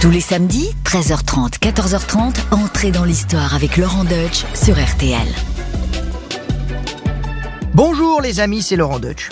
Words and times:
Tous 0.00 0.10
les 0.10 0.22
samedis, 0.22 0.70
13h30, 0.86 1.58
14h30, 1.58 2.36
entrez 2.52 2.90
dans 2.90 3.04
l'histoire 3.04 3.54
avec 3.54 3.76
Laurent 3.76 4.04
Deutsch 4.04 4.46
sur 4.54 4.82
RTL. 4.82 5.28
Bonjour 7.74 8.22
les 8.22 8.40
amis, 8.40 8.62
c'est 8.62 8.76
Laurent 8.76 8.98
Deutsch. 8.98 9.28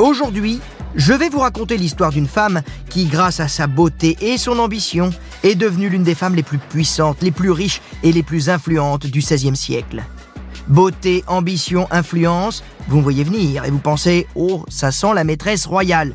Aujourd'hui, 0.00 0.58
je 0.96 1.12
vais 1.12 1.28
vous 1.28 1.38
raconter 1.38 1.76
l'histoire 1.76 2.10
d'une 2.10 2.26
femme 2.26 2.62
qui, 2.90 3.04
grâce 3.04 3.38
à 3.38 3.46
sa 3.46 3.68
beauté 3.68 4.16
et 4.20 4.38
son 4.38 4.58
ambition, 4.58 5.10
est 5.44 5.54
devenue 5.54 5.88
l'une 5.88 6.02
des 6.02 6.16
femmes 6.16 6.34
les 6.34 6.42
plus 6.42 6.58
puissantes, 6.58 7.22
les 7.22 7.30
plus 7.30 7.52
riches 7.52 7.80
et 8.02 8.10
les 8.10 8.24
plus 8.24 8.48
influentes 8.48 9.06
du 9.06 9.20
XVIe 9.20 9.54
siècle. 9.54 10.02
Beauté, 10.66 11.22
ambition, 11.28 11.86
influence, 11.92 12.64
vous 12.88 12.96
me 12.96 13.02
voyez 13.02 13.22
venir 13.22 13.64
et 13.66 13.70
vous 13.70 13.78
pensez, 13.78 14.26
oh, 14.34 14.64
ça 14.68 14.90
sent 14.90 15.14
la 15.14 15.22
maîtresse 15.22 15.64
royale. 15.64 16.12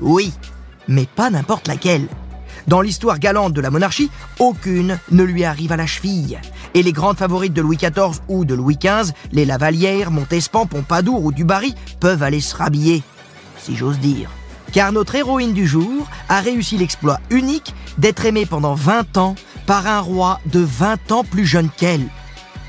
Oui, 0.00 0.32
mais 0.86 1.06
pas 1.06 1.30
n'importe 1.30 1.66
laquelle. 1.66 2.06
Dans 2.70 2.82
l'histoire 2.82 3.18
galante 3.18 3.52
de 3.52 3.60
la 3.60 3.70
monarchie, 3.70 4.12
aucune 4.38 5.00
ne 5.10 5.24
lui 5.24 5.42
arrive 5.42 5.72
à 5.72 5.76
la 5.76 5.88
cheville. 5.88 6.38
Et 6.74 6.84
les 6.84 6.92
grandes 6.92 7.16
favorites 7.16 7.52
de 7.52 7.62
Louis 7.62 7.76
XIV 7.76 8.20
ou 8.28 8.44
de 8.44 8.54
Louis 8.54 8.78
XV, 8.80 9.12
les 9.32 9.44
Lavalières, 9.44 10.12
Montespan, 10.12 10.66
Pompadour 10.66 11.24
ou 11.24 11.32
Dubarry, 11.32 11.74
peuvent 11.98 12.22
aller 12.22 12.40
se 12.40 12.54
rhabiller, 12.54 13.02
si 13.58 13.74
j'ose 13.74 13.98
dire. 13.98 14.30
Car 14.70 14.92
notre 14.92 15.16
héroïne 15.16 15.52
du 15.52 15.66
jour 15.66 16.06
a 16.28 16.40
réussi 16.40 16.78
l'exploit 16.78 17.18
unique 17.30 17.74
d'être 17.98 18.24
aimée 18.24 18.46
pendant 18.46 18.74
20 18.74 19.16
ans 19.16 19.34
par 19.66 19.88
un 19.88 19.98
roi 19.98 20.38
de 20.46 20.60
20 20.60 21.10
ans 21.10 21.24
plus 21.24 21.46
jeune 21.46 21.70
qu'elle. 21.76 22.06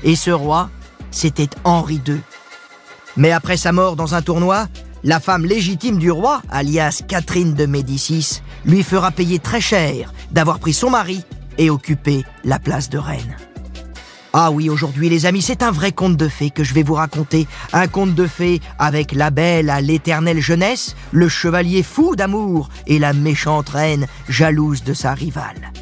Et 0.02 0.16
ce 0.16 0.32
roi, 0.32 0.68
c'était 1.12 1.48
Henri 1.62 2.00
II. 2.04 2.20
Mais 3.16 3.30
après 3.30 3.56
sa 3.56 3.70
mort 3.70 3.94
dans 3.94 4.16
un 4.16 4.22
tournoi, 4.22 4.66
la 5.04 5.20
femme 5.20 5.44
légitime 5.44 5.98
du 5.98 6.10
roi, 6.10 6.42
alias 6.50 7.02
Catherine 7.06 7.54
de 7.54 7.66
Médicis, 7.66 8.42
lui 8.64 8.82
fera 8.82 9.10
payer 9.10 9.38
très 9.38 9.60
cher 9.60 10.12
d'avoir 10.30 10.58
pris 10.58 10.72
son 10.72 10.90
mari 10.90 11.24
et 11.58 11.70
occupé 11.70 12.24
la 12.44 12.58
place 12.58 12.88
de 12.88 12.98
reine. 12.98 13.36
Ah 14.34 14.50
oui, 14.50 14.70
aujourd'hui 14.70 15.10
les 15.10 15.26
amis, 15.26 15.42
c'est 15.42 15.62
un 15.62 15.70
vrai 15.70 15.92
conte 15.92 16.16
de 16.16 16.28
fées 16.28 16.50
que 16.50 16.64
je 16.64 16.72
vais 16.72 16.82
vous 16.82 16.94
raconter. 16.94 17.46
Un 17.74 17.86
conte 17.86 18.14
de 18.14 18.26
fées 18.26 18.62
avec 18.78 19.12
la 19.12 19.30
belle 19.30 19.68
à 19.68 19.82
l'éternelle 19.82 20.40
jeunesse, 20.40 20.96
le 21.10 21.28
chevalier 21.28 21.82
fou 21.82 22.16
d'amour 22.16 22.70
et 22.86 22.98
la 22.98 23.12
méchante 23.12 23.68
reine 23.68 24.06
jalouse 24.30 24.84
de 24.84 24.94
sa 24.94 25.12
rivale. 25.12 25.72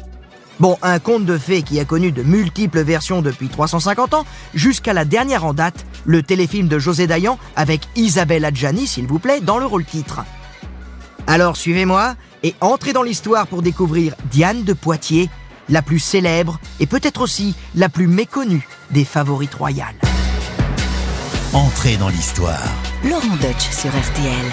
Bon, 0.61 0.77
un 0.83 0.99
conte 0.99 1.25
de 1.25 1.39
fées 1.39 1.63
qui 1.63 1.79
a 1.79 1.85
connu 1.85 2.11
de 2.11 2.21
multiples 2.21 2.83
versions 2.83 3.23
depuis 3.23 3.49
350 3.49 4.13
ans, 4.13 4.25
jusqu'à 4.53 4.93
la 4.93 5.05
dernière 5.05 5.43
en 5.43 5.55
date, 5.55 5.87
le 6.05 6.21
téléfilm 6.21 6.67
de 6.67 6.77
José 6.77 7.07
Dayan 7.07 7.39
avec 7.55 7.81
Isabelle 7.95 8.45
Adjani, 8.45 8.85
s'il 8.85 9.07
vous 9.07 9.17
plaît, 9.17 9.41
dans 9.41 9.57
le 9.57 9.65
rôle 9.65 9.85
titre. 9.85 10.21
Alors 11.25 11.57
suivez-moi 11.57 12.13
et 12.43 12.53
entrez 12.61 12.93
dans 12.93 13.01
l'histoire 13.01 13.47
pour 13.47 13.63
découvrir 13.63 14.13
Diane 14.29 14.63
de 14.63 14.73
Poitiers, 14.73 15.31
la 15.67 15.81
plus 15.81 15.97
célèbre 15.97 16.59
et 16.79 16.85
peut-être 16.85 17.21
aussi 17.21 17.55
la 17.73 17.89
plus 17.89 18.05
méconnue 18.05 18.67
des 18.91 19.03
favorites 19.03 19.55
royales. 19.55 19.95
Entrez 21.53 21.97
dans 21.97 22.09
l'histoire. 22.09 22.69
Laurent 23.03 23.35
Deutsch 23.41 23.71
sur 23.71 23.89
RTL. 23.89 24.51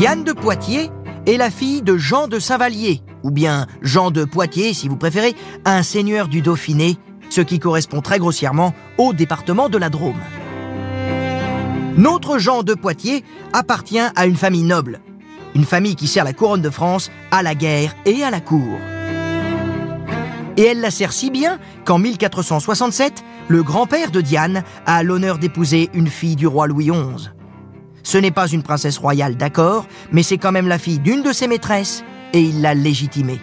Diane 0.00 0.24
de 0.24 0.32
Poitiers 0.32 0.90
est 1.26 1.36
la 1.36 1.50
fille 1.50 1.82
de 1.82 1.98
Jean 1.98 2.26
de 2.26 2.38
Saint-Vallier, 2.38 3.02
ou 3.22 3.30
bien 3.30 3.66
Jean 3.82 4.10
de 4.10 4.24
Poitiers 4.24 4.72
si 4.72 4.88
vous 4.88 4.96
préférez, 4.96 5.34
un 5.66 5.82
seigneur 5.82 6.28
du 6.28 6.40
Dauphiné, 6.40 6.96
ce 7.28 7.42
qui 7.42 7.58
correspond 7.58 8.00
très 8.00 8.18
grossièrement 8.18 8.72
au 8.96 9.12
département 9.12 9.68
de 9.68 9.76
la 9.76 9.90
Drôme. 9.90 10.16
Notre 11.98 12.38
Jean 12.38 12.62
de 12.62 12.72
Poitiers 12.72 13.26
appartient 13.52 14.00
à 14.00 14.24
une 14.24 14.36
famille 14.36 14.62
noble, 14.62 15.02
une 15.54 15.66
famille 15.66 15.96
qui 15.96 16.06
sert 16.06 16.24
la 16.24 16.32
couronne 16.32 16.62
de 16.62 16.70
France 16.70 17.10
à 17.30 17.42
la 17.42 17.54
guerre 17.54 17.94
et 18.06 18.24
à 18.24 18.30
la 18.30 18.40
cour. 18.40 18.78
Et 20.56 20.62
elle 20.62 20.80
la 20.80 20.90
sert 20.90 21.12
si 21.12 21.30
bien 21.30 21.58
qu'en 21.84 21.98
1467, 21.98 23.22
le 23.48 23.62
grand-père 23.62 24.10
de 24.10 24.22
Diane 24.22 24.64
a 24.86 25.02
l'honneur 25.02 25.36
d'épouser 25.36 25.90
une 25.92 26.08
fille 26.08 26.36
du 26.36 26.46
roi 26.46 26.66
Louis 26.68 26.86
XI. 26.86 27.28
Ce 28.02 28.18
n'est 28.18 28.30
pas 28.30 28.48
une 28.48 28.62
princesse 28.62 28.98
royale, 28.98 29.36
d'accord, 29.36 29.86
mais 30.12 30.22
c'est 30.22 30.38
quand 30.38 30.52
même 30.52 30.68
la 30.68 30.78
fille 30.78 30.98
d'une 30.98 31.22
de 31.22 31.32
ses 31.32 31.48
maîtresses, 31.48 32.04
et 32.32 32.40
il 32.40 32.62
l'a 32.62 32.74
légitimée. 32.74 33.40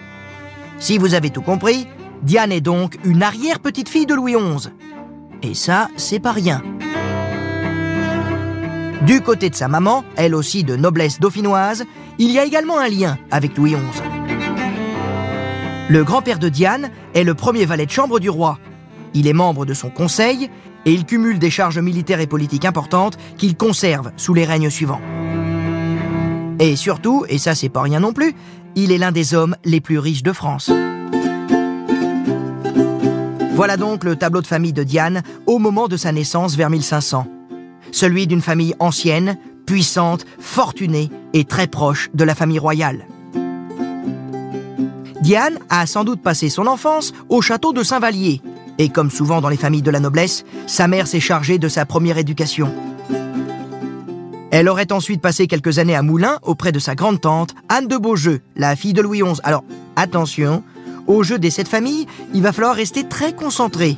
Si 0.79 0.97
vous 0.97 1.13
avez 1.13 1.29
tout 1.29 1.41
compris, 1.41 1.87
Diane 2.23 2.51
est 2.51 2.61
donc 2.61 2.97
une 3.03 3.23
arrière-petite-fille 3.23 4.05
de 4.05 4.15
Louis 4.15 4.35
XI. 4.35 4.69
Et 5.43 5.53
ça, 5.53 5.89
c'est 5.97 6.19
pas 6.19 6.31
rien. 6.31 6.61
Du 9.03 9.21
côté 9.21 9.49
de 9.49 9.55
sa 9.55 9.67
maman, 9.67 10.03
elle 10.15 10.33
aussi 10.33 10.63
de 10.63 10.75
noblesse 10.75 11.19
dauphinoise, 11.19 11.85
il 12.17 12.31
y 12.31 12.39
a 12.39 12.45
également 12.45 12.79
un 12.79 12.89
lien 12.89 13.17
avec 13.29 13.55
Louis 13.55 13.73
XI. 13.73 14.01
Le 15.89 16.03
grand-père 16.03 16.39
de 16.39 16.49
Diane 16.49 16.89
est 17.13 17.23
le 17.23 17.33
premier 17.33 17.65
valet 17.65 17.85
de 17.85 17.91
chambre 17.91 18.19
du 18.19 18.29
roi. 18.29 18.59
Il 19.13 19.27
est 19.27 19.33
membre 19.33 19.65
de 19.65 19.73
son 19.73 19.89
conseil 19.89 20.49
et 20.87 20.93
il 20.93 21.05
cumule 21.05 21.37
des 21.37 21.49
charges 21.49 21.79
militaires 21.79 22.21
et 22.21 22.27
politiques 22.27 22.63
importantes 22.63 23.17
qu'il 23.37 23.57
conserve 23.57 24.11
sous 24.15 24.33
les 24.33 24.45
règnes 24.45 24.69
suivants. 24.69 25.01
Et 26.59 26.77
surtout, 26.77 27.25
et 27.27 27.37
ça 27.37 27.55
c'est 27.55 27.67
pas 27.67 27.81
rien 27.81 27.99
non 27.99 28.13
plus, 28.13 28.33
il 28.75 28.93
est 28.93 28.97
l'un 28.97 29.11
des 29.11 29.33
hommes 29.33 29.57
les 29.65 29.81
plus 29.81 29.99
riches 29.99 30.23
de 30.23 30.31
France. 30.31 30.71
Voilà 33.53 33.75
donc 33.75 34.05
le 34.05 34.15
tableau 34.15 34.41
de 34.41 34.47
famille 34.47 34.71
de 34.71 34.83
Diane 34.83 35.23
au 35.45 35.59
moment 35.59 35.89
de 35.89 35.97
sa 35.97 36.13
naissance 36.13 36.55
vers 36.55 36.69
1500. 36.69 37.27
Celui 37.91 38.25
d'une 38.25 38.41
famille 38.41 38.73
ancienne, 38.79 39.37
puissante, 39.65 40.25
fortunée 40.39 41.09
et 41.33 41.43
très 41.43 41.67
proche 41.67 42.09
de 42.13 42.23
la 42.23 42.33
famille 42.33 42.59
royale. 42.59 43.07
Diane 45.21 45.59
a 45.69 45.85
sans 45.85 46.05
doute 46.05 46.21
passé 46.21 46.47
son 46.47 46.65
enfance 46.65 47.11
au 47.27 47.41
château 47.41 47.73
de 47.73 47.83
Saint-Vallier, 47.83 48.41
et 48.77 48.89
comme 48.89 49.11
souvent 49.11 49.41
dans 49.41 49.49
les 49.49 49.57
familles 49.57 49.81
de 49.81 49.91
la 49.91 49.99
noblesse, 49.99 50.45
sa 50.67 50.87
mère 50.87 51.07
s'est 51.07 51.19
chargée 51.19 51.57
de 51.57 51.67
sa 51.67 51.85
première 51.85 52.17
éducation. 52.17 52.71
Elle 54.51 54.69
aurait 54.69 54.91
ensuite 54.91 55.21
passé 55.21 55.47
quelques 55.47 55.77
années 55.79 55.95
à 55.95 56.01
Moulins 56.01 56.39
auprès 56.41 56.71
de 56.71 56.79
sa 56.79 56.95
grande-tante, 56.95 57.53
Anne 57.69 57.87
de 57.87 57.97
Beaujeu, 57.97 58.41
la 58.55 58.75
fille 58.75 58.93
de 58.93 59.01
Louis 59.01 59.21
XI. 59.21 59.41
Alors, 59.43 59.63
attention, 59.95 60.63
au 61.05 61.23
jeu 61.23 61.37
des 61.37 61.49
sept 61.49 61.67
familles, 61.67 62.07
il 62.33 62.41
va 62.41 62.53
falloir 62.53 62.75
rester 62.75 63.03
très 63.03 63.33
concentré. 63.33 63.95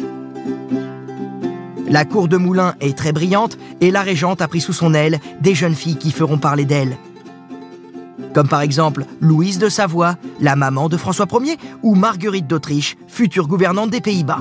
La 1.88 2.06
cour 2.06 2.28
de 2.28 2.38
Moulins 2.38 2.76
est 2.82 2.98
très 2.98 3.12
brillante 3.12 3.58
et 3.82 3.90
la 3.90 4.02
régente 4.02 4.42
a 4.42 4.48
pris 4.48 4.62
sous 4.62 4.74
son 4.74 4.94
aile 4.94 5.20
des 5.42 5.56
jeunes 5.56 5.76
filles 5.76 5.98
qui 5.98 6.12
feront 6.12 6.38
parler 6.38 6.66
d'elle. 6.66 6.98
Comme 8.34 8.48
par 8.48 8.62
exemple 8.62 9.06
Louise 9.22 9.60
de 9.60 9.70
Savoie, 9.70 10.16
la 10.40 10.56
maman 10.56 10.90
de 10.90 10.98
François 10.98 11.28
Ier, 11.42 11.58
ou 11.84 11.96
Marguerite 11.96 12.48
d'Autriche, 12.48 12.98
future 13.08 13.48
gouvernante 13.48 13.90
des 13.90 14.02
Pays-Bas. 14.02 14.40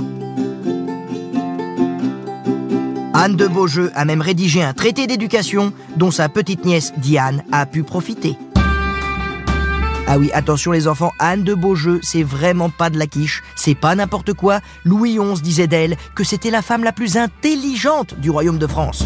Anne 3.14 3.34
de 3.34 3.48
Beaujeu 3.48 3.90
a 3.94 4.04
même 4.04 4.20
rédigé 4.20 4.62
un 4.62 4.74
traité 4.74 5.06
d'éducation 5.06 5.72
dont 5.96 6.12
sa 6.12 6.28
petite 6.28 6.64
nièce 6.64 6.92
Diane 6.98 7.42
a 7.50 7.66
pu 7.66 7.82
profiter. 7.82 8.36
Ah 10.06 10.16
oui, 10.18 10.30
attention 10.32 10.72
les 10.72 10.88
enfants, 10.88 11.12
Anne 11.18 11.42
de 11.42 11.52
Beaujeu, 11.52 12.00
c'est 12.02 12.22
vraiment 12.22 12.70
pas 12.70 12.88
de 12.88 12.98
la 12.98 13.06
quiche, 13.06 13.42
c'est 13.56 13.74
pas 13.74 13.94
n'importe 13.94 14.32
quoi. 14.32 14.60
Louis 14.84 15.18
XI 15.18 15.42
disait 15.42 15.66
d'elle 15.66 15.96
que 16.14 16.24
c'était 16.24 16.50
la 16.50 16.62
femme 16.62 16.84
la 16.84 16.92
plus 16.92 17.16
intelligente 17.16 18.14
du 18.18 18.30
royaume 18.30 18.58
de 18.58 18.66
France. 18.66 19.04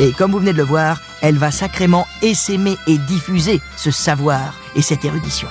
Et 0.00 0.12
comme 0.12 0.32
vous 0.32 0.38
venez 0.38 0.52
de 0.52 0.58
le 0.58 0.64
voir, 0.64 1.00
elle 1.22 1.38
va 1.38 1.50
sacrément 1.50 2.06
essaimer 2.22 2.76
et 2.86 2.98
diffuser 2.98 3.60
ce 3.76 3.90
savoir 3.90 4.54
et 4.76 4.82
cette 4.82 5.04
érudition. 5.04 5.48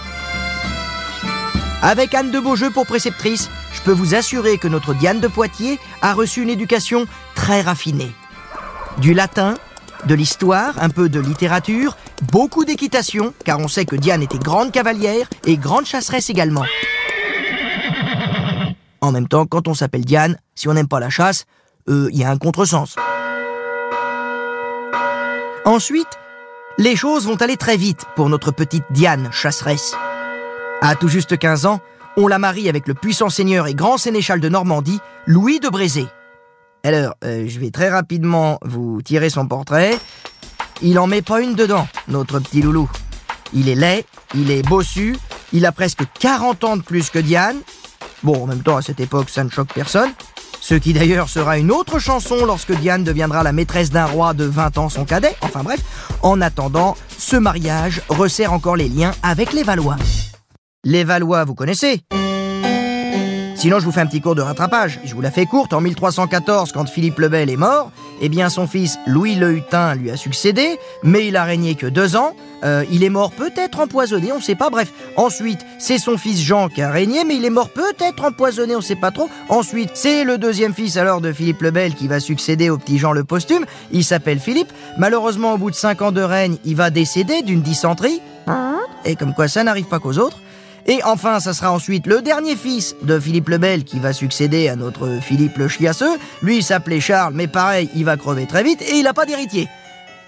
Avec 1.82 2.16
Anne 2.16 2.32
de 2.32 2.40
Beaujeu 2.40 2.70
pour 2.70 2.86
préceptrice, 2.86 3.50
je 3.74 3.82
peux 3.82 3.92
vous 3.92 4.16
assurer 4.16 4.58
que 4.58 4.68
notre 4.68 4.94
Diane 4.94 5.20
de 5.20 5.28
Poitiers 5.28 5.80
a 6.02 6.14
reçu 6.14 6.42
une 6.42 6.50
éducation 6.50 7.06
très 7.36 7.62
raffinée. 7.62 8.12
Du 9.00 9.14
latin, 9.14 9.56
de 10.06 10.16
l'histoire, 10.16 10.74
un 10.82 10.90
peu 10.90 11.10
de 11.10 11.20
littérature, 11.20 11.98
beaucoup 12.32 12.66
d'équitation, 12.66 13.34
car 13.46 13.60
on 13.60 13.68
sait 13.68 13.86
que 13.86 13.96
Diane 13.96 14.24
était 14.24 14.40
grande 14.40 14.72
cavalière 14.72 15.28
et 15.46 15.58
grande 15.58 15.86
chasseresse 15.86 16.30
également. 16.30 16.66
En 19.02 19.12
même 19.12 19.28
temps, 19.28 19.46
quand 19.46 19.68
on 19.68 19.74
s'appelle 19.74 20.06
Diane, 20.06 20.38
si 20.56 20.68
on 20.68 20.74
n'aime 20.74 20.88
pas 20.88 21.00
la 21.00 21.10
chasse, 21.10 21.46
il 21.88 22.16
y 22.18 22.24
a 22.24 22.32
un 22.32 22.38
contresens. 22.38 22.96
Ensuite, 25.68 26.08
les 26.78 26.96
choses 26.96 27.28
vont 27.28 27.36
aller 27.36 27.58
très 27.58 27.76
vite 27.76 28.06
pour 28.16 28.30
notre 28.30 28.52
petite 28.52 28.86
Diane, 28.90 29.28
chasseresse. 29.34 29.98
À 30.82 30.96
tout 30.96 31.10
juste 31.10 31.38
15 31.38 31.66
ans, 31.66 31.82
on 32.16 32.30
la 32.30 32.40
marie 32.40 32.70
avec 32.70 32.88
le 32.88 32.94
puissant 32.94 33.28
seigneur 33.28 33.68
et 33.68 33.74
grand 33.74 33.98
sénéchal 33.98 34.40
de 34.40 34.48
Normandie, 34.48 35.02
Louis 35.26 35.60
de 35.60 35.68
Brézé. 35.68 36.08
Alors, 36.86 37.16
euh, 37.26 37.44
je 37.50 37.60
vais 37.60 37.70
très 37.70 37.90
rapidement 37.90 38.60
vous 38.64 39.02
tirer 39.02 39.30
son 39.30 39.46
portrait. 39.46 40.00
Il 40.82 40.98
en 41.00 41.08
met 41.08 41.22
pas 41.22 41.42
une 41.42 41.54
dedans, 41.54 41.86
notre 42.08 42.40
petit 42.40 42.62
loulou. 42.62 42.90
Il 43.54 43.68
est 43.68 43.76
laid, 43.76 44.06
il 44.36 44.52
est 44.52 44.66
bossu, 44.66 45.18
il 45.52 45.66
a 45.66 45.74
presque 45.74 46.04
40 46.18 46.64
ans 46.64 46.78
de 46.78 46.82
plus 46.82 47.10
que 47.10 47.20
Diane, 47.20 47.58
Bon, 48.24 48.44
en 48.44 48.48
même 48.48 48.64
temps, 48.64 48.78
à 48.78 48.82
cette 48.82 49.00
époque, 49.00 49.30
ça 49.30 49.44
ne 49.44 49.50
choque 49.50 49.74
personne. 49.74 50.12
Ce 50.70 50.76
qui 50.76 50.92
d'ailleurs 50.92 51.30
sera 51.30 51.58
une 51.58 51.72
autre 51.72 51.98
chanson 51.98 52.46
lorsque 52.46 52.74
Diane 52.74 53.06
deviendra 53.06 53.42
la 53.42 53.54
maîtresse 53.54 53.90
d'un 53.90 54.04
roi 54.04 54.34
de 54.34 54.44
20 54.44 54.78
ans 54.80 54.90
son 54.90 55.06
cadet. 55.06 55.34
Enfin 55.40 55.64
bref, 55.64 55.80
en 56.22 56.42
attendant, 56.42 56.98
ce 57.18 57.38
mariage 57.38 58.02
resserre 58.10 58.52
encore 58.52 58.76
les 58.76 58.90
liens 58.90 59.14
avec 59.24 59.54
les 59.54 59.64
Valois. 59.64 59.96
Les 60.84 61.06
Valois, 61.06 61.46
vous 61.46 61.56
connaissez? 61.56 62.02
Sinon, 63.68 63.82
je 63.82 63.84
vous 63.84 63.92
fais 63.92 64.00
un 64.00 64.06
petit 64.06 64.22
cours 64.22 64.34
de 64.34 64.42
rattrapage. 64.42 65.02
Je 65.04 65.14
vous 65.14 65.20
la 65.20 65.30
fais 65.30 65.46
courte. 65.46 65.74
En 65.74 65.82
1314, 65.82 66.72
quand 66.72 66.88
Philippe 66.88 67.20
le 67.20 67.28
Bel 67.28 67.50
est 67.50 67.58
mort, 67.58 67.92
eh 68.22 68.30
bien, 68.30 68.48
son 68.48 68.66
fils 68.66 68.98
Louis 69.06 69.36
le 69.36 69.52
Hutin 69.52 69.94
lui 69.96 70.10
a 70.10 70.16
succédé, 70.16 70.80
mais 71.04 71.28
il 71.28 71.36
a 71.36 71.44
régné 71.44 71.76
que 71.76 71.86
deux 71.86 72.16
ans. 72.16 72.34
Euh, 72.64 72.86
il 72.90 73.04
est 73.04 73.10
mort 73.10 73.34
peut-être 73.34 73.82
empoisonné, 73.82 74.32
on 74.32 74.38
ne 74.38 74.42
sait 74.42 74.56
pas. 74.56 74.70
Bref, 74.70 74.94
ensuite, 75.18 75.60
c'est 75.80 75.98
son 75.98 76.18
fils 76.18 76.42
Jean 76.42 76.70
qui 76.70 76.82
a 76.82 76.90
régné, 76.90 77.26
mais 77.26 77.36
il 77.36 77.44
est 77.44 77.50
mort 77.50 77.68
peut-être 77.68 78.24
empoisonné, 78.24 78.74
on 78.74 78.80
ne 78.80 78.84
sait 78.84 78.96
pas 78.96 79.12
trop. 79.12 79.30
Ensuite, 79.50 79.92
c'est 79.96 80.24
le 80.24 80.38
deuxième 80.38 80.74
fils 80.74 80.96
alors 80.96 81.20
de 81.20 81.34
Philippe 81.34 81.62
le 81.62 81.72
Bel 81.72 81.94
qui 81.94 82.08
va 82.08 82.22
succéder 82.22 82.70
au 82.70 82.78
petit 82.78 82.98
Jean 82.98 83.12
le 83.12 83.26
posthume. 83.26 83.66
Il 83.92 84.06
s'appelle 84.06 84.40
Philippe. 84.40 84.72
Malheureusement, 84.98 85.56
au 85.56 85.58
bout 85.58 85.72
de 85.72 85.76
cinq 85.76 86.02
ans 86.02 86.14
de 86.14 86.22
règne, 86.22 86.56
il 86.64 86.78
va 86.78 86.90
décéder 86.90 87.42
d'une 87.42 87.64
dysenterie. 87.64 88.22
Et 89.04 89.18
comme 89.18 89.34
quoi 89.34 89.50
ça 89.50 89.66
n'arrive 89.66 89.88
pas 89.88 90.00
qu'aux 90.00 90.20
autres. 90.20 90.40
Et 90.90 91.04
enfin, 91.04 91.42
ça 91.42 91.54
sera 91.54 91.74
ensuite 91.74 92.08
le 92.08 92.22
dernier 92.22 92.56
fils 92.56 92.96
de 93.02 93.20
Philippe 93.20 93.50
le 93.50 93.58
Bel 93.58 93.84
qui 93.84 94.00
va 94.00 94.14
succéder 94.14 94.70
à 94.70 94.78
notre 94.78 95.20
Philippe 95.22 95.58
le 95.58 95.68
Chiasseux. 95.68 96.18
Lui, 96.42 96.58
il 96.58 96.64
s'appelait 96.64 97.02
Charles, 97.02 97.34
mais 97.36 97.48
pareil, 97.48 97.90
il 97.94 98.06
va 98.06 98.16
crever 98.16 98.46
très 98.46 98.64
vite 98.64 98.82
et 98.82 98.96
il 98.96 99.04
n'a 99.04 99.14
pas 99.14 99.26
d'héritier. 99.26 99.68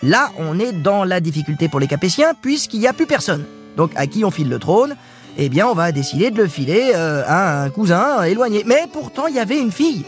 Là, 0.04 0.32
on 0.38 0.60
est 0.60 0.74
dans 0.74 1.06
la 1.06 1.22
difficulté 1.22 1.70
pour 1.70 1.80
les 1.80 1.88
Capétiens 1.88 2.34
puisqu'il 2.42 2.82
n'y 2.82 2.88
a 2.88 2.94
plus 2.94 3.06
personne. 3.06 3.46
Donc, 3.78 3.92
à 3.96 4.06
qui 4.06 4.26
on 4.26 4.32
file 4.32 4.50
le 4.50 4.60
trône? 4.60 4.98
Eh 5.38 5.48
bien, 5.48 5.66
on 5.66 5.74
va 5.74 5.94
décider 5.94 6.30
de 6.32 6.38
le 6.38 6.48
filer 6.50 6.92
euh, 6.94 7.24
à 7.26 7.64
un 7.64 7.70
cousin 7.70 8.24
éloigné. 8.24 8.64
Mais 8.66 8.84
pourtant, 8.92 9.28
il 9.28 9.36
y 9.36 9.40
avait 9.40 9.60
une 9.60 9.72
fille. 9.72 10.04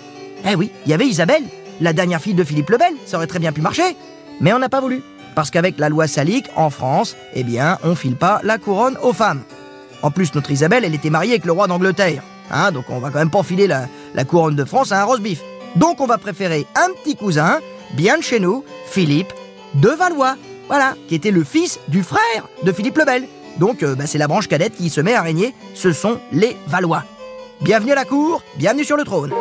Eh 0.45 0.55
oui, 0.55 0.69
il 0.85 0.91
y 0.91 0.93
avait 0.93 1.07
Isabelle, 1.07 1.43
la 1.79 1.93
dernière 1.93 2.19
fille 2.19 2.33
de 2.33 2.43
Philippe 2.43 2.71
le 2.71 2.77
Bel. 2.77 2.93
Ça 3.05 3.15
aurait 3.15 3.27
très 3.27 3.39
bien 3.39 3.53
pu 3.53 3.61
marcher. 3.61 3.95
Mais 4.41 4.51
on 4.51 4.59
n'a 4.59 4.67
pas 4.67 4.81
voulu. 4.81 5.01
Parce 5.33 5.49
qu'avec 5.49 5.79
la 5.79 5.87
loi 5.87 6.07
salique, 6.07 6.49
en 6.57 6.69
France, 6.69 7.15
eh 7.35 7.43
bien, 7.43 7.77
on 7.85 7.95
file 7.95 8.17
pas 8.17 8.41
la 8.43 8.57
couronne 8.57 8.97
aux 9.01 9.13
femmes. 9.13 9.43
En 10.03 10.11
plus, 10.11 10.33
notre 10.33 10.51
Isabelle, 10.51 10.83
elle 10.83 10.95
était 10.95 11.09
mariée 11.09 11.31
avec 11.31 11.45
le 11.45 11.51
roi 11.51 11.67
d'Angleterre. 11.67 12.23
Hein, 12.49 12.71
donc 12.71 12.85
on 12.89 12.99
va 12.99 13.09
quand 13.11 13.19
même 13.19 13.29
pas 13.29 13.43
filer 13.43 13.67
la, 13.67 13.87
la 14.13 14.25
couronne 14.25 14.55
de 14.55 14.65
France 14.65 14.91
à 14.91 15.01
un 15.01 15.03
roast 15.03 15.21
beef. 15.21 15.41
Donc 15.75 16.01
on 16.01 16.05
va 16.05 16.17
préférer 16.17 16.65
un 16.75 16.91
petit 17.01 17.15
cousin, 17.15 17.59
bien 17.93 18.17
de 18.17 18.23
chez 18.23 18.39
nous, 18.39 18.65
Philippe 18.87 19.33
de 19.75 19.89
Valois. 19.89 20.35
Voilà, 20.67 20.95
qui 21.07 21.15
était 21.15 21.31
le 21.31 21.43
fils 21.43 21.79
du 21.87 22.03
frère 22.03 22.47
de 22.63 22.71
Philippe 22.71 22.97
le 22.97 23.05
Bel. 23.05 23.27
Donc 23.57 23.83
euh, 23.83 23.95
bah, 23.95 24.07
c'est 24.07 24.17
la 24.17 24.27
branche 24.27 24.47
cadette 24.47 24.75
qui 24.75 24.89
se 24.89 25.01
met 25.01 25.13
à 25.13 25.21
régner. 25.21 25.53
Ce 25.75 25.91
sont 25.91 26.19
les 26.31 26.57
Valois. 26.67 27.03
Bienvenue 27.61 27.91
à 27.91 27.95
la 27.95 28.05
cour, 28.05 28.41
bienvenue 28.57 28.83
sur 28.83 28.97
le 28.97 29.03
trône. 29.03 29.31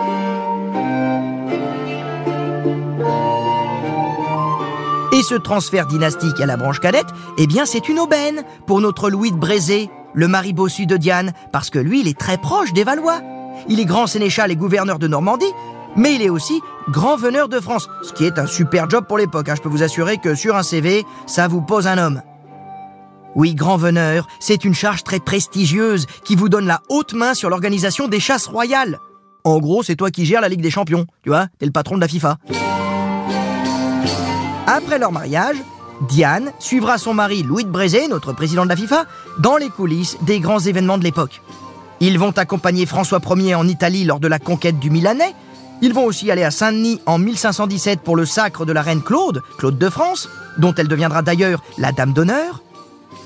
Et 5.12 5.22
ce 5.22 5.34
transfert 5.34 5.86
dynastique 5.86 6.40
à 6.40 6.46
la 6.46 6.56
branche 6.56 6.80
cadette, 6.80 7.06
eh 7.38 7.46
bien 7.46 7.66
c'est 7.66 7.88
une 7.88 7.98
aubaine 7.98 8.44
pour 8.66 8.80
notre 8.80 9.10
Louis 9.10 9.32
de 9.32 9.36
Brézé, 9.36 9.90
le 10.14 10.28
mari 10.28 10.52
bossu 10.52 10.86
de 10.86 10.96
Diane, 10.96 11.32
parce 11.52 11.70
que 11.70 11.78
lui, 11.78 12.00
il 12.00 12.08
est 12.08 12.18
très 12.18 12.36
proche 12.38 12.72
des 12.72 12.84
Valois. 12.84 13.20
Il 13.68 13.80
est 13.80 13.84
grand 13.84 14.06
sénéchal 14.06 14.50
et 14.50 14.56
gouverneur 14.56 14.98
de 14.98 15.06
Normandie, 15.06 15.52
mais 15.96 16.14
il 16.14 16.22
est 16.22 16.30
aussi 16.30 16.60
grand 16.88 17.16
veneur 17.16 17.48
de 17.48 17.60
France, 17.60 17.88
ce 18.02 18.12
qui 18.12 18.24
est 18.24 18.38
un 18.38 18.46
super 18.46 18.88
job 18.88 19.04
pour 19.06 19.18
l'époque. 19.18 19.48
hein. 19.48 19.54
Je 19.56 19.62
peux 19.62 19.68
vous 19.68 19.82
assurer 19.82 20.18
que 20.18 20.34
sur 20.34 20.56
un 20.56 20.62
CV, 20.62 21.04
ça 21.26 21.46
vous 21.48 21.60
pose 21.60 21.86
un 21.86 21.98
homme. 21.98 22.22
Oui, 23.36 23.54
grand 23.54 23.76
veneur, 23.76 24.26
c'est 24.40 24.64
une 24.64 24.74
charge 24.74 25.04
très 25.04 25.20
prestigieuse 25.20 26.06
qui 26.24 26.34
vous 26.34 26.48
donne 26.48 26.66
la 26.66 26.80
haute 26.88 27.12
main 27.12 27.34
sur 27.34 27.48
l'organisation 27.50 28.08
des 28.08 28.18
chasses 28.18 28.46
royales. 28.46 28.98
En 29.44 29.58
gros, 29.58 29.82
c'est 29.82 29.94
toi 29.96 30.10
qui 30.10 30.26
gères 30.26 30.40
la 30.40 30.48
Ligue 30.48 30.62
des 30.62 30.70
Champions, 30.70 31.06
tu 31.22 31.28
vois, 31.30 31.46
t'es 31.58 31.66
le 31.66 31.72
patron 31.72 31.94
de 31.96 32.00
la 32.00 32.08
FIFA. 32.08 32.38
Après 34.66 34.98
leur 34.98 35.12
mariage, 35.12 35.56
Diane 36.08 36.52
suivra 36.58 36.98
son 36.98 37.14
mari 37.14 37.42
Louis 37.42 37.64
de 37.64 37.70
Brézé, 37.70 38.08
notre 38.08 38.32
président 38.32 38.64
de 38.64 38.68
la 38.68 38.76
FIFA, 38.76 39.04
dans 39.38 39.56
les 39.56 39.68
coulisses 39.68 40.16
des 40.22 40.40
grands 40.40 40.60
événements 40.60 40.98
de 40.98 41.04
l'époque. 41.04 41.42
Ils 42.00 42.18
vont 42.18 42.30
accompagner 42.30 42.86
François 42.86 43.20
Ier 43.36 43.54
en 43.54 43.68
Italie 43.68 44.04
lors 44.04 44.20
de 44.20 44.28
la 44.28 44.38
conquête 44.38 44.78
du 44.78 44.88
Milanais. 44.90 45.34
Ils 45.82 45.92
vont 45.92 46.04
aussi 46.04 46.30
aller 46.30 46.44
à 46.44 46.50
Saint-Denis 46.50 47.00
en 47.06 47.18
1517 47.18 48.00
pour 48.00 48.16
le 48.16 48.24
sacre 48.24 48.64
de 48.64 48.72
la 48.72 48.82
reine 48.82 49.02
Claude, 49.02 49.42
Claude 49.58 49.78
de 49.78 49.88
France, 49.90 50.28
dont 50.58 50.74
elle 50.74 50.88
deviendra 50.88 51.22
d'ailleurs 51.22 51.62
la 51.78 51.92
dame 51.92 52.12
d'honneur. 52.12 52.62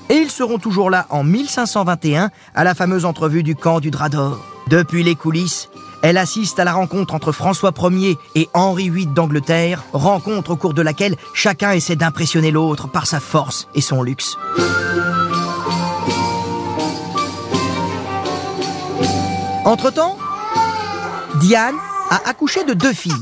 Et 0.09 0.15
ils 0.15 0.29
seront 0.29 0.59
toujours 0.59 0.89
là 0.89 1.07
en 1.09 1.23
1521 1.23 2.29
à 2.53 2.63
la 2.63 2.75
fameuse 2.75 3.05
entrevue 3.05 3.43
du 3.43 3.55
camp 3.55 3.79
du 3.79 3.91
Drap 3.91 4.09
d'Or. 4.09 4.39
Depuis 4.67 5.03
les 5.03 5.15
coulisses, 5.15 5.69
elle 6.01 6.17
assiste 6.17 6.59
à 6.59 6.63
la 6.63 6.73
rencontre 6.73 7.13
entre 7.13 7.31
François 7.31 7.73
Ier 7.91 8.17
et 8.35 8.49
Henri 8.53 8.89
VIII 8.89 9.07
d'Angleterre, 9.07 9.83
rencontre 9.93 10.51
au 10.51 10.55
cours 10.55 10.73
de 10.73 10.81
laquelle 10.81 11.15
chacun 11.33 11.71
essaie 11.71 11.95
d'impressionner 11.95 12.51
l'autre 12.51 12.87
par 12.87 13.07
sa 13.07 13.19
force 13.19 13.67
et 13.73 13.81
son 13.81 14.03
luxe. 14.03 14.37
Entre-temps, 19.65 20.17
Diane 21.39 21.75
a 22.11 22.29
accouché 22.29 22.63
de 22.63 22.73
deux 22.73 22.93
filles. 22.93 23.13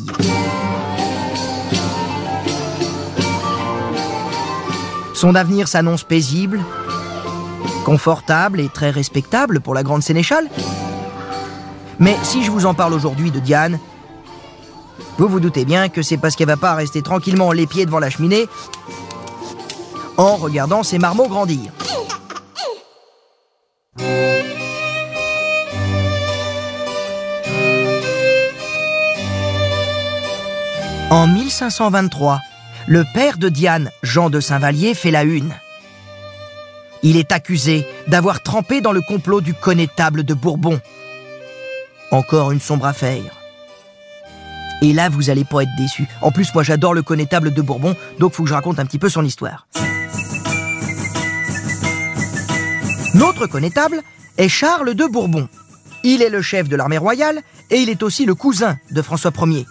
Son 5.14 5.36
avenir 5.36 5.70
s'annonce 5.70 6.04
paisible, 6.04 6.60
confortable 7.86 8.60
et 8.60 8.68
très 8.68 8.90
respectable 8.90 9.62
pour 9.62 9.74
la 9.74 9.84
grande 9.84 10.04
sénéchale. 10.04 10.50
Mais 12.00 12.18
si 12.24 12.44
je 12.44 12.52
vous 12.52 12.66
en 12.66 12.74
parle 12.74 12.94
aujourd'hui 12.94 13.32
de 13.32 13.40
Diane, 13.40 13.80
vous 15.18 15.28
vous 15.28 15.40
doutez 15.40 15.66
bien 15.66 15.90
que 15.90 16.02
c'est 16.02 16.18
parce 16.18 16.36
qu'elle 16.36 16.48
va 16.48 16.58
pas 16.58 16.74
rester 16.74 17.02
tranquillement 17.02 17.52
les 17.52 17.68
pieds 17.68 17.86
devant 17.86 18.00
la 18.00 18.10
cheminée 18.10 18.48
en 20.18 20.36
regardant 20.36 20.84
ses 20.84 21.00
marmots 21.00 21.28
grandir. 21.28 21.72
En 31.10 31.28
1523, 31.28 32.40
le 32.88 33.06
père 33.14 33.38
de 33.38 33.48
Diane, 33.48 33.92
Jean 34.02 34.32
de 34.32 34.40
Saint-Vallier, 34.40 34.96
fait 34.96 35.12
la 35.12 35.24
une. 35.24 35.54
Il 37.04 37.18
est 37.18 37.32
accusé 37.32 37.86
d'avoir 38.08 38.42
trempé 38.42 38.82
dans 38.82 38.92
le 38.92 39.02
complot 39.02 39.42
du 39.42 39.54
connétable 39.54 40.24
de 40.24 40.34
Bourbon. 40.34 40.80
Encore 42.14 42.52
une 42.52 42.60
sombre 42.60 42.86
affaire. 42.86 43.40
Et 44.84 44.94
là, 44.94 45.10
vous 45.10 45.32
allez 45.32 45.46
pas 45.46 45.64
être 45.64 45.76
déçus. 45.76 46.08
En 46.22 46.30
plus, 46.32 46.54
moi, 46.54 46.62
j'adore 46.62 46.94
le 46.94 47.02
connétable 47.02 47.52
de 47.52 47.60
Bourbon, 47.60 47.96
donc 48.20 48.34
faut 48.34 48.44
que 48.44 48.50
je 48.50 48.54
raconte 48.54 48.78
un 48.78 48.86
petit 48.86 49.00
peu 49.00 49.10
son 49.10 49.26
histoire. 49.26 49.66
Notre 53.16 53.48
connétable 53.48 54.04
est 54.38 54.48
Charles 54.48 54.94
de 54.94 55.06
Bourbon. 55.06 55.50
Il 56.04 56.22
est 56.22 56.30
le 56.30 56.44
chef 56.44 56.70
de 56.70 56.76
l'armée 56.76 57.00
royale 57.00 57.42
et 57.72 57.78
il 57.78 57.90
est 57.90 58.04
aussi 58.04 58.28
le 58.28 58.36
cousin 58.36 58.78
de 58.92 59.02
François 59.02 59.32
Ier. 59.48 59.66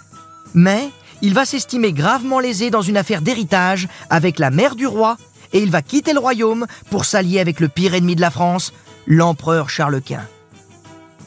Mais 0.53 0.91
il 1.21 1.35
va 1.35 1.45
s'estimer 1.45 1.93
gravement 1.93 2.41
lésé 2.41 2.71
dans 2.71 2.83
une 2.83 2.97
affaire 2.97 3.23
d'héritage 3.23 3.87
avec 4.11 4.41
la 4.41 4.51
mère 4.51 4.75
du 4.75 4.89
roi 4.89 5.17
et 5.53 5.61
il 5.61 5.71
va 5.71 5.81
quitter 5.81 6.13
le 6.13 6.19
royaume 6.19 6.67
pour 6.91 7.05
s'allier 7.05 7.39
avec 7.39 7.61
le 7.61 7.69
pire 7.69 7.95
ennemi 7.95 8.17
de 8.17 8.21
la 8.21 8.33
France, 8.33 8.73
l'empereur 9.07 9.71
Charles 9.71 10.03
Quint. 10.03 10.27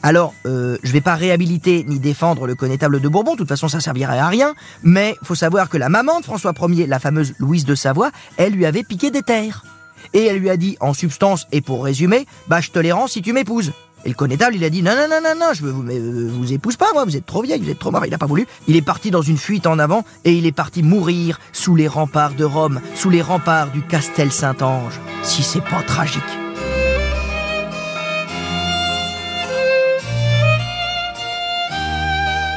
Alors, 0.02 0.34
euh, 0.46 0.78
je 0.82 0.92
vais 0.92 1.00
pas 1.00 1.14
réhabiliter 1.14 1.84
ni 1.88 1.98
défendre 1.98 2.46
le 2.46 2.54
connétable 2.54 3.00
de 3.00 3.08
Bourbon, 3.08 3.32
de 3.32 3.38
toute 3.38 3.48
façon 3.48 3.68
ça 3.68 3.80
servirait 3.80 4.18
à 4.18 4.28
rien, 4.28 4.54
mais 4.82 5.16
faut 5.22 5.34
savoir 5.34 5.68
que 5.68 5.76
la 5.76 5.88
maman 5.88 6.20
de 6.20 6.24
François 6.24 6.52
Ier, 6.68 6.86
la 6.86 6.98
fameuse 6.98 7.34
Louise 7.38 7.64
de 7.64 7.74
Savoie, 7.74 8.10
elle 8.36 8.52
lui 8.52 8.66
avait 8.66 8.84
piqué 8.84 9.10
des 9.10 9.22
terres. 9.22 9.64
Et 10.12 10.24
elle 10.24 10.38
lui 10.38 10.50
a 10.50 10.56
dit, 10.56 10.76
en 10.80 10.94
substance 10.94 11.46
et 11.52 11.60
pour 11.60 11.84
résumer, 11.84 12.26
bah 12.48 12.60
je 12.60 12.70
te 12.70 13.08
si 13.08 13.22
tu 13.22 13.32
m'épouses. 13.32 13.72
Et 14.04 14.10
le 14.10 14.14
connétable, 14.14 14.54
il 14.54 14.62
a 14.62 14.70
dit 14.70 14.82
non, 14.82 14.94
non, 14.94 15.08
non, 15.10 15.20
non, 15.20 15.34
non, 15.34 15.52
je 15.52 15.64
vous, 15.66 15.82
mais, 15.82 15.98
euh, 15.98 16.30
vous 16.32 16.52
épouse 16.52 16.76
pas, 16.76 16.92
moi, 16.92 17.04
vous 17.04 17.16
êtes 17.16 17.26
trop 17.26 17.42
vieille, 17.42 17.60
vous 17.60 17.70
êtes 17.70 17.78
trop 17.78 17.90
mort. 17.90 18.06
Il 18.06 18.10
n'a 18.10 18.18
pas 18.18 18.26
voulu. 18.26 18.46
Il 18.68 18.76
est 18.76 18.82
parti 18.82 19.10
dans 19.10 19.22
une 19.22 19.36
fuite 19.36 19.66
en 19.66 19.80
avant 19.80 20.04
et 20.24 20.32
il 20.32 20.46
est 20.46 20.52
parti 20.52 20.84
mourir 20.84 21.40
sous 21.52 21.74
les 21.74 21.88
remparts 21.88 22.34
de 22.34 22.44
Rome, 22.44 22.80
sous 22.94 23.10
les 23.10 23.22
remparts 23.22 23.72
du 23.72 23.82
Castel 23.82 24.30
Saint-Ange. 24.30 25.00
Si 25.24 25.42
c'est 25.42 25.64
pas 25.64 25.82
tragique. 25.82 26.22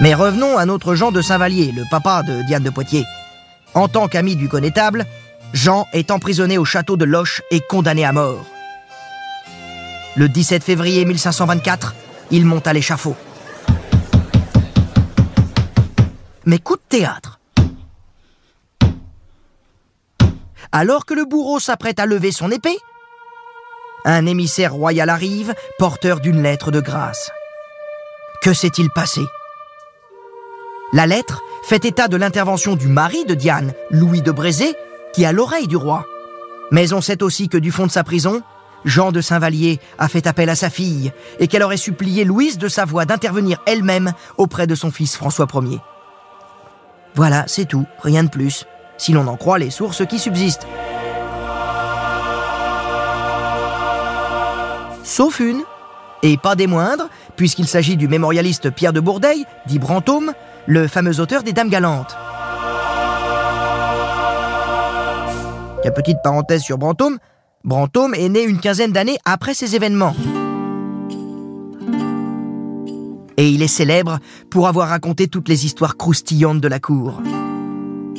Mais 0.02 0.14
revenons 0.14 0.58
à 0.58 0.66
notre 0.66 0.96
Jean 0.96 1.12
de 1.12 1.22
Saint-Vallier, 1.22 1.74
le 1.74 1.84
papa 1.90 2.24
de 2.24 2.42
Diane 2.44 2.64
de 2.64 2.70
Poitiers. 2.70 3.06
En 3.74 3.90
tant 3.90 4.08
qu'ami 4.08 4.38
du 4.38 4.48
connétable, 4.48 5.06
Jean 5.52 5.88
est 5.92 6.10
emprisonné 6.10 6.58
au 6.58 6.64
château 6.64 6.96
de 6.96 7.04
Loches 7.04 7.42
et 7.52 7.60
condamné 7.60 8.06
à 8.06 8.14
mort. 8.14 8.46
Le 10.16 10.30
17 10.30 10.64
février 10.64 11.04
1524, 11.04 11.96
il 12.32 12.46
monte 12.46 12.66
à 12.66 12.74
l'échafaud. 12.74 13.16
Mais 16.46 16.60
coup 16.60 16.78
de 16.78 16.82
théâtre. 16.88 17.40
Alors 20.72 21.06
que 21.06 21.14
le 21.14 21.26
bourreau 21.26 21.60
s'apprête 21.60 22.00
à 22.00 22.06
lever 22.06 22.32
son 22.32 22.52
épée, 22.52 22.78
un 24.06 24.26
émissaire 24.26 24.74
royal 24.74 25.10
arrive, 25.10 25.54
porteur 25.78 26.22
d'une 26.22 26.42
lettre 26.42 26.72
de 26.72 26.80
grâce. 26.80 27.32
Que 28.42 28.54
s'est-il 28.54 28.90
passé? 28.92 29.22
La 30.92 31.06
lettre 31.06 31.44
fait 31.64 31.86
état 31.86 32.08
de 32.08 32.18
l'intervention 32.18 32.76
du 32.76 32.88
mari 32.88 33.24
de 33.26 33.36
Diane, 33.36 33.74
Louis 33.92 34.24
de 34.24 34.32
Brézé, 34.32 34.74
qui 35.14 35.24
a 35.24 35.32
l'oreille 35.32 35.68
du 35.68 35.78
roi. 35.78 36.04
Mais 36.72 36.94
on 36.94 37.02
sait 37.02 37.22
aussi 37.22 37.48
que 37.48 37.58
du 37.58 37.72
fond 37.72 37.86
de 37.86 37.92
sa 37.92 38.04
prison, 38.04 38.42
Jean 38.86 39.12
de 39.12 39.22
Saint-Vallier 39.22 39.80
a 40.00 40.08
fait 40.08 40.26
appel 40.26 40.50
à 40.50 40.56
sa 40.56 40.72
fille 40.72 41.12
et 41.40 41.48
qu'elle 41.48 41.62
aurait 41.62 41.78
supplié 41.78 42.24
Louise 42.24 42.58
de 42.58 42.68
Savoie 42.68 43.06
d'intervenir 43.06 43.62
elle-même 43.68 44.14
auprès 44.38 44.66
de 44.66 44.74
son 44.74 44.90
fils 44.90 45.16
François 45.16 45.48
Ier. 45.54 45.80
Voilà, 47.14 47.44
c'est 47.46 47.66
tout, 47.66 47.86
rien 48.02 48.24
de 48.24 48.30
plus, 48.30 48.66
si 48.98 49.12
l'on 49.12 49.28
en 49.28 49.38
croit 49.38 49.60
les 49.60 49.70
sources 49.70 50.06
qui 50.08 50.18
subsistent. 50.18 50.66
Sauf 55.04 55.40
une, 55.40 55.62
et 56.24 56.38
pas 56.38 56.56
des 56.56 56.68
moindres, 56.68 57.10
puisqu'il 57.36 57.68
s'agit 57.68 57.98
du 57.98 58.08
mémorialiste 58.08 58.72
Pierre 58.72 58.94
de 58.94 59.00
Bourdeil, 59.00 59.46
dit 59.68 59.80
Brantôme, 59.80 60.34
le 60.70 60.88
fameux 60.88 61.20
auteur 61.20 61.42
des 61.42 61.52
Dames 61.52 61.70
galantes. 61.70 62.16
La 65.84 65.90
petite 65.90 66.20
parenthèse 66.24 66.62
sur 66.62 66.78
Brantôme, 66.78 67.18
Brantôme 67.64 68.14
est 68.14 68.30
né 68.30 68.44
une 68.44 68.60
quinzaine 68.60 68.92
d'années 68.92 69.18
après 69.26 69.56
ces 69.56 69.76
événements. 69.76 70.16
Et 73.38 73.50
il 73.50 73.64
est 73.64 73.68
célèbre 73.68 74.20
pour 74.52 74.68
avoir 74.68 74.90
raconté 74.90 75.28
toutes 75.28 75.50
les 75.50 75.66
histoires 75.66 75.98
croustillantes 75.98 76.62
de 76.62 76.68
la 76.68 76.80
cour. 76.80 77.20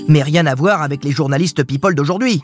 Mais 0.09 0.25
rien 0.25 0.45
à 0.47 0.57
voir 0.57 0.83
avec 0.83 1.05
les 1.05 1.13
journalistes 1.13 1.63
people 1.63 1.95
d'aujourd'hui. 1.95 2.43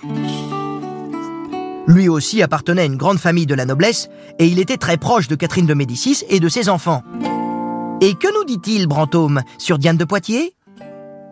Lui 1.89 2.09
aussi 2.09 2.43
appartenait 2.43 2.83
à 2.83 2.85
une 2.87 2.97
grande 2.97 3.19
famille 3.19 3.47
de 3.47 3.55
la 3.57 3.65
noblesse 3.65 4.09
et 4.39 4.47
il 4.47 4.61
était 4.61 4.77
très 4.77 4.99
proche 4.99 5.27
de 5.27 5.35
Catherine 5.35 5.67
de 5.67 5.75
Médicis 5.75 6.23
et 6.29 6.39
de 6.39 6.49
ses 6.49 6.69
enfants. 6.69 7.03
Et 8.03 8.15
que 8.15 8.33
nous 8.39 8.45
dit-il, 8.45 8.87
Brantôme, 8.87 9.41
sur 9.57 9.79
Diane 9.79 9.97
de 9.97 10.05
Poitiers? 10.05 10.55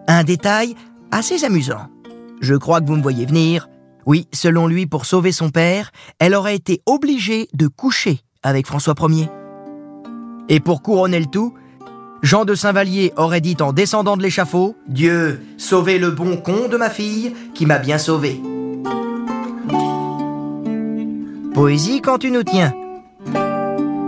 Un 0.09 0.25
détail 0.25 0.75
assez 1.11 1.45
amusant. 1.45 1.89
Je 2.41 2.55
crois 2.55 2.81
que 2.81 2.87
vous 2.87 2.97
me 2.97 3.03
voyez 3.03 3.27
venir. 3.27 3.69
Oui, 4.07 4.29
selon 4.33 4.67
lui, 4.67 4.87
pour 4.87 5.05
sauver 5.05 5.31
son 5.31 5.51
père, 5.51 5.93
elle 6.19 6.35
aurait 6.35 6.57
été 6.57 6.81
obligée 6.87 7.49
de 7.53 7.69
coucher 7.69 8.21
avec 8.43 8.67
François 8.67 8.95
Ier. 8.99 9.29
Et 10.49 10.61
pour 10.61 10.83
couronner 10.83 11.21
le 11.21 11.27
tout, 11.27 11.55
Jean 12.23 12.47
de 12.47 12.55
Saint-Vallier 12.55 13.13
aurait 13.17 13.43
dit 13.43 13.57
en 13.61 13.75
descendant 13.75 14.17
de 14.17 14.23
l'échafaud 14.23 14.75
Dieu, 14.89 15.43
sauvez 15.59 15.99
le 15.99 16.11
bon 16.11 16.39
con 16.39 16.69
de 16.71 16.79
ma 16.79 16.89
fille 16.89 17.35
qui 17.55 17.67
m'a 17.67 17.79
bien 17.79 17.99
sauvé. 17.99 18.41
Poésie 21.53 22.01
quand 22.01 22.19
tu 22.19 22.31
nous 22.31 22.43
tiens. 22.43 22.73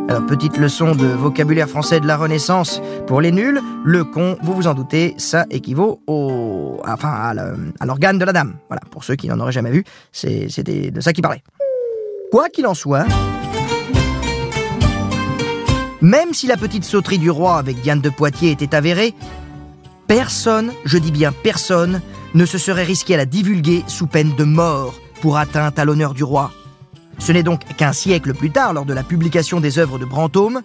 Alors, 0.08 0.25
petite 0.25 0.56
leçon 0.56 0.94
de 0.94 1.06
vocabulaire 1.06 1.68
français 1.68 1.98
de 1.98 2.06
la 2.06 2.16
Renaissance 2.16 2.80
pour 3.08 3.20
les 3.20 3.32
nuls. 3.32 3.60
Le 3.84 4.04
con, 4.04 4.36
vous 4.40 4.54
vous 4.54 4.68
en 4.68 4.75
doutez, 4.75 5.14
ça 5.18 5.46
équivaut 5.50 6.00
au, 6.06 6.80
enfin, 6.86 7.10
à 7.10 7.84
l'organe 7.84 8.16
de 8.16 8.25
la 8.25 8.32
dame. 8.32 8.54
Voilà, 8.68 8.82
pour 8.92 9.02
ceux 9.02 9.16
qui 9.16 9.26
n'en 9.26 9.40
auraient 9.40 9.50
jamais 9.50 9.72
vu, 9.72 9.82
c'est 10.12 10.46
de 10.62 11.00
ça 11.00 11.12
qu'il 11.12 11.22
parlait. 11.22 11.42
Quoi 12.30 12.48
qu'il 12.50 12.66
en 12.68 12.75
soit, 12.75 13.04
même 16.00 16.34
si 16.34 16.46
la 16.46 16.56
petite 16.56 16.84
sauterie 16.84 17.18
du 17.18 17.30
roi 17.30 17.56
avec 17.58 17.80
Diane 17.80 18.00
de 18.00 18.10
Poitiers 18.10 18.52
était 18.52 18.76
avérée, 18.76 19.12
personne, 20.06 20.72
je 20.84 20.98
dis 20.98 21.10
bien 21.10 21.32
personne, 21.32 22.00
ne 22.34 22.46
se 22.46 22.58
serait 22.58 22.84
risqué 22.84 23.14
à 23.14 23.16
la 23.16 23.26
divulguer 23.26 23.82
sous 23.88 24.06
peine 24.06 24.34
de 24.36 24.44
mort 24.44 24.94
pour 25.20 25.36
atteinte 25.36 25.80
à 25.80 25.84
l'honneur 25.84 26.14
du 26.14 26.22
roi. 26.22 26.52
Ce 27.18 27.32
n'est 27.32 27.42
donc 27.42 27.64
qu'un 27.76 27.92
siècle 27.92 28.35
plus 28.35 28.50
tard, 28.50 28.73
lors 28.73 28.85
de 28.85 28.92
la 28.92 29.02
publication 29.02 29.61
des 29.61 29.78
œuvres 29.78 29.99
de 29.99 30.04
Brantôme, 30.04 30.62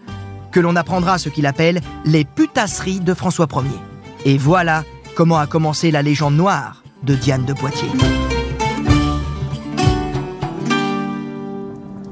que 0.51 0.59
l'on 0.59 0.75
apprendra 0.75 1.17
ce 1.17 1.29
qu'il 1.29 1.45
appelle 1.45 1.81
les 2.05 2.25
putasseries 2.25 2.99
de 2.99 3.13
François 3.13 3.47
Ier. 3.53 3.79
Et 4.25 4.37
voilà 4.37 4.83
comment 5.15 5.37
a 5.37 5.47
commencé 5.47 5.91
la 5.91 6.01
légende 6.01 6.35
noire 6.35 6.83
de 7.03 7.15
Diane 7.15 7.45
de 7.45 7.53
Poitiers. 7.53 7.89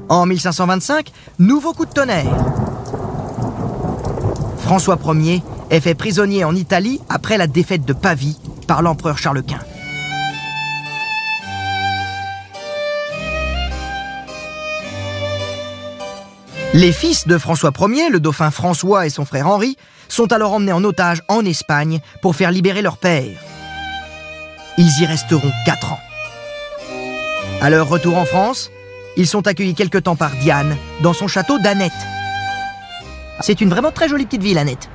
En 0.08 0.26
1525, 0.26 1.12
nouveau 1.38 1.72
coup 1.72 1.86
de 1.86 1.92
tonnerre. 1.92 2.36
François 4.58 4.98
Ier 5.14 5.42
est 5.70 5.80
fait 5.80 5.94
prisonnier 5.94 6.44
en 6.44 6.54
Italie 6.54 7.00
après 7.08 7.38
la 7.38 7.46
défaite 7.46 7.84
de 7.84 7.92
Pavie 7.92 8.36
par 8.66 8.82
l'empereur 8.82 9.18
Charles 9.18 9.42
Quint. 9.42 9.60
Les 16.72 16.92
fils 16.92 17.26
de 17.26 17.36
François 17.36 17.72
Ier, 17.80 18.10
le 18.10 18.20
dauphin 18.20 18.52
François 18.52 19.04
et 19.04 19.10
son 19.10 19.24
frère 19.24 19.48
Henri, 19.48 19.76
sont 20.06 20.32
alors 20.32 20.52
emmenés 20.52 20.72
en 20.72 20.84
otage 20.84 21.20
en 21.26 21.44
Espagne 21.44 22.00
pour 22.22 22.36
faire 22.36 22.52
libérer 22.52 22.80
leur 22.80 22.96
père. 22.96 23.26
Ils 24.78 25.02
y 25.02 25.04
resteront 25.04 25.50
quatre 25.66 25.92
ans. 25.92 25.98
À 27.60 27.70
leur 27.70 27.88
retour 27.88 28.16
en 28.16 28.24
France, 28.24 28.70
ils 29.16 29.26
sont 29.26 29.48
accueillis 29.48 29.74
quelque 29.74 29.98
temps 29.98 30.14
par 30.14 30.30
Diane 30.36 30.76
dans 31.02 31.12
son 31.12 31.26
château 31.26 31.58
d'Annette. 31.58 31.90
C'est 33.40 33.60
une 33.60 33.68
vraiment 33.68 33.90
très 33.90 34.08
jolie 34.08 34.26
petite 34.26 34.42
ville, 34.42 34.58
Annette. 34.58 34.88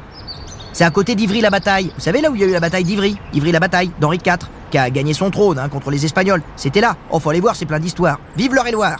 C'est 0.71 0.85
à 0.85 0.91
côté 0.91 1.15
d'Ivry-la-Bataille. 1.15 1.91
Vous 1.93 2.01
savez 2.01 2.21
là 2.21 2.31
où 2.31 2.35
il 2.35 2.41
y 2.41 2.45
a 2.45 2.47
eu 2.47 2.51
la 2.51 2.61
bataille 2.61 2.85
d'Ivry? 2.85 3.17
Ivry-la-Bataille, 3.33 3.91
d'Henri 3.99 4.19
IV, 4.25 4.47
qui 4.71 4.77
a 4.77 4.89
gagné 4.89 5.13
son 5.13 5.29
trône 5.29 5.59
hein, 5.59 5.67
contre 5.67 5.91
les 5.91 6.05
Espagnols. 6.05 6.41
C'était 6.55 6.81
là. 6.81 6.95
Oh, 7.11 7.19
faut 7.19 7.31
aller 7.31 7.41
voir, 7.41 7.57
c'est 7.57 7.65
plein 7.65 7.79
d'histoires. 7.79 8.19
Vive 8.37 8.53
l'Eure-et-Loire 8.53 8.99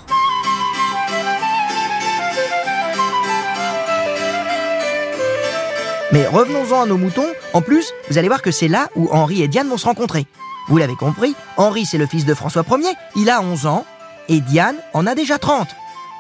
Mais 6.11 6.27
revenons-en 6.27 6.83
à 6.83 6.85
nos 6.85 6.97
moutons. 6.97 7.27
En 7.53 7.61
plus, 7.61 7.91
vous 8.09 8.17
allez 8.17 8.27
voir 8.27 8.41
que 8.41 8.51
c'est 8.51 8.67
là 8.67 8.89
où 8.95 9.09
Henri 9.11 9.41
et 9.41 9.47
Diane 9.47 9.69
vont 9.69 9.77
se 9.77 9.85
rencontrer. 9.85 10.27
Vous 10.67 10.77
l'avez 10.77 10.95
compris, 10.95 11.35
Henri 11.57 11.85
c'est 11.85 11.97
le 11.97 12.07
fils 12.07 12.25
de 12.25 12.33
François 12.33 12.63
Ier, 12.69 12.93
il 13.15 13.29
a 13.29 13.41
11 13.41 13.67
ans, 13.67 13.85
et 14.29 14.41
Diane 14.41 14.77
en 14.93 15.05
a 15.05 15.13
déjà 15.13 15.37
30. 15.37 15.67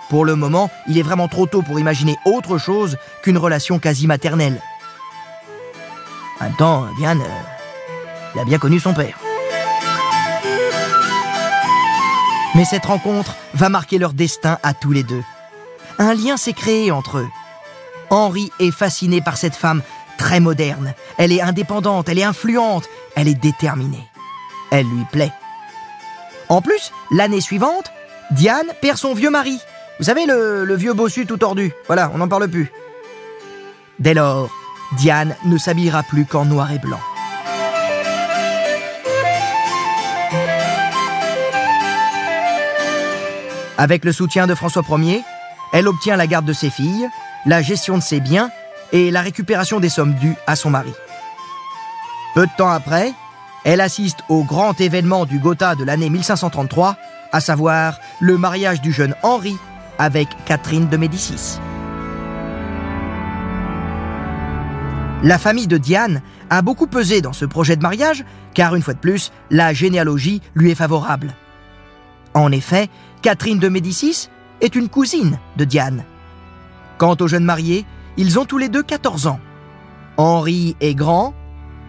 Pour 0.09 0.23
le 0.23 0.35
moment, 0.35 0.69
il 0.87 0.99
est 0.99 1.03
vraiment 1.03 1.27
trop 1.27 1.47
tôt 1.47 1.63
pour 1.63 1.79
imaginer 1.79 2.15
autre 2.25 2.59
chose 2.59 2.97
qu'une 3.23 3.39
relation 3.39 3.79
quasi 3.79 4.05
maternelle. 4.05 4.61
Même 6.41 6.55
temps, 6.55 6.85
Diane, 6.99 7.21
euh, 7.21 8.39
a 8.39 8.45
bien 8.45 8.59
connu 8.59 8.79
son 8.79 8.93
père. 8.93 9.17
Mais 12.53 12.65
cette 12.65 12.85
rencontre 12.85 13.35
va 13.53 13.69
marquer 13.69 13.97
leur 13.97 14.13
destin 14.13 14.59
à 14.61 14.73
tous 14.73 14.91
les 14.91 15.03
deux. 15.03 15.23
Un 15.97 16.13
lien 16.13 16.37
s'est 16.37 16.53
créé 16.53 16.91
entre 16.91 17.17
eux. 17.17 17.27
Henri 18.09 18.51
est 18.59 18.71
fasciné 18.71 19.21
par 19.21 19.37
cette 19.37 19.55
femme 19.55 19.81
très 20.17 20.39
moderne. 20.39 20.93
Elle 21.17 21.31
est 21.31 21.41
indépendante, 21.41 22.09
elle 22.09 22.19
est 22.19 22.23
influente, 22.23 22.85
elle 23.15 23.27
est 23.27 23.39
déterminée. 23.39 24.07
Elle 24.71 24.87
lui 24.87 25.05
plaît. 25.11 25.31
En 26.49 26.61
plus, 26.61 26.91
l'année 27.11 27.41
suivante, 27.41 27.91
Diane 28.31 28.67
perd 28.81 28.97
son 28.97 29.13
vieux 29.13 29.29
mari. 29.29 29.59
Vous 29.99 30.05
savez, 30.05 30.25
le, 30.25 30.75
vieux 30.75 30.93
bossu 30.93 31.25
tout 31.25 31.37
tordu. 31.37 31.71
Voilà, 31.87 32.11
on 32.13 32.17
n'en 32.17 32.27
parle 32.27 32.47
plus. 32.47 32.71
Dès 33.99 34.13
lors, 34.13 34.49
Diane 34.97 35.35
ne 35.45 35.57
s'habillera 35.57 36.03
plus 36.03 36.25
qu'en 36.25 36.45
noir 36.45 36.71
et 36.71 36.79
blanc. 36.79 36.99
Avec 43.77 44.05
le 44.05 44.11
soutien 44.11 44.47
de 44.47 44.55
François 44.55 44.83
Ier, 44.89 45.23
elle 45.73 45.87
obtient 45.87 46.15
la 46.15 46.27
garde 46.27 46.45
de 46.45 46.53
ses 46.53 46.69
filles, 46.69 47.09
la 47.45 47.61
gestion 47.61 47.97
de 47.97 48.03
ses 48.03 48.19
biens 48.19 48.49
et 48.91 49.11
la 49.11 49.21
récupération 49.21 49.79
des 49.79 49.89
sommes 49.89 50.13
dues 50.15 50.35
à 50.47 50.55
son 50.55 50.69
mari. 50.69 50.93
Peu 52.33 52.45
de 52.45 52.51
temps 52.57 52.69
après, 52.69 53.13
elle 53.63 53.81
assiste 53.81 54.19
au 54.29 54.43
grand 54.43 54.79
événement 54.79 55.25
du 55.25 55.39
Gotha 55.39 55.75
de 55.75 55.83
l'année 55.83 56.09
1533, 56.09 56.97
à 57.31 57.39
savoir 57.39 57.99
le 58.19 58.37
mariage 58.37 58.81
du 58.81 58.91
jeune 58.91 59.15
Henri 59.23 59.57
avec 59.97 60.27
Catherine 60.45 60.87
de 60.87 60.97
Médicis. 60.97 61.59
La 65.23 65.39
famille 65.39 65.67
de 65.67 65.77
Diane 65.77 66.21
a 66.49 66.61
beaucoup 66.61 66.85
pesé 66.85 67.21
dans 67.21 67.33
ce 67.33 67.45
projet 67.45 67.75
de 67.75 67.81
mariage, 67.81 68.23
car 68.53 68.75
une 68.75 68.83
fois 68.83 68.93
de 68.93 68.99
plus, 68.99 69.31
la 69.49 69.73
généalogie 69.73 70.41
lui 70.53 70.69
est 70.69 70.75
favorable. 70.75 71.33
En 72.35 72.51
effet, 72.51 72.89
Catherine 73.23 73.57
de 73.57 73.69
Médicis 73.69 74.29
est 74.61 74.75
une 74.75 74.89
cousine 74.89 75.39
de 75.57 75.65
Diane. 75.65 76.03
Quant 76.97 77.15
aux 77.19 77.27
jeunes 77.27 77.43
mariés, 77.43 77.85
ils 78.17 78.39
ont 78.39 78.45
tous 78.45 78.57
les 78.57 78.69
deux 78.69 78.83
14 78.83 79.27
ans. 79.27 79.39
Henri 80.17 80.75
est 80.79 80.95
grand, 80.95 81.33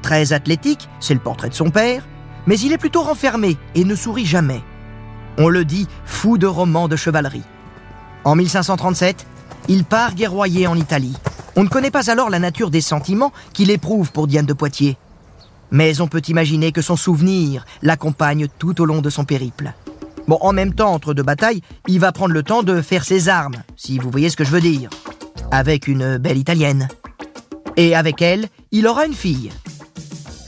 très 0.02 0.32
athlétique, 0.32 0.88
c'est 1.00 1.14
le 1.14 1.20
portrait 1.20 1.48
de 1.48 1.54
son 1.54 1.70
père, 1.70 2.06
mais 2.46 2.58
il 2.58 2.72
est 2.72 2.78
plutôt 2.78 3.02
renfermé 3.02 3.56
et 3.74 3.84
ne 3.84 3.94
sourit 3.94 4.26
jamais. 4.26 4.62
On 5.38 5.48
le 5.48 5.64
dit 5.64 5.86
fou 6.04 6.38
de 6.38 6.46
romans 6.46 6.88
de 6.88 6.96
chevalerie. 6.96 7.44
En 8.24 8.34
1537, 8.34 9.26
il 9.68 9.84
part 9.84 10.14
guerroyer 10.14 10.66
en 10.66 10.76
Italie. 10.76 11.16
On 11.54 11.64
ne 11.64 11.68
connaît 11.68 11.90
pas 11.90 12.10
alors 12.10 12.30
la 12.30 12.38
nature 12.38 12.70
des 12.70 12.80
sentiments 12.80 13.32
qu'il 13.52 13.70
éprouve 13.70 14.12
pour 14.12 14.26
Diane 14.26 14.46
de 14.46 14.52
Poitiers. 14.52 14.96
Mais 15.70 16.00
on 16.00 16.08
peut 16.08 16.22
imaginer 16.28 16.72
que 16.72 16.82
son 16.82 16.96
souvenir 16.96 17.64
l'accompagne 17.82 18.48
tout 18.58 18.80
au 18.80 18.84
long 18.84 19.02
de 19.02 19.10
son 19.10 19.24
périple. 19.24 19.72
Bon, 20.26 20.38
en 20.40 20.52
même 20.52 20.74
temps, 20.74 20.92
entre 20.92 21.14
deux 21.14 21.22
batailles, 21.22 21.60
il 21.86 22.00
va 22.00 22.10
prendre 22.12 22.34
le 22.34 22.42
temps 22.42 22.62
de 22.62 22.82
faire 22.82 23.04
ses 23.04 23.28
armes, 23.28 23.62
si 23.76 23.98
vous 23.98 24.10
voyez 24.10 24.28
ce 24.28 24.36
que 24.36 24.44
je 24.44 24.50
veux 24.50 24.60
dire. 24.60 24.90
Avec 25.52 25.86
une 25.86 26.18
belle 26.18 26.38
italienne. 26.38 26.88
Et 27.76 27.94
avec 27.94 28.20
elle, 28.22 28.48
il 28.72 28.86
aura 28.86 29.06
une 29.06 29.14
fille. 29.14 29.52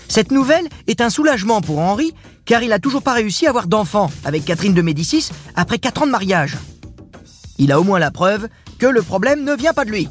Cette 0.08 0.32
nouvelle 0.32 0.66
est 0.86 1.00
un 1.00 1.10
soulagement 1.10 1.60
pour 1.60 1.78
Henri, 1.78 2.12
car 2.44 2.62
il 2.62 2.70
n'a 2.70 2.78
toujours 2.78 3.02
pas 3.02 3.12
réussi 3.12 3.46
à 3.46 3.50
avoir 3.50 3.68
d'enfant 3.68 4.10
avec 4.24 4.44
Catherine 4.44 4.74
de 4.74 4.82
Médicis 4.82 5.30
après 5.54 5.78
4 5.78 6.02
ans 6.02 6.06
de 6.06 6.10
mariage. 6.10 6.56
Il 7.58 7.70
a 7.70 7.78
au 7.78 7.84
moins 7.84 7.98
la 7.98 8.10
preuve 8.10 8.48
que 8.78 8.86
le 8.86 9.02
problème 9.02 9.44
ne 9.44 9.54
vient 9.54 9.74
pas 9.74 9.84
de 9.84 9.90
lui. 9.90 10.08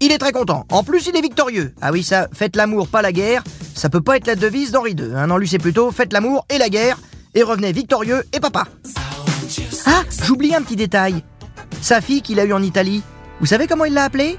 Il 0.00 0.12
est 0.12 0.18
très 0.18 0.32
content. 0.32 0.64
En 0.70 0.82
plus, 0.82 1.06
il 1.06 1.16
est 1.16 1.22
victorieux. 1.22 1.74
Ah 1.80 1.90
oui, 1.92 2.02
ça, 2.02 2.28
faites 2.32 2.56
l'amour, 2.56 2.88
pas 2.88 3.02
la 3.02 3.12
guerre. 3.12 3.44
Ça 3.74 3.88
peut 3.88 4.00
pas 4.00 4.16
être 4.16 4.26
la 4.26 4.36
devise 4.36 4.72
d'Henri 4.72 4.92
II. 4.92 5.14
Un 5.14 5.30
an 5.30 5.36
lui, 5.36 5.48
c'est 5.48 5.58
plutôt 5.58 5.90
faites 5.90 6.12
l'amour 6.12 6.46
et 6.50 6.58
la 6.58 6.68
guerre, 6.68 6.98
et 7.36 7.42
revenez 7.42 7.70
victorieux 7.70 8.24
et 8.32 8.40
papa. 8.40 8.64
Ah, 9.86 10.02
j'oublie 10.24 10.54
un 10.54 10.62
petit 10.62 10.74
détail. 10.74 11.22
Sa 11.80 12.00
fille 12.00 12.22
qu'il 12.22 12.40
a 12.40 12.44
eue 12.44 12.52
en 12.52 12.62
Italie, 12.62 13.02
vous 13.38 13.46
savez 13.46 13.68
comment 13.68 13.84
il 13.84 13.92
l'a 13.92 14.04
appelée? 14.04 14.38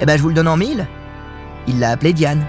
Eh 0.00 0.04
ben, 0.04 0.18
je 0.18 0.22
vous 0.22 0.28
le 0.28 0.34
donne 0.34 0.48
en 0.48 0.56
mille. 0.58 0.86
Il 1.68 1.78
l'a 1.78 1.92
appelée 1.92 2.12
Diane. 2.12 2.44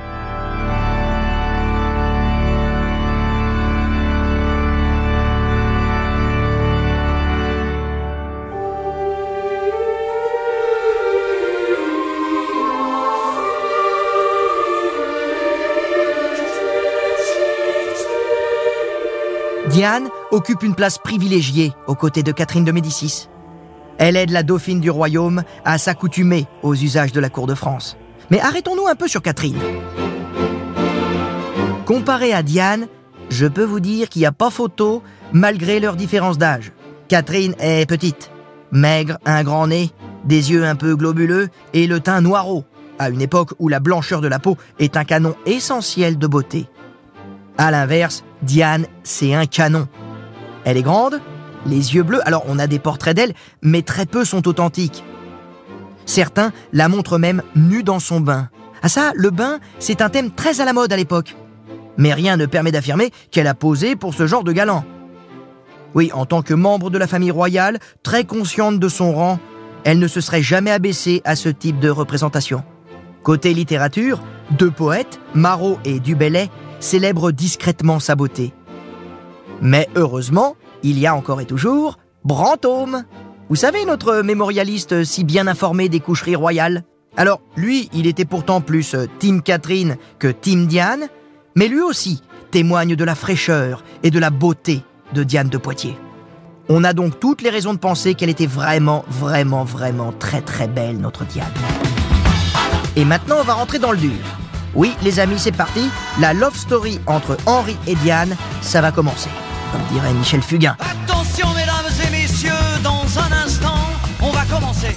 Diane 19.78 20.10
occupe 20.32 20.64
une 20.64 20.74
place 20.74 20.98
privilégiée 20.98 21.72
aux 21.86 21.94
côtés 21.94 22.24
de 22.24 22.32
Catherine 22.32 22.66
de 22.66 22.72
Médicis. 22.72 23.30
Elle 24.00 24.18
aide 24.18 24.32
la 24.32 24.42
dauphine 24.42 24.82
du 24.82 24.90
royaume 24.90 25.44
à 25.66 25.78
s'accoutumer 25.78 26.48
aux 26.64 26.74
usages 26.74 27.12
de 27.12 27.20
la 27.20 27.30
cour 27.30 27.46
de 27.46 27.54
France. 27.54 27.96
Mais 28.32 28.40
arrêtons-nous 28.40 28.88
un 28.88 28.96
peu 28.96 29.08
sur 29.08 29.22
Catherine. 29.22 29.60
Comparé 31.86 32.34
à 32.34 32.42
Diane, 32.42 32.88
je 33.30 33.46
peux 33.46 33.64
vous 33.64 33.80
dire 33.80 34.10
qu'il 34.10 34.22
n'y 34.22 34.26
a 34.26 34.32
pas 34.32 34.50
photo 34.50 35.04
malgré 35.32 35.80
leur 35.80 35.96
différence 35.96 36.40
d'âge. 36.40 36.72
Catherine 37.08 37.54
est 37.60 37.88
petite, 37.88 38.32
maigre, 38.72 39.20
un 39.26 39.44
grand 39.44 39.68
nez, 39.68 39.92
des 40.26 40.50
yeux 40.50 40.66
un 40.66 40.76
peu 40.76 40.96
globuleux 40.96 41.50
et 41.74 41.86
le 41.86 42.00
teint 42.00 42.22
noireau, 42.22 42.66
à 42.98 43.10
une 43.10 43.22
époque 43.22 43.54
où 43.60 43.70
la 43.70 43.80
blancheur 43.80 44.22
de 44.22 44.28
la 44.28 44.40
peau 44.40 44.58
est 44.80 44.98
un 44.98 45.04
canon 45.04 45.36
essentiel 45.46 46.18
de 46.18 46.26
beauté. 46.26 46.68
À 47.58 47.72
l'inverse, 47.72 48.24
Diane, 48.44 48.86
c'est 49.04 49.34
un 49.34 49.46
canon. 49.46 49.88
Elle 50.64 50.78
est 50.78 50.84
grande, 50.84 51.20
les 51.66 51.96
yeux 51.96 52.04
bleus, 52.04 52.22
alors 52.28 52.44
on 52.48 52.60
a 52.60 52.68
des 52.68 52.80
portraits 52.80 53.16
d'elle, 53.16 53.34
mais 53.62 53.82
très 53.82 54.06
peu 54.06 54.26
sont 54.26 54.48
authentiques. 54.48 55.04
Certains 56.06 56.52
la 56.72 56.88
montrent 56.88 57.18
même 57.18 57.42
nue 57.56 57.84
dans 57.84 58.00
son 58.00 58.20
bain. 58.20 58.50
Ah 58.82 58.90
ça, 58.90 59.12
le 59.16 59.32
bain, 59.32 59.60
c'est 59.80 60.02
un 60.02 60.10
thème 60.10 60.32
très 60.32 60.62
à 60.62 60.66
la 60.66 60.74
mode 60.74 60.94
à 60.94 60.98
l'époque. 60.98 61.36
Mais 61.98 62.14
rien 62.14 62.38
ne 62.38 62.46
permet 62.46 62.72
d'affirmer 62.72 63.12
qu'elle 63.32 63.48
a 63.48 63.56
posé 63.56 63.96
pour 63.96 64.14
ce 64.14 64.28
genre 64.28 64.44
de 64.44 64.52
galant. 64.52 64.86
Oui, 65.96 66.12
en 66.14 66.26
tant 66.26 66.44
que 66.44 66.54
membre 66.54 66.90
de 66.92 66.98
la 66.98 67.08
famille 67.08 67.32
royale, 67.32 67.80
très 68.04 68.24
consciente 68.24 68.80
de 68.80 68.88
son 68.88 69.14
rang, 69.14 69.40
elle 69.84 70.00
ne 70.00 70.08
se 70.08 70.22
serait 70.22 70.44
jamais 70.44 70.72
abaissée 70.72 71.22
à 71.26 71.36
ce 71.36 71.50
type 71.50 71.80
de 71.80 71.90
représentation. 71.90 72.64
Côté 73.24 73.54
littérature, 73.54 74.22
deux 74.52 74.72
poètes, 74.72 75.20
Marot 75.34 75.80
et 75.86 76.00
Dubellay, 76.00 76.50
célèbre 76.80 77.32
discrètement 77.32 78.00
sa 78.00 78.16
beauté. 78.16 78.54
Mais 79.62 79.88
heureusement, 79.96 80.56
il 80.84 81.00
y 81.00 81.08
a 81.08 81.16
encore 81.16 81.42
et 81.42 81.46
toujours 81.46 81.98
Brantôme. 82.24 83.06
Vous 83.50 83.56
savez, 83.56 83.86
notre 83.86 84.22
mémorialiste 84.22 85.04
si 85.04 85.24
bien 85.24 85.48
informé 85.48 85.88
des 85.90 86.00
coucheries 86.00 86.36
royales 86.36 86.84
Alors, 87.16 87.42
lui, 87.56 87.90
il 87.94 88.06
était 88.06 88.26
pourtant 88.26 88.60
plus 88.62 88.96
Team 89.20 89.42
Catherine 89.42 89.96
que 90.20 90.28
Team 90.28 90.68
Diane, 90.68 91.08
mais 91.56 91.68
lui 91.68 91.82
aussi 91.82 92.22
témoigne 92.52 92.96
de 92.96 93.04
la 93.04 93.16
fraîcheur 93.16 93.84
et 94.04 94.12
de 94.12 94.20
la 94.20 94.30
beauté 94.30 94.84
de 95.14 95.24
Diane 95.24 95.50
de 95.50 95.58
Poitiers. 95.58 95.98
On 96.70 96.84
a 96.84 96.92
donc 96.92 97.20
toutes 97.20 97.42
les 97.42 97.50
raisons 97.50 97.74
de 97.74 97.80
penser 97.80 98.14
qu'elle 98.14 98.30
était 98.30 98.46
vraiment, 98.46 99.06
vraiment, 99.10 99.64
vraiment 99.64 100.12
très 100.12 100.42
très 100.42 100.68
belle, 100.68 100.98
notre 100.98 101.24
Diane. 101.24 101.48
Et 102.98 103.06
maintenant, 103.06 103.38
on 103.40 103.44
va 103.44 103.54
rentrer 103.54 103.80
dans 103.80 103.92
le 103.92 103.98
dur. 103.98 104.12
Oui, 104.78 104.94
les 105.02 105.20
amis, 105.20 105.40
c'est 105.40 105.52
parti. 105.52 105.90
La 106.22 106.36
love 106.36 106.56
story 106.56 107.00
entre 107.08 107.36
Henri 107.48 107.76
et 107.88 107.96
Diane, 107.96 108.38
ça 108.62 108.80
va 108.80 108.92
commencer. 108.92 109.30
Comme 109.72 109.82
dirait 109.92 110.14
Michel 110.14 110.44
Fugain. 110.44 110.78
Attention, 110.80 111.48
mesdames 111.56 111.92
et 112.08 112.12
messieurs, 112.12 112.52
dans 112.84 113.20
un 113.20 113.44
instant, 113.44 113.80
on 114.22 114.30
va 114.30 114.46
commencer. 114.46 114.96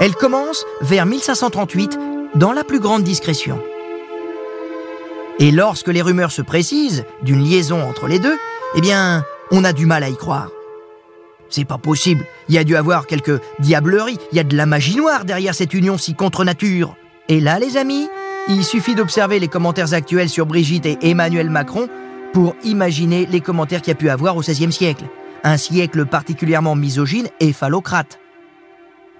Elle 0.00 0.14
commence 0.14 0.64
vers 0.80 1.04
1538 1.04 1.98
dans 2.34 2.52
la 2.52 2.64
plus 2.64 2.80
grande 2.80 3.04
discrétion. 3.04 3.60
Et 5.38 5.50
lorsque 5.50 5.88
les 5.88 6.00
rumeurs 6.00 6.32
se 6.32 6.40
précisent 6.40 7.04
d'une 7.22 7.44
liaison 7.44 7.86
entre 7.86 8.06
les 8.06 8.18
deux, 8.18 8.38
eh 8.74 8.80
bien, 8.80 9.22
on 9.50 9.64
a 9.64 9.74
du 9.74 9.84
mal 9.84 10.02
à 10.02 10.08
y 10.08 10.16
croire. 10.16 10.48
C'est 11.50 11.66
pas 11.66 11.78
possible. 11.78 12.24
Il 12.48 12.54
y 12.54 12.58
a 12.58 12.64
dû 12.64 12.74
avoir 12.74 13.06
quelques 13.06 13.38
diableries. 13.58 14.18
Il 14.32 14.38
y 14.38 14.40
a 14.40 14.44
de 14.44 14.56
la 14.56 14.64
magie 14.64 14.96
noire 14.96 15.26
derrière 15.26 15.54
cette 15.54 15.74
union 15.74 15.98
si 15.98 16.14
contre 16.14 16.42
nature. 16.42 16.96
Et 17.28 17.40
là, 17.40 17.58
les 17.58 17.76
amis, 17.76 18.08
il 18.48 18.64
suffit 18.64 18.94
d'observer 18.94 19.38
les 19.38 19.48
commentaires 19.48 19.94
actuels 19.94 20.28
sur 20.28 20.46
Brigitte 20.46 20.86
et 20.86 20.98
Emmanuel 21.02 21.50
Macron 21.50 21.88
pour 22.32 22.54
imaginer 22.64 23.26
les 23.26 23.40
commentaires 23.40 23.80
qu'il 23.80 23.92
y 23.92 23.96
a 23.96 23.98
pu 23.98 24.10
avoir 24.10 24.36
au 24.36 24.40
XVIe 24.40 24.72
siècle. 24.72 25.04
Un 25.44 25.56
siècle 25.56 26.04
particulièrement 26.06 26.74
misogyne 26.74 27.28
et 27.40 27.52
phallocrate. 27.52 28.18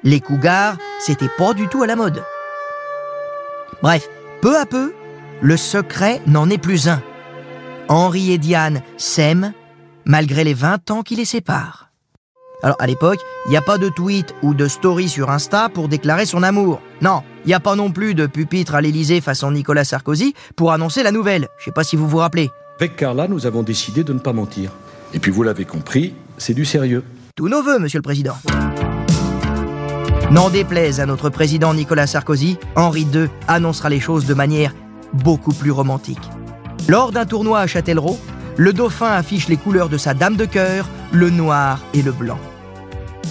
Les 0.03 0.21
cougars, 0.21 0.77
c'était 0.99 1.31
pas 1.39 1.55
du 1.55 1.69
tout 1.69 1.83
à 1.83 1.87
la 1.87 1.97
mode. 1.97 2.23
Bref, 3.83 4.09
peu 4.43 4.59
à 4.59 4.67
peu, 4.67 4.93
le 5.41 5.57
secret 5.57 6.21
n'en 6.27 6.51
est 6.51 6.59
plus 6.59 6.89
un. 6.89 7.03
Henri 7.89 8.33
et 8.33 8.39
Diane 8.39 8.83
s'aiment 8.97 9.53
malgré 10.05 10.45
les 10.45 10.55
20 10.55 10.91
ans 10.91 11.03
qui 11.03 11.17
les 11.17 11.25
séparent. 11.25 11.84
Alors 12.63 12.77
à 12.79 12.87
l'époque, 12.87 13.19
il 13.47 13.51
n'y 13.51 13.57
a 13.57 13.63
pas 13.63 13.79
de 13.79 13.89
tweet 13.89 14.35
ou 14.43 14.55
de 14.55 14.69
story 14.69 15.09
sur 15.09 15.31
Insta 15.31 15.69
pour 15.69 15.89
déclarer 15.89 16.27
son 16.27 16.43
amour. 16.43 16.81
Non, 17.03 17.23
il 17.45 17.49
n'y 17.49 17.55
a 17.55 17.61
pas 17.61 17.77
non 17.77 17.91
plus 17.91 18.15
de 18.15 18.27
pupitre 18.27 18.75
à 18.75 18.81
l'Elysée 18.81 19.21
façon 19.21 19.51
Nicolas 19.51 19.85
Sarkozy 19.85 20.35
pour 20.57 20.73
annoncer 20.73 21.03
la 21.03 21.13
nouvelle. 21.13 21.49
Je 21.59 21.65
sais 21.67 21.73
pas 21.73 21.85
si 21.85 21.97
vous 21.97 22.09
vous 22.09 22.19
rappelez. 22.19 22.51
Avec 22.79 22.97
Carla, 22.97 23.29
nous 23.29 23.47
avons 23.47 23.63
décidé 23.63 24.03
de 24.03 24.13
ne 24.13 24.19
pas 24.19 24.33
mentir. 24.33 24.71
Et 25.13 25.19
puis 25.19 25.31
vous 25.31 25.43
l'avez 25.43 25.65
compris, 25.65 26.15
c'est 26.39 26.55
du 26.55 26.65
sérieux. 26.65 27.05
Tous 27.37 27.49
nos 27.49 27.63
voeux, 27.63 27.79
monsieur 27.79 27.99
le 27.99 28.03
président. 28.03 28.37
N'en 30.31 30.51
déplaise 30.51 31.01
à 31.01 31.07
notre 31.07 31.31
président 31.31 31.75
Nicolas 31.75 32.07
Sarkozy, 32.07 32.59
Henri 32.77 33.07
II 33.13 33.29
annoncera 33.47 33.89
les 33.89 34.01
choses 34.01 34.27
de 34.27 34.35
manière 34.35 34.75
beaucoup 35.13 35.53
plus 35.53 35.71
romantique. 35.71 36.31
Lors 36.89 37.13
d'un 37.13 37.27
tournoi 37.27 37.61
à 37.61 37.67
Châtellerault, 37.67 38.19
le 38.57 38.73
dauphin 38.73 39.11
affiche 39.11 39.49
les 39.49 39.57
couleurs 39.57 39.89
de 39.89 39.99
sa 39.99 40.15
dame 40.15 40.37
de 40.37 40.45
cœur, 40.45 40.89
le 41.13 41.31
noir 41.31 41.81
et 41.93 42.03
le 42.03 42.13
blanc. 42.13 42.39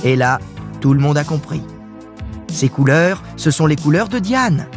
Et 0.04 0.16
là, 0.16 0.40
tout 0.82 0.94
le 0.94 1.00
monde 1.00 1.18
a 1.18 1.24
compris. 1.24 1.62
Ces 2.52 2.70
couleurs, 2.70 3.22
ce 3.38 3.52
sont 3.52 3.66
les 3.66 3.76
couleurs 3.78 4.10
de 4.10 4.20
Diane. 4.20 4.68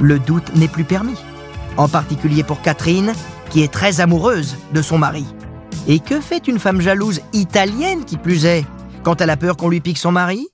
Le 0.00 0.18
doute 0.18 0.54
n'est 0.56 0.68
plus 0.68 0.84
permis. 0.84 1.18
En 1.76 1.88
particulier 1.88 2.42
pour 2.42 2.62
Catherine, 2.62 3.12
qui 3.50 3.62
est 3.62 3.72
très 3.72 4.00
amoureuse 4.00 4.56
de 4.72 4.82
son 4.82 4.98
mari. 4.98 5.26
Et 5.86 5.98
que 5.98 6.20
fait 6.20 6.48
une 6.48 6.58
femme 6.58 6.80
jalouse 6.80 7.20
italienne 7.32 8.04
qui 8.04 8.16
plus 8.16 8.46
est, 8.46 8.64
quand 9.02 9.20
elle 9.20 9.30
a 9.30 9.36
peur 9.36 9.56
qu'on 9.56 9.68
lui 9.68 9.80
pique 9.80 9.98
son 9.98 10.12
mari? 10.12 10.48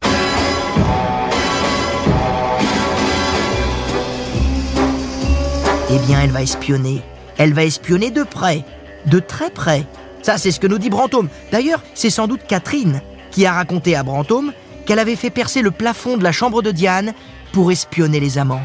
Eh 5.92 5.98
bien, 6.06 6.20
elle 6.22 6.30
va 6.30 6.42
espionner. 6.42 7.02
Elle 7.38 7.54
va 7.54 7.64
espionner 7.64 8.10
de 8.10 8.22
près, 8.22 8.64
de 9.06 9.18
très 9.18 9.50
près. 9.50 9.86
Ça, 10.22 10.38
c'est 10.38 10.50
ce 10.50 10.60
que 10.60 10.66
nous 10.66 10.78
dit 10.78 10.90
Brantôme. 10.90 11.28
D'ailleurs, 11.50 11.82
c'est 11.94 12.10
sans 12.10 12.26
doute 12.26 12.46
Catherine 12.46 13.00
qui 13.30 13.46
a 13.46 13.52
raconté 13.52 13.96
à 13.96 14.02
Brantôme 14.02 14.52
qu'elle 14.86 14.98
avait 14.98 15.16
fait 15.16 15.30
percer 15.30 15.62
le 15.62 15.70
plafond 15.70 16.16
de 16.16 16.24
la 16.24 16.32
chambre 16.32 16.62
de 16.62 16.70
Diane 16.70 17.12
pour 17.52 17.70
espionner 17.70 18.20
les 18.20 18.38
amants. 18.38 18.62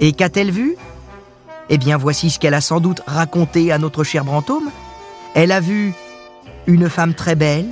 Et 0.00 0.12
qu'a-t-elle 0.12 0.50
vu? 0.50 0.76
Eh 1.68 1.78
bien, 1.78 1.96
voici 1.96 2.30
ce 2.30 2.38
qu'elle 2.38 2.54
a 2.54 2.60
sans 2.60 2.80
doute 2.80 3.02
raconté 3.06 3.72
à 3.72 3.78
notre 3.78 4.04
cher 4.04 4.24
Brantôme. 4.24 4.70
Elle 5.34 5.52
a 5.52 5.60
vu 5.60 5.94
une 6.66 6.88
femme 6.88 7.14
très 7.14 7.34
belle, 7.34 7.68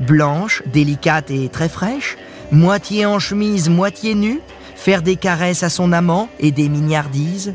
blanche, 0.00 0.62
délicate 0.66 1.30
et 1.30 1.48
très 1.48 1.68
fraîche, 1.68 2.16
moitié 2.50 3.06
en 3.06 3.18
chemise, 3.18 3.68
moitié 3.68 4.14
nue, 4.14 4.40
faire 4.76 5.02
des 5.02 5.16
caresses 5.16 5.62
à 5.62 5.68
son 5.68 5.92
amant 5.92 6.28
et 6.40 6.50
des 6.50 6.68
mignardises, 6.68 7.54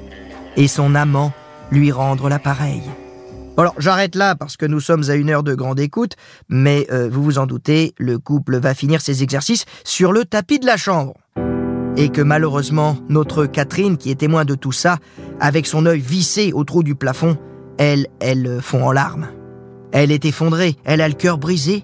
et 0.56 0.68
son 0.68 0.96
amant 0.96 1.32
lui 1.72 1.92
rendre 1.92 2.30
l'appareil. 2.30 2.82
Alors 3.58 3.74
j'arrête 3.80 4.16
là 4.16 4.36
parce 4.36 4.56
que 4.56 4.68
nous 4.68 4.80
sommes 4.80 5.10
à 5.10 5.16
une 5.16 5.32
heure 5.32 5.44
de 5.44 5.56
grande 5.56 5.80
écoute, 5.80 6.14
mais 6.48 6.86
euh, 6.92 7.10
vous 7.12 7.24
vous 7.24 7.40
en 7.40 7.48
doutez, 7.48 7.96
le 7.98 8.20
couple 8.20 8.58
va 8.58 8.76
finir 8.76 9.02
ses 9.02 9.24
exercices 9.24 9.66
sur 9.84 10.12
le 10.12 10.26
tapis 10.26 10.60
de 10.60 10.68
la 10.68 10.78
chambre. 10.78 11.16
Et 11.98 12.10
que 12.10 12.22
malheureusement, 12.22 12.98
notre 13.10 13.48
Catherine, 13.48 13.98
qui 13.98 14.12
est 14.12 14.20
témoin 14.20 14.46
de 14.46 14.54
tout 14.54 14.72
ça, 14.72 14.98
avec 15.40 15.66
son 15.66 15.88
œil 15.88 16.00
vissé 16.00 16.54
au 16.54 16.64
trou 16.64 16.84
du 16.84 16.94
plafond, 16.94 17.38
elle, 17.80 18.06
elle 18.20 18.60
fond 18.62 18.86
en 18.86 18.92
larmes. 18.92 19.30
Elle 19.92 20.12
est 20.12 20.26
effondrée, 20.26 20.76
elle 20.86 21.02
a 21.02 21.08
le 21.08 21.16
cœur 21.16 21.40
brisé, 21.40 21.84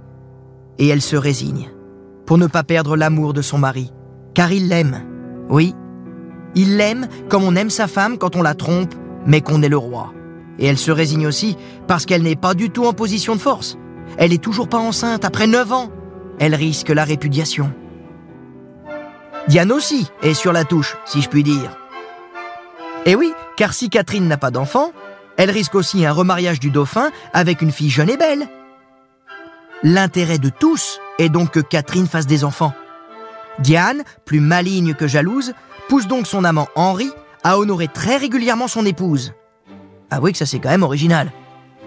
et 0.77 0.87
elle 0.87 1.01
se 1.01 1.15
résigne, 1.15 1.71
pour 2.27 2.37
ne 2.37 2.45
pas 2.45 2.63
perdre 2.63 2.95
l'amour 2.95 3.33
de 3.33 3.41
son 3.41 3.57
mari, 3.57 3.91
car 4.35 4.51
il 4.51 4.67
l'aime. 4.67 5.01
Oui, 5.49 5.73
Il 6.55 6.77
l'aime 6.77 7.07
comme 7.29 7.43
on 7.43 7.55
aime 7.55 7.71
sa 7.71 7.87
femme 7.87 8.19
quand 8.19 8.35
on 8.35 8.43
la 8.43 8.53
trompe, 8.53 8.93
mais 9.25 9.41
qu'on 9.41 9.63
est 9.63 9.69
le 9.69 9.77
roi. 9.77 10.13
Et 10.59 10.65
elle 10.65 10.77
se 10.77 10.91
résigne 10.91 11.27
aussi 11.27 11.57
parce 11.87 12.05
qu'elle 12.05 12.23
n'est 12.23 12.35
pas 12.35 12.53
du 12.53 12.69
tout 12.69 12.85
en 12.85 12.93
position 12.93 13.35
de 13.35 13.41
force. 13.41 13.77
Elle 14.17 14.33
est 14.33 14.43
toujours 14.43 14.69
pas 14.69 14.77
enceinte 14.77 15.25
après 15.25 15.47
9 15.47 15.71
ans. 15.71 15.89
Elle 16.39 16.55
risque 16.55 16.89
la 16.89 17.03
répudiation. 17.03 17.73
Diane 19.47 19.71
aussi 19.71 20.07
est 20.21 20.33
sur 20.33 20.53
la 20.53 20.63
touche, 20.63 20.95
si 21.05 21.21
je 21.21 21.29
puis 21.29 21.43
dire. 21.43 21.77
Et 23.05 23.15
oui, 23.15 23.33
car 23.57 23.73
si 23.73 23.89
Catherine 23.89 24.27
n'a 24.27 24.37
pas 24.37 24.51
d'enfant, 24.51 24.91
elle 25.37 25.51
risque 25.51 25.75
aussi 25.75 26.05
un 26.05 26.11
remariage 26.11 26.59
du 26.59 26.69
dauphin 26.69 27.11
avec 27.33 27.61
une 27.61 27.71
fille 27.71 27.89
jeune 27.89 28.09
et 28.09 28.17
belle. 28.17 28.47
L'intérêt 29.81 30.37
de 30.37 30.49
tous 30.49 31.01
est 31.19 31.29
donc 31.29 31.51
que 31.51 31.59
Catherine 31.59 32.07
fasse 32.07 32.27
des 32.27 32.45
enfants. 32.45 32.73
Diane, 33.59 34.03
plus 34.25 34.39
maligne 34.39 34.93
que 34.93 35.07
jalouse, 35.07 35.53
pousse 35.89 36.07
donc 36.07 36.25
son 36.25 36.45
amant 36.45 36.69
Henri 36.75 37.11
à 37.43 37.59
honorer 37.59 37.89
très 37.89 38.15
régulièrement 38.15 38.69
son 38.69 38.85
épouse. 38.85 39.33
Avouez 40.13 40.31
que 40.31 40.37
ça 40.37 40.45
c'est 40.45 40.59
quand 40.59 40.69
même 40.69 40.83
original. 40.83 41.31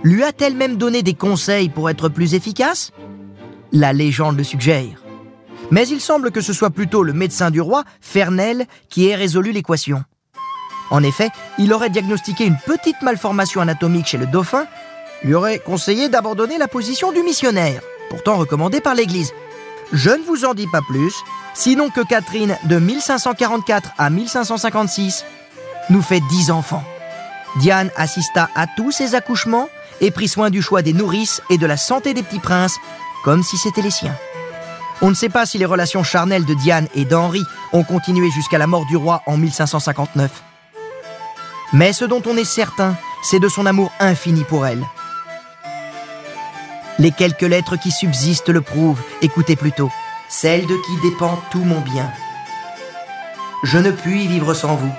Lui 0.03 0.25
a-t-elle 0.25 0.57
même 0.57 0.77
donné 0.77 1.05
des 1.05 1.15
conseils 1.15 1.69
pour 1.69 1.89
être 1.89 2.09
plus 2.09 2.35
efficace? 2.35 2.91
La 3.73 3.93
légende 3.93 4.37
le 4.37 4.43
suggère. 4.43 5.05
Mais 5.71 5.87
il 5.87 6.01
semble 6.01 6.33
que 6.33 6.41
ce 6.41 6.53
soit 6.53 6.71
plutôt 6.71 7.05
le 7.05 7.13
médecin 7.13 7.53
du 7.53 7.61
roi, 7.61 7.85
Fernel, 8.01 8.67
qui 8.89 9.07
ait 9.07 9.15
résolu 9.15 9.53
l'équation. 9.53 10.03
En 10.91 11.05
effet, 11.05 11.31
il 11.59 11.73
aurait 11.73 11.91
diagnostiqué 11.91 12.45
une 12.45 12.59
petite 12.67 13.01
malformation 13.03 13.61
anatomique 13.61 14.07
chez 14.07 14.19
le 14.19 14.27
dauphin, 14.27 14.67
lui 15.23 15.35
aurait 15.35 15.61
conseillé 15.61 16.09
d'abandonner 16.09 16.59
la 16.59 16.69
position 16.69 17.13
du 17.13 17.23
missionnaire, 17.23 17.81
pourtant 18.11 18.37
recommandée 18.37 18.81
par 18.81 18.97
l'Église. 18.97 19.33
Je 19.93 20.11
ne 20.11 20.25
vous 20.25 20.45
en 20.45 20.55
dis 20.55 20.69
pas 20.69 20.83
plus, 20.83 21.15
sinon 21.55 21.91
que 21.91 22.05
Catherine, 22.05 22.57
de 22.65 22.79
1544 22.79 23.93
à 23.99 24.11
1556, 24.11 25.25
nous 25.91 26.03
fait 26.03 26.21
dix 26.29 26.51
enfants. 26.51 26.85
Diane 27.57 27.91
assista 27.97 28.49
à 28.55 28.67
tous 28.67 28.93
ses 28.93 29.15
accouchements 29.15 29.69
et 30.01 30.11
prit 30.11 30.29
soin 30.29 30.51
du 30.51 30.61
choix 30.63 30.83
des 30.83 30.93
nourrices 30.93 31.41
et 31.49 31.59
de 31.59 31.67
la 31.67 31.77
santé 31.77 32.13
des 32.13 32.23
petits 32.23 32.39
princes, 32.39 32.77
comme 33.25 33.43
si 33.43 33.57
c'était 33.57 33.83
les 33.83 33.91
siens. 33.91 34.17
On 35.03 35.11
ne 35.11 35.15
sait 35.15 35.29
pas 35.29 35.47
si 35.47 35.59
les 35.59 35.65
relations 35.65 36.03
charnelles 36.03 36.45
de 36.45 36.55
Diane 36.55 36.89
et 36.95 37.05
d'Henri 37.05 37.43
ont 37.73 37.85
continué 37.85 38.31
jusqu'à 38.31 38.59
la 38.59 38.67
mort 38.67 38.87
du 38.87 38.97
roi 38.97 39.23
en 39.27 39.37
1559. 39.37 40.31
Mais 41.73 41.93
ce 41.93 42.05
dont 42.05 42.23
on 42.27 42.37
est 42.37 42.45
certain, 42.45 42.97
c'est 43.23 43.41
de 43.41 43.49
son 43.49 43.67
amour 43.67 43.93
infini 44.01 44.45
pour 44.45 44.67
elle. 44.67 44.85
Les 46.99 47.11
quelques 47.11 47.43
lettres 47.43 47.77
qui 47.77 47.91
subsistent 47.91 48.49
le 48.49 48.63
prouvent, 48.63 49.03
écoutez 49.21 49.57
plutôt. 49.57 49.91
Celle 50.29 50.63
de 50.63 50.75
qui 50.75 51.11
dépend 51.11 51.41
tout 51.51 51.65
mon 51.65 51.81
bien. 51.81 52.11
Je 53.65 53.79
ne 53.79 53.91
puis 53.91 54.27
vivre 54.27 54.55
sans 54.55 54.77
vous. 54.77 54.93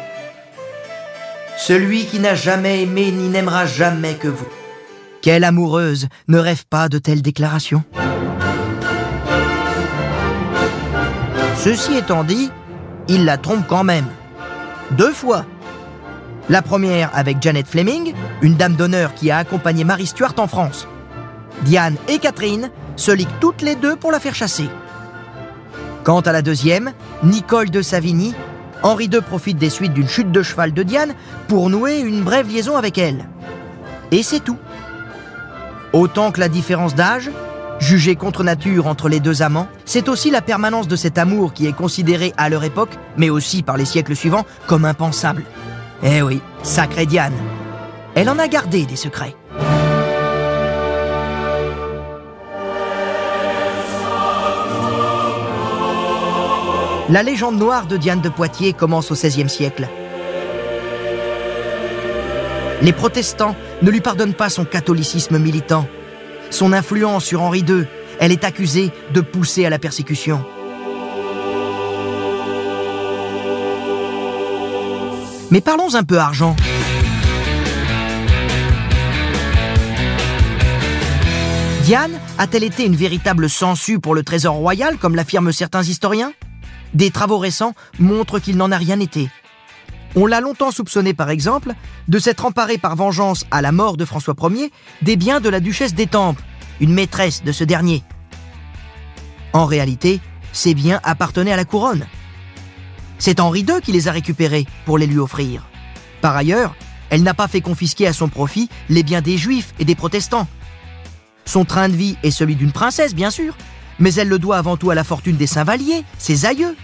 Celui 1.68 2.06
qui 2.06 2.22
n'a 2.22 2.34
jamais 2.34 2.84
aimé 2.84 3.12
ni 3.12 3.28
n'aimera 3.28 3.66
jamais 3.66 4.14
que 4.14 4.30
vous. 4.30 4.48
Quelle 5.22 5.44
amoureuse 5.44 6.08
ne 6.30 6.38
rêve 6.38 6.64
pas 6.66 6.88
de 6.88 6.98
telles 6.98 7.22
déclarations? 7.22 7.84
Ceci 11.58 11.98
étant 11.98 12.24
dit, 12.24 12.52
il 13.10 13.26
la 13.26 13.38
trompe 13.38 13.68
quand 13.68 13.84
même. 13.84 14.06
Deux 14.92 15.12
fois. 15.12 15.46
La 16.48 16.62
première 16.62 17.10
avec 17.14 17.42
Janet 17.42 17.68
Fleming, 17.68 18.14
une 18.42 18.56
dame 18.56 18.78
d'honneur 18.78 19.14
qui 19.14 19.30
a 19.30 19.40
accompagné 19.40 19.84
Marie 19.84 20.08
Stuart 20.08 20.36
en 20.38 20.48
France. 20.48 20.88
Diane 21.64 21.98
et 22.08 22.20
Catherine 22.20 22.72
se 22.96 23.12
liguent 23.12 23.40
toutes 23.42 23.62
les 23.62 23.76
deux 23.76 23.98
pour 23.98 24.14
la 24.14 24.22
faire 24.22 24.36
chasser. 24.36 24.70
Quant 26.06 26.22
à 26.22 26.32
la 26.32 26.42
deuxième, 26.42 26.94
Nicole 27.24 27.72
de 27.72 27.82
Savigny, 27.82 28.34
Henri 28.84 29.06
II 29.06 29.22
profite 29.22 29.58
des 29.58 29.70
suites 29.70 29.94
d'une 29.94 30.08
chute 30.08 30.32
de 30.32 30.44
cheval 30.44 30.74
de 30.74 30.84
Diane 30.84 31.13
pour 31.48 31.70
nouer 31.70 32.00
une 32.00 32.24
brève 32.24 32.50
liaison 32.50 32.76
avec 32.76 32.98
elle. 32.98 33.26
Et 34.12 34.24
c'est 34.24 34.40
tout. 34.40 34.58
Autant 35.94 36.32
que 36.32 36.40
la 36.40 36.50
différence 36.50 36.96
d'âge, 36.96 37.32
jugée 37.80 38.16
contre 38.16 38.44
nature 38.44 38.88
entre 38.88 39.10
les 39.10 39.20
deux 39.20 39.42
amants, 39.42 39.68
c'est 39.86 40.10
aussi 40.10 40.32
la 40.32 40.42
permanence 40.42 40.88
de 40.88 40.96
cet 40.96 41.18
amour 41.18 41.54
qui 41.54 41.68
est 41.68 41.74
considéré 41.74 42.34
à 42.38 42.50
leur 42.50 42.63
époque, 42.63 42.98
mais 43.18 43.30
aussi 43.30 43.63
par 43.63 43.78
les 43.78 43.86
siècles 43.86 44.16
suivants, 44.16 44.46
comme 44.68 44.86
impensable. 44.86 45.44
Eh 46.04 46.22
oui, 46.22 46.42
sacrée 46.63 47.06
Diane. 47.06 47.34
Elle 48.16 48.30
en 48.30 48.40
a 48.40 48.48
gardé 48.48 48.86
des 48.86 48.96
secrets. 48.96 49.36
La 57.10 57.24
légende 57.24 57.58
noire 57.58 57.88
de 57.88 57.96
Diane 57.96 58.20
de 58.20 58.28
Poitiers 58.28 58.74
commence 58.74 59.12
au 59.12 59.13
XVIe 59.13 59.48
siècle. 59.48 59.88
Les 62.82 62.91
protestants 62.91 63.56
ne 63.82 63.89
lui 63.89 64.02
pardonnent 64.02 64.34
pas 64.34 64.50
son 64.50 64.65
catholicisme 64.65 65.39
militant, 65.39 65.88
son 66.50 66.74
influence 66.74 67.24
sur 67.24 67.41
Henri 67.41 67.62
II. 67.62 67.86
Elle 68.20 68.34
est 68.34 68.43
accusée 68.43 68.91
de 69.13 69.22
pousser 69.22 69.65
à 69.65 69.70
la 69.70 69.80
persécution. 69.80 70.43
Mais 75.50 75.62
parlons 75.62 75.96
un 75.96 76.04
peu 76.04 76.17
argent. 76.17 76.58
Diane 81.84 82.20
a-t-elle 82.38 82.65
été 82.65 82.86
une 82.86 82.98
véritable 82.98 83.50
sangsue 83.50 84.00
pour 84.00 84.13
le 84.13 84.24
trésor 84.24 84.56
royal, 84.56 84.98
comme 84.98 85.15
l'affirment 85.15 85.54
certains 85.54 85.84
historiens? 85.84 86.34
Des 86.93 87.12
travaux 87.12 87.38
récents 87.38 87.73
montrent 88.00 88.39
qu'il 88.39 88.58
n'en 88.58 88.71
a 88.71 88.78
rien 88.78 89.00
été. 89.00 89.30
On 90.15 90.26
l'a 90.26 90.41
longtemps 90.41 90.71
soupçonné, 90.71 91.13
par 91.13 91.30
exemple, 91.30 91.73
de 92.08 92.19
s'être 92.19 92.45
emparé 92.45 92.78
par 92.78 92.95
vengeance 92.95 93.45
à 93.52 93.62
la 93.62 93.71
mort 93.71 93.97
de 93.97 94.06
François 94.06 94.36
Ier 94.50 94.71
des 95.02 95.15
biens 95.15 95.39
de 95.39 95.50
la 95.50 95.60
duchesse 95.60 95.93
d'Étampes, 95.93 96.41
une 96.80 96.93
maîtresse 96.93 97.43
de 97.43 97.52
ce 97.52 97.63
dernier. 97.63 98.04
En 99.54 99.65
réalité, 99.65 100.19
ces 100.54 100.73
biens 100.73 101.00
appartenaient 101.04 101.52
à 101.52 101.58
la 101.58 101.65
couronne. 101.65 102.08
C'est 103.19 103.39
Henri 103.39 103.62
II 103.62 103.82
qui 103.84 103.91
les 103.91 104.08
a 104.08 104.12
récupérés 104.12 104.65
pour 104.86 104.97
les 104.97 105.08
lui 105.08 105.19
offrir. 105.19 105.67
Par 106.21 106.36
ailleurs, 106.36 106.76
elle 107.10 107.23
n'a 107.23 107.34
pas 107.34 107.47
fait 107.47 107.62
confisquer 107.62 108.08
à 108.08 108.13
son 108.13 108.28
profit 108.28 108.69
les 108.89 109.04
biens 109.04 109.21
des 109.21 109.38
juifs 109.38 109.73
et 109.80 109.86
des 109.86 109.95
protestants. 109.95 110.47
Son 111.45 111.63
train 111.63 111.89
de 111.89 111.95
vie 111.95 112.17
est 112.23 112.32
celui 112.32 112.56
d'une 112.56 112.71
princesse, 112.71 113.15
bien 113.15 113.32
sûr, 113.32 113.56
mais 114.00 114.14
elle 114.16 114.30
le 114.30 114.40
doit 114.40 114.58
avant 114.58 114.78
tout 114.78 114.90
à 114.90 114.96
la 114.96 115.04
fortune 115.04 115.38
des 115.38 115.48
Saint-Vallier, 115.48 116.04
ses 116.18 116.46
aïeux, 116.46 116.76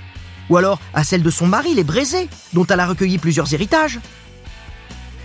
ou 0.50 0.58
alors 0.58 0.80
à 0.94 1.04
celle 1.04 1.24
de 1.24 1.30
son 1.30 1.48
mari, 1.48 1.74
les 1.74 1.84
Brésés, 1.84 2.30
dont 2.54 2.66
elle 2.66 2.80
a 2.80 2.88
recueilli 2.88 3.18
plusieurs 3.18 3.54
héritages. 3.54 4.00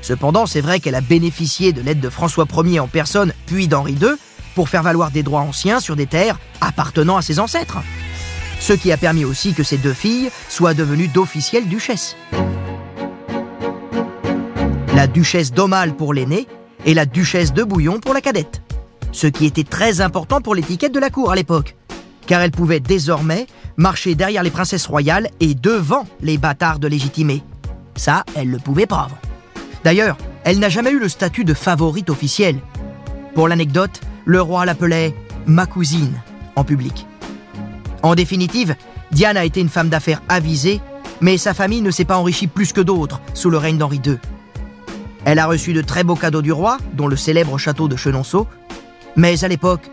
Cependant, 0.02 0.46
c'est 0.46 0.60
vrai 0.60 0.80
qu'elle 0.80 0.94
a 0.94 1.00
bénéficié 1.00 1.72
de 1.72 1.80
l'aide 1.80 2.00
de 2.00 2.08
François 2.08 2.46
Ier 2.64 2.80
en 2.80 2.86
personne, 2.86 3.32
puis 3.46 3.68
d'Henri 3.68 3.94
II, 3.94 4.14
pour 4.54 4.68
faire 4.68 4.82
valoir 4.82 5.10
des 5.10 5.22
droits 5.22 5.40
anciens 5.40 5.80
sur 5.80 5.96
des 5.96 6.06
terres 6.06 6.38
appartenant 6.60 7.16
à 7.16 7.22
ses 7.22 7.40
ancêtres. 7.40 7.78
Ce 8.60 8.72
qui 8.72 8.90
a 8.90 8.96
permis 8.96 9.24
aussi 9.24 9.54
que 9.54 9.62
ces 9.62 9.78
deux 9.78 9.92
filles 9.92 10.30
soient 10.48 10.74
devenues 10.74 11.08
d'officielles 11.08 11.68
duchesses. 11.68 12.16
La 14.94 15.06
duchesse 15.06 15.52
d'Aumale 15.52 15.94
pour 15.94 16.12
l'aînée 16.12 16.48
et 16.84 16.94
la 16.94 17.06
duchesse 17.06 17.52
de 17.52 17.62
Bouillon 17.62 18.00
pour 18.00 18.14
la 18.14 18.20
cadette. 18.20 18.62
Ce 19.12 19.26
qui 19.26 19.46
était 19.46 19.64
très 19.64 20.00
important 20.00 20.40
pour 20.40 20.54
l'étiquette 20.54 20.92
de 20.92 21.00
la 21.00 21.10
cour 21.10 21.30
à 21.30 21.36
l'époque, 21.36 21.76
car 22.26 22.42
elle 22.42 22.50
pouvait 22.50 22.80
désormais 22.80 23.46
marcher 23.76 24.14
derrière 24.14 24.42
les 24.42 24.50
princesses 24.50 24.86
royales 24.86 25.28
et 25.40 25.54
devant 25.54 26.06
les 26.20 26.38
bâtards 26.38 26.78
de 26.78 26.88
légitimés. 26.88 27.42
Ça, 27.96 28.24
elle 28.36 28.50
le 28.50 28.58
pouvait 28.58 28.86
pas. 28.86 29.08
D'ailleurs, 29.84 30.16
elle 30.44 30.58
n'a 30.58 30.68
jamais 30.68 30.90
eu 30.90 30.98
le 30.98 31.08
statut 31.08 31.44
de 31.44 31.54
favorite 31.54 32.10
officielle. 32.10 32.58
Pour 33.34 33.48
l'anecdote, 33.48 34.00
le 34.24 34.40
roi 34.40 34.66
l'appelait 34.66 35.14
ma 35.46 35.66
cousine 35.66 36.20
en 36.56 36.64
public. 36.64 37.06
En 38.02 38.14
définitive, 38.14 38.76
Diane 39.10 39.36
a 39.36 39.44
été 39.44 39.60
une 39.60 39.68
femme 39.68 39.88
d'affaires 39.88 40.22
avisée, 40.28 40.80
mais 41.20 41.38
sa 41.38 41.54
famille 41.54 41.80
ne 41.80 41.90
s'est 41.90 42.04
pas 42.04 42.18
enrichie 42.18 42.46
plus 42.46 42.72
que 42.72 42.80
d'autres 42.80 43.20
sous 43.34 43.50
le 43.50 43.58
règne 43.58 43.78
d'Henri 43.78 44.00
II. 44.04 44.18
Elle 45.24 45.38
a 45.38 45.46
reçu 45.46 45.72
de 45.72 45.82
très 45.82 46.04
beaux 46.04 46.14
cadeaux 46.14 46.42
du 46.42 46.52
roi, 46.52 46.78
dont 46.94 47.08
le 47.08 47.16
célèbre 47.16 47.58
château 47.58 47.88
de 47.88 47.96
Chenonceau, 47.96 48.46
mais 49.18 49.44
à 49.44 49.48
l'époque, 49.48 49.90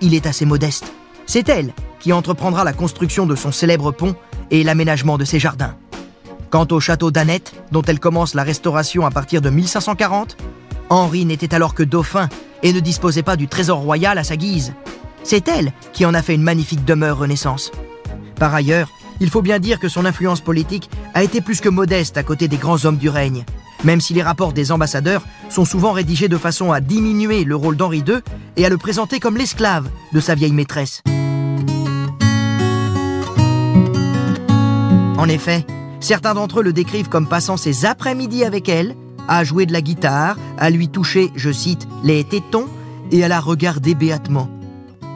il 0.00 0.14
est 0.14 0.26
assez 0.26 0.44
modeste. 0.44 0.92
C'est 1.26 1.48
elle 1.48 1.72
qui 2.00 2.12
entreprendra 2.12 2.64
la 2.64 2.72
construction 2.72 3.24
de 3.24 3.36
son 3.36 3.52
célèbre 3.52 3.92
pont 3.92 4.16
et 4.50 4.64
l'aménagement 4.64 5.16
de 5.16 5.24
ses 5.24 5.38
jardins. 5.38 5.76
Quant 6.50 6.66
au 6.72 6.80
château 6.80 7.12
d'Annette, 7.12 7.54
dont 7.70 7.82
elle 7.82 8.00
commence 8.00 8.34
la 8.34 8.42
restauration 8.42 9.06
à 9.06 9.12
partir 9.12 9.40
de 9.40 9.48
1540, 9.48 10.36
Henri 10.90 11.24
n'était 11.24 11.54
alors 11.54 11.74
que 11.74 11.84
dauphin 11.84 12.28
et 12.64 12.72
ne 12.72 12.80
disposait 12.80 13.22
pas 13.22 13.36
du 13.36 13.46
trésor 13.46 13.78
royal 13.78 14.18
à 14.18 14.24
sa 14.24 14.36
guise. 14.36 14.74
C'est 15.22 15.46
elle 15.46 15.72
qui 15.92 16.04
en 16.04 16.12
a 16.12 16.20
fait 16.20 16.34
une 16.34 16.42
magnifique 16.42 16.84
demeure 16.84 17.18
Renaissance. 17.18 17.70
Par 18.40 18.52
ailleurs, 18.54 18.90
il 19.20 19.30
faut 19.30 19.42
bien 19.42 19.60
dire 19.60 19.78
que 19.78 19.88
son 19.88 20.04
influence 20.04 20.40
politique 20.40 20.90
a 21.14 21.22
été 21.22 21.40
plus 21.40 21.60
que 21.60 21.68
modeste 21.68 22.16
à 22.16 22.24
côté 22.24 22.48
des 22.48 22.56
grands 22.56 22.84
hommes 22.84 22.98
du 22.98 23.08
règne, 23.08 23.44
même 23.84 24.00
si 24.00 24.14
les 24.14 24.22
rapports 24.22 24.52
des 24.52 24.72
ambassadeurs 24.72 25.22
sont 25.48 25.64
souvent 25.64 25.92
rédigés 25.92 26.28
de 26.28 26.36
façon 26.36 26.72
à 26.72 26.80
diminuer 26.80 27.44
le 27.44 27.56
rôle 27.56 27.76
d'Henri 27.76 28.02
II 28.06 28.18
et 28.56 28.66
à 28.66 28.68
le 28.68 28.78
présenter 28.78 29.20
comme 29.20 29.36
l'esclave 29.36 29.88
de 30.12 30.20
sa 30.20 30.34
vieille 30.34 30.52
maîtresse. 30.52 31.02
En 35.16 35.28
effet, 35.28 35.64
Certains 36.04 36.34
d'entre 36.34 36.60
eux 36.60 36.62
le 36.62 36.74
décrivent 36.74 37.08
comme 37.08 37.26
passant 37.26 37.56
ses 37.56 37.86
après-midi 37.86 38.44
avec 38.44 38.68
elle, 38.68 38.94
à 39.26 39.42
jouer 39.42 39.64
de 39.64 39.72
la 39.72 39.80
guitare, 39.80 40.36
à 40.58 40.68
lui 40.68 40.90
toucher, 40.90 41.32
je 41.34 41.50
cite, 41.50 41.88
les 42.02 42.24
tétons 42.24 42.66
et 43.10 43.24
à 43.24 43.28
la 43.28 43.40
regarder 43.40 43.94
béatement. 43.94 44.50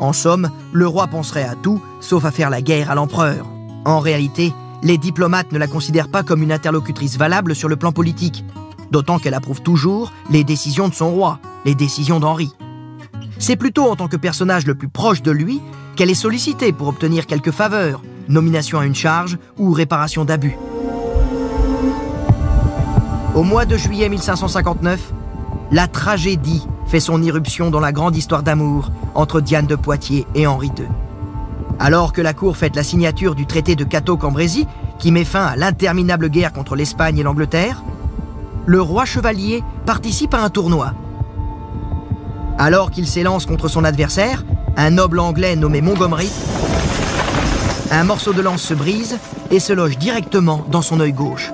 En 0.00 0.14
somme, 0.14 0.50
le 0.72 0.86
roi 0.86 1.06
penserait 1.08 1.44
à 1.44 1.56
tout, 1.56 1.82
sauf 2.00 2.24
à 2.24 2.30
faire 2.30 2.48
la 2.48 2.62
guerre 2.62 2.90
à 2.90 2.94
l'empereur. 2.94 3.44
En 3.84 4.00
réalité, 4.00 4.54
les 4.82 4.98
diplomates 4.98 5.52
ne 5.52 5.58
la 5.58 5.66
considèrent 5.66 6.08
pas 6.08 6.22
comme 6.22 6.42
une 6.42 6.52
interlocutrice 6.52 7.16
valable 7.16 7.54
sur 7.54 7.68
le 7.68 7.76
plan 7.76 7.92
politique, 7.92 8.44
d'autant 8.90 9.18
qu'elle 9.18 9.34
approuve 9.34 9.62
toujours 9.62 10.12
les 10.30 10.44
décisions 10.44 10.88
de 10.88 10.94
son 10.94 11.10
roi, 11.10 11.38
les 11.64 11.74
décisions 11.74 12.20
d'Henri. 12.20 12.52
C'est 13.38 13.56
plutôt 13.56 13.88
en 13.88 13.96
tant 13.96 14.08
que 14.08 14.16
personnage 14.16 14.66
le 14.66 14.74
plus 14.74 14.88
proche 14.88 15.22
de 15.22 15.30
lui 15.30 15.60
qu'elle 15.96 16.10
est 16.10 16.14
sollicitée 16.14 16.72
pour 16.72 16.88
obtenir 16.88 17.26
quelques 17.26 17.50
faveurs, 17.50 18.02
nomination 18.28 18.78
à 18.78 18.86
une 18.86 18.94
charge 18.94 19.38
ou 19.58 19.72
réparation 19.72 20.24
d'abus. 20.24 20.56
Au 23.34 23.42
mois 23.42 23.66
de 23.66 23.76
juillet 23.76 24.08
1559, 24.08 25.12
la 25.70 25.86
tragédie 25.86 26.66
fait 26.86 27.00
son 27.00 27.22
irruption 27.22 27.70
dans 27.70 27.80
la 27.80 27.92
grande 27.92 28.16
histoire 28.16 28.42
d'amour 28.42 28.90
entre 29.14 29.40
Diane 29.40 29.66
de 29.66 29.76
Poitiers 29.76 30.26
et 30.34 30.46
Henri 30.46 30.70
II. 30.78 30.86
Alors 31.80 32.12
que 32.12 32.20
la 32.20 32.34
cour 32.34 32.56
fête 32.56 32.74
la 32.74 32.82
signature 32.82 33.34
du 33.34 33.46
traité 33.46 33.76
de 33.76 33.84
Cateau-Cambrésis, 33.84 34.66
qui 34.98 35.12
met 35.12 35.24
fin 35.24 35.44
à 35.44 35.56
l'interminable 35.56 36.28
guerre 36.28 36.52
contre 36.52 36.74
l'Espagne 36.74 37.18
et 37.18 37.22
l'Angleterre, 37.22 37.82
le 38.66 38.82
roi 38.82 39.04
chevalier 39.04 39.62
participe 39.86 40.34
à 40.34 40.42
un 40.42 40.50
tournoi. 40.50 40.92
Alors 42.58 42.90
qu'il 42.90 43.06
s'élance 43.06 43.46
contre 43.46 43.68
son 43.68 43.84
adversaire, 43.84 44.44
un 44.76 44.90
noble 44.90 45.20
anglais 45.20 45.54
nommé 45.54 45.80
Montgomery, 45.80 46.28
un 47.90 48.04
morceau 48.04 48.32
de 48.32 48.42
lance 48.42 48.62
se 48.62 48.74
brise 48.74 49.18
et 49.50 49.60
se 49.60 49.72
loge 49.72 49.96
directement 49.98 50.66
dans 50.70 50.82
son 50.82 51.00
œil 51.00 51.12
gauche. 51.12 51.52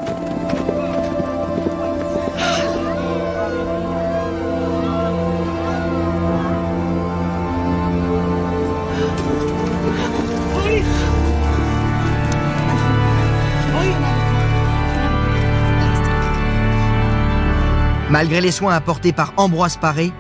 Malgré 18.15 18.41
les 18.41 18.53
soins 18.53 18.73
apportés 18.73 19.13
par 19.13 19.33
Ambroise 19.37 19.77
Paré, 19.77 20.13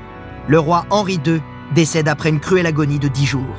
le 0.49 0.59
roi 0.59 0.85
Henri 0.91 1.21
II 1.25 1.41
décède 1.77 2.09
après 2.09 2.29
une 2.29 2.41
cruelle 2.41 2.67
agonie 2.67 2.99
de 2.99 3.07
dix 3.07 3.25
jours. 3.25 3.55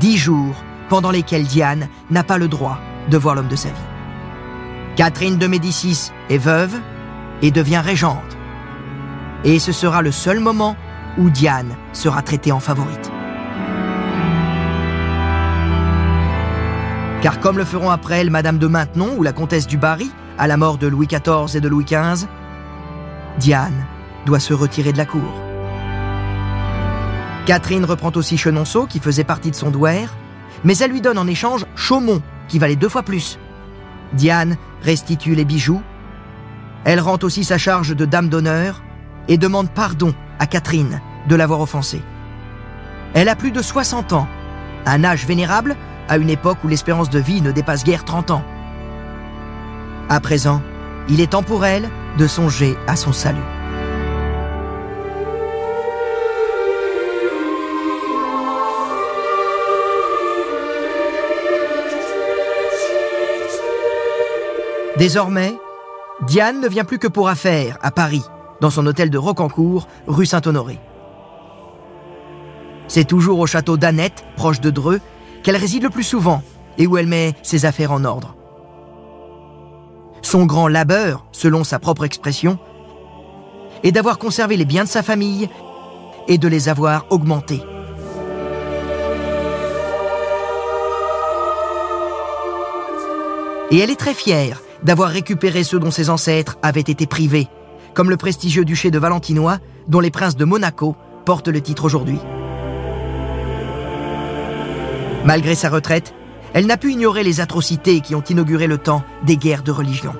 Dix 0.00 0.16
jours 0.16 0.56
pendant 0.88 1.12
lesquels 1.12 1.44
Diane 1.44 1.86
n'a 2.10 2.24
pas 2.24 2.36
le 2.36 2.48
droit 2.48 2.80
de 3.08 3.16
voir 3.16 3.36
l'homme 3.36 3.46
de 3.46 3.54
sa 3.54 3.68
vie. 3.68 3.74
Catherine 4.96 5.38
de 5.38 5.46
Médicis 5.46 6.10
est 6.30 6.38
veuve 6.38 6.74
et 7.42 7.52
devient 7.52 7.78
régente. 7.78 8.36
Et 9.44 9.60
ce 9.60 9.70
sera 9.70 10.02
le 10.02 10.10
seul 10.10 10.40
moment 10.40 10.74
où 11.16 11.30
Diane 11.30 11.76
sera 11.92 12.22
traitée 12.22 12.50
en 12.50 12.58
favorite. 12.58 13.12
Car 17.22 17.38
comme 17.38 17.58
le 17.58 17.64
feront 17.64 17.90
après 17.90 18.18
elle 18.18 18.30
Madame 18.30 18.58
de 18.58 18.66
Maintenon 18.66 19.14
ou 19.16 19.22
la 19.22 19.32
comtesse 19.32 19.68
du 19.68 19.76
Barry, 19.76 20.10
à 20.38 20.48
la 20.48 20.56
mort 20.56 20.76
de 20.76 20.88
Louis 20.88 21.06
XIV 21.06 21.56
et 21.56 21.60
de 21.60 21.68
Louis 21.68 21.84
XV, 21.84 22.26
Diane 23.38 23.86
doit 24.26 24.40
se 24.40 24.54
retirer 24.54 24.92
de 24.92 24.98
la 24.98 25.06
cour. 25.06 25.32
Catherine 27.46 27.84
reprend 27.84 28.12
aussi 28.14 28.38
Chenonceau, 28.38 28.86
qui 28.86 29.00
faisait 29.00 29.24
partie 29.24 29.50
de 29.50 29.56
son 29.56 29.70
douaire, 29.70 30.14
mais 30.62 30.76
elle 30.78 30.92
lui 30.92 31.00
donne 31.00 31.18
en 31.18 31.26
échange 31.26 31.66
Chaumont, 31.76 32.22
qui 32.48 32.58
valait 32.58 32.76
deux 32.76 32.88
fois 32.88 33.02
plus. 33.02 33.38
Diane 34.12 34.56
restitue 34.82 35.34
les 35.34 35.44
bijoux. 35.44 35.82
Elle 36.84 37.00
rend 37.00 37.18
aussi 37.22 37.44
sa 37.44 37.58
charge 37.58 37.94
de 37.94 38.04
dame 38.04 38.28
d'honneur 38.28 38.82
et 39.28 39.36
demande 39.36 39.70
pardon 39.70 40.14
à 40.38 40.46
Catherine 40.46 41.00
de 41.28 41.34
l'avoir 41.34 41.60
offensée. 41.60 42.02
Elle 43.14 43.28
a 43.28 43.36
plus 43.36 43.50
de 43.50 43.62
60 43.62 44.12
ans, 44.12 44.28
un 44.86 45.04
âge 45.04 45.26
vénérable 45.26 45.76
à 46.08 46.16
une 46.18 46.30
époque 46.30 46.58
où 46.64 46.68
l'espérance 46.68 47.10
de 47.10 47.18
vie 47.18 47.40
ne 47.40 47.52
dépasse 47.52 47.84
guère 47.84 48.04
30 48.04 48.30
ans. 48.30 48.44
À 50.08 50.20
présent, 50.20 50.62
il 51.08 51.20
est 51.20 51.28
temps 51.28 51.42
pour 51.42 51.64
elle 51.64 51.88
de 52.18 52.26
songer 52.26 52.76
à 52.86 52.96
son 52.96 53.12
salut. 53.12 53.40
Désormais, 64.96 65.54
Diane 66.22 66.60
ne 66.60 66.68
vient 66.68 66.84
plus 66.84 66.98
que 66.98 67.08
pour 67.08 67.28
affaires 67.28 67.78
à 67.82 67.90
Paris, 67.90 68.22
dans 68.60 68.70
son 68.70 68.86
hôtel 68.86 69.10
de 69.10 69.18
Rocancourt, 69.18 69.88
rue 70.06 70.24
Saint-Honoré. 70.24 70.78
C'est 72.86 73.04
toujours 73.04 73.40
au 73.40 73.46
château 73.46 73.76
d'Annette, 73.76 74.24
proche 74.36 74.60
de 74.60 74.70
Dreux, 74.70 75.00
qu'elle 75.42 75.56
réside 75.56 75.82
le 75.82 75.90
plus 75.90 76.04
souvent 76.04 76.42
et 76.78 76.86
où 76.86 76.96
elle 76.96 77.08
met 77.08 77.34
ses 77.42 77.66
affaires 77.66 77.90
en 77.92 78.04
ordre. 78.04 78.36
Son 80.24 80.46
grand 80.46 80.68
labeur, 80.68 81.26
selon 81.32 81.64
sa 81.64 81.78
propre 81.78 82.02
expression, 82.04 82.58
est 83.82 83.92
d'avoir 83.92 84.18
conservé 84.18 84.56
les 84.56 84.64
biens 84.64 84.84
de 84.84 84.88
sa 84.88 85.02
famille 85.02 85.50
et 86.28 86.38
de 86.38 86.48
les 86.48 86.70
avoir 86.70 87.04
augmentés. 87.10 87.60
Et 93.70 93.78
elle 93.78 93.90
est 93.90 94.00
très 94.00 94.14
fière 94.14 94.62
d'avoir 94.82 95.10
récupéré 95.10 95.62
ceux 95.62 95.78
dont 95.78 95.90
ses 95.90 96.08
ancêtres 96.08 96.56
avaient 96.62 96.80
été 96.80 97.06
privés, 97.06 97.48
comme 97.92 98.08
le 98.08 98.16
prestigieux 98.16 98.64
duché 98.64 98.90
de 98.90 98.98
Valentinois, 98.98 99.58
dont 99.88 100.00
les 100.00 100.10
princes 100.10 100.36
de 100.36 100.46
Monaco 100.46 100.96
portent 101.26 101.48
le 101.48 101.60
titre 101.60 101.84
aujourd'hui. 101.84 102.18
Malgré 105.26 105.54
sa 105.54 105.68
retraite, 105.68 106.14
elle 106.54 106.66
n'a 106.66 106.76
pu 106.76 106.92
ignorer 106.92 107.24
les 107.24 107.40
atrocités 107.40 108.00
qui 108.00 108.14
ont 108.14 108.22
inauguré 108.22 108.68
le 108.68 108.78
temps 108.78 109.04
des 109.24 109.36
guerres 109.36 109.64
de 109.64 109.72
religion. 109.72 110.14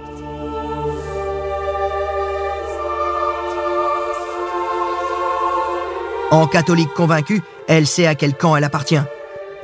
En 6.32 6.48
catholique 6.48 6.92
convaincue, 6.92 7.40
elle 7.68 7.86
sait 7.86 8.08
à 8.08 8.16
quel 8.16 8.34
camp 8.34 8.56
elle 8.56 8.64
appartient. 8.64 9.00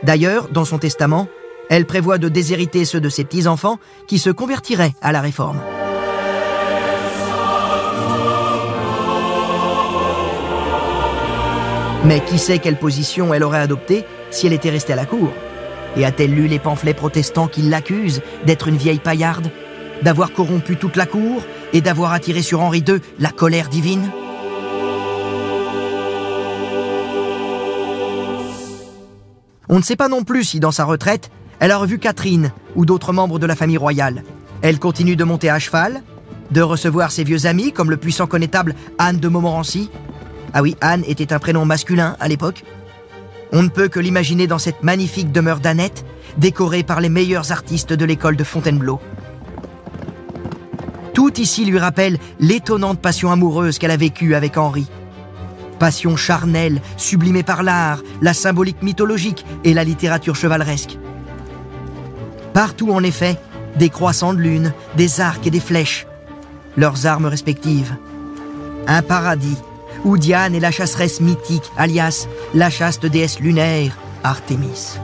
D'ailleurs, 0.04 0.48
dans 0.48 0.64
son 0.64 0.78
testament, 0.78 1.26
elle 1.68 1.86
prévoit 1.86 2.18
de 2.18 2.28
déshériter 2.28 2.84
ceux 2.84 3.00
de 3.00 3.08
ses 3.08 3.24
petits-enfants 3.24 3.78
qui 4.06 4.20
se 4.20 4.30
convertiraient 4.30 4.94
à 5.02 5.10
la 5.10 5.20
réforme. 5.20 5.60
Mais 12.04 12.20
qui 12.20 12.38
sait 12.38 12.60
quelle 12.60 12.78
position 12.78 13.34
elle 13.34 13.42
aurait 13.42 13.58
adoptée 13.58 14.04
si 14.30 14.46
elle 14.46 14.52
était 14.52 14.70
restée 14.70 14.92
à 14.92 14.96
la 14.96 15.06
cour? 15.06 15.30
Et 15.96 16.04
a-t-elle 16.04 16.34
lu 16.34 16.46
les 16.46 16.58
pamphlets 16.58 16.94
protestants 16.94 17.48
qui 17.48 17.62
l'accusent 17.62 18.22
d'être 18.46 18.68
une 18.68 18.76
vieille 18.76 18.98
paillarde, 18.98 19.50
d'avoir 20.02 20.32
corrompu 20.32 20.76
toute 20.76 20.96
la 20.96 21.06
cour 21.06 21.42
et 21.72 21.80
d'avoir 21.80 22.12
attiré 22.12 22.42
sur 22.42 22.60
Henri 22.60 22.84
II 22.86 23.00
la 23.18 23.30
colère 23.30 23.68
divine? 23.68 24.10
On 29.68 29.78
ne 29.78 29.82
sait 29.82 29.96
pas 29.96 30.08
non 30.08 30.24
plus 30.24 30.44
si 30.44 30.60
dans 30.60 30.72
sa 30.72 30.84
retraite, 30.84 31.30
elle 31.60 31.70
a 31.70 31.78
revu 31.78 31.98
Catherine 31.98 32.50
ou 32.74 32.84
d'autres 32.84 33.12
membres 33.12 33.38
de 33.38 33.46
la 33.46 33.54
famille 33.54 33.76
royale. 33.76 34.24
Elle 34.62 34.78
continue 34.78 35.14
de 35.14 35.24
monter 35.24 35.48
à 35.48 35.58
cheval, 35.58 36.02
de 36.50 36.60
recevoir 36.60 37.12
ses 37.12 37.22
vieux 37.22 37.46
amis 37.46 37.72
comme 37.72 37.90
le 37.90 37.96
puissant 37.96 38.26
connétable 38.26 38.74
Anne 38.98 39.18
de 39.18 39.28
Montmorency. 39.28 39.90
Ah 40.52 40.62
oui, 40.62 40.76
Anne 40.80 41.04
était 41.06 41.32
un 41.32 41.38
prénom 41.38 41.64
masculin 41.64 42.16
à 42.18 42.26
l'époque. 42.26 42.64
On 43.52 43.62
ne 43.62 43.68
peut 43.68 43.88
que 43.88 44.00
l'imaginer 44.00 44.46
dans 44.46 44.58
cette 44.58 44.82
magnifique 44.82 45.32
demeure 45.32 45.60
d'Annette, 45.60 46.04
décorée 46.38 46.82
par 46.82 47.00
les 47.00 47.08
meilleurs 47.08 47.50
artistes 47.50 47.92
de 47.92 48.04
l'école 48.04 48.36
de 48.36 48.44
Fontainebleau. 48.44 49.00
Tout 51.14 51.40
ici 51.40 51.64
lui 51.64 51.78
rappelle 51.78 52.18
l'étonnante 52.38 53.00
passion 53.00 53.32
amoureuse 53.32 53.78
qu'elle 53.78 53.90
a 53.90 53.96
vécue 53.96 54.34
avec 54.34 54.56
Henri. 54.56 54.88
Passion 55.78 56.16
charnelle, 56.16 56.80
sublimée 56.96 57.42
par 57.42 57.62
l'art, 57.62 58.02
la 58.22 58.34
symbolique 58.34 58.82
mythologique 58.82 59.44
et 59.64 59.74
la 59.74 59.82
littérature 59.82 60.36
chevaleresque. 60.36 60.98
Partout, 62.52 62.92
en 62.92 63.02
effet, 63.02 63.36
des 63.76 63.88
croissants 63.88 64.34
de 64.34 64.40
lune, 64.40 64.72
des 64.96 65.20
arcs 65.20 65.46
et 65.46 65.50
des 65.50 65.60
flèches, 65.60 66.06
leurs 66.76 67.06
armes 67.06 67.26
respectives. 67.26 67.96
Un 68.86 69.02
paradis 69.02 69.56
où 70.04 70.18
Diane 70.18 70.54
est 70.54 70.60
la 70.60 70.70
chasseresse 70.70 71.20
mythique, 71.20 71.70
alias 71.76 72.26
la 72.54 72.70
chaste 72.70 73.06
déesse 73.06 73.40
lunaire, 73.40 73.96
Artémis. 74.22 74.98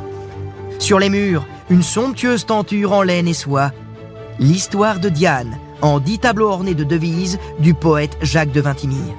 Sur 0.78 0.98
les 0.98 1.08
murs, 1.08 1.46
une 1.70 1.82
somptueuse 1.82 2.46
tenture 2.46 2.92
en 2.92 3.02
laine 3.02 3.28
et 3.28 3.34
soie, 3.34 3.72
l'histoire 4.38 5.00
de 5.00 5.08
Diane, 5.08 5.58
en 5.82 6.00
dix 6.00 6.18
tableaux 6.18 6.50
ornés 6.50 6.74
de 6.74 6.84
devises 6.84 7.38
du 7.58 7.74
poète 7.74 8.16
Jacques 8.22 8.52
de 8.52 8.60
Vintimille. 8.60 9.14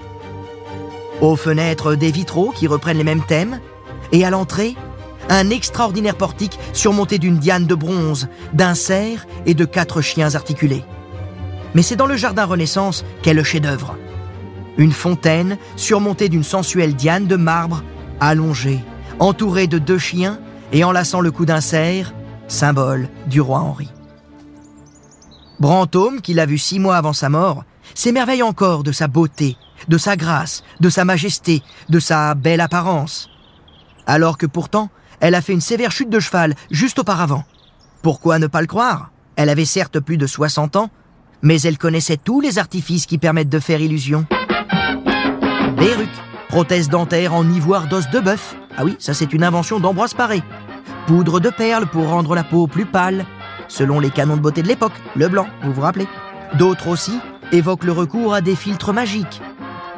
Aux 1.22 1.36
fenêtres, 1.36 1.96
des 1.96 2.12
vitraux 2.12 2.52
qui 2.52 2.68
reprennent 2.68 2.98
les 2.98 3.04
mêmes 3.04 3.26
thèmes, 3.26 3.60
et 4.12 4.24
à 4.24 4.30
l'entrée, 4.30 4.76
un 5.30 5.50
extraordinaire 5.50 6.16
portique 6.16 6.58
surmonté 6.74 7.18
d'une 7.18 7.40
diane 7.40 7.66
de 7.66 7.76
bronze, 7.76 8.28
d'un 8.54 8.76
cerf 8.76 9.26
et 9.46 9.54
de 9.54 9.66
quatre 9.66 10.02
chiens 10.02 10.36
articulés. 10.36 10.86
Mais 11.74 11.82
c'est 11.82 11.96
dans 11.96 12.06
le 12.06 12.16
jardin 12.16 12.46
Renaissance 12.46 13.04
qu'est 13.22 13.34
le 13.34 13.44
chef-d'œuvre. 13.44 13.98
Une 14.78 14.92
fontaine 14.92 15.58
surmontée 15.76 16.30
d'une 16.30 16.44
sensuelle 16.44 16.96
diane 16.96 17.28
de 17.28 17.36
marbre, 17.36 17.84
allongée, 18.20 18.80
entourée 19.20 19.68
de 19.68 19.80
deux 19.80 19.98
chiens 19.98 20.40
et 20.72 20.84
enlaçant 20.84 21.22
le 21.22 21.32
cou 21.32 21.46
d'un 21.46 21.62
cerf, 21.62 22.14
symbole 22.48 23.10
du 23.28 23.42
roi 23.42 23.60
Henri. 23.60 23.90
Brantôme, 25.60 26.22
qui 26.22 26.34
l'a 26.36 26.46
vu 26.46 26.60
six 26.60 26.80
mois 26.80 26.98
avant 26.98 27.14
sa 27.14 27.30
mort, 27.30 27.64
s'émerveille 27.96 28.44
encore 28.44 28.84
de 28.84 28.92
sa 28.92 29.08
beauté, 29.08 29.58
de 29.88 29.98
sa 29.98 30.16
grâce, 30.16 30.64
de 30.80 30.90
sa 30.90 31.06
majesté, 31.06 31.64
de 31.90 32.00
sa 32.00 32.36
belle 32.36 32.62
apparence. 32.62 33.30
Alors 34.06 34.38
que 34.38 34.46
pourtant, 34.46 34.90
elle 35.20 35.34
a 35.34 35.42
fait 35.42 35.54
une 35.54 35.62
sévère 35.62 35.92
chute 35.92 36.12
de 36.12 36.20
cheval 36.20 36.54
juste 36.70 37.00
auparavant. 37.00 37.44
Pourquoi 38.04 38.38
ne 38.38 38.48
pas 38.48 38.62
le 38.62 38.68
croire? 38.68 39.12
Elle 39.36 39.50
avait 39.50 39.66
certes 39.66 40.00
plus 40.00 40.18
de 40.18 40.28
60 40.28 40.76
ans, 40.76 40.92
mais 41.42 41.62
elle 41.62 41.78
connaissait 41.80 42.18
tous 42.18 42.42
les 42.42 42.60
artifices 42.60 43.08
qui 43.08 43.18
permettent 43.18 43.50
de 43.50 43.60
faire 43.60 43.82
illusion. 43.82 44.28
Perruque, 45.78 46.10
prothèse 46.50 46.90
dentaire 46.90 47.36
en 47.36 47.48
ivoire 47.48 47.88
d'os 47.88 48.10
de 48.10 48.20
bœuf. 48.20 48.56
Ah 48.76 48.84
oui, 48.84 48.96
ça 49.00 49.14
c'est 49.14 49.32
une 49.32 49.44
invention 49.44 49.80
d'Ambroise 49.80 50.16
Paré. 50.16 50.42
Poudre 51.06 51.40
de 51.40 51.50
perles 51.50 51.86
pour 51.86 52.10
rendre 52.10 52.34
la 52.34 52.44
peau 52.44 52.66
plus 52.66 52.86
pâle, 52.86 53.26
selon 53.68 54.00
les 54.00 54.10
canons 54.10 54.38
de 54.38 54.42
beauté 54.42 54.64
de 54.64 54.68
l'époque, 54.68 54.94
le 55.16 55.28
blanc, 55.28 55.48
vous 55.64 55.72
vous 55.72 55.82
rappelez. 55.82 56.08
D'autres 56.56 56.88
aussi 56.88 57.20
évoquent 57.52 57.84
le 57.84 57.92
recours 57.92 58.34
à 58.34 58.42
des 58.42 58.56
filtres 58.56 58.92
magiques. 58.92 59.42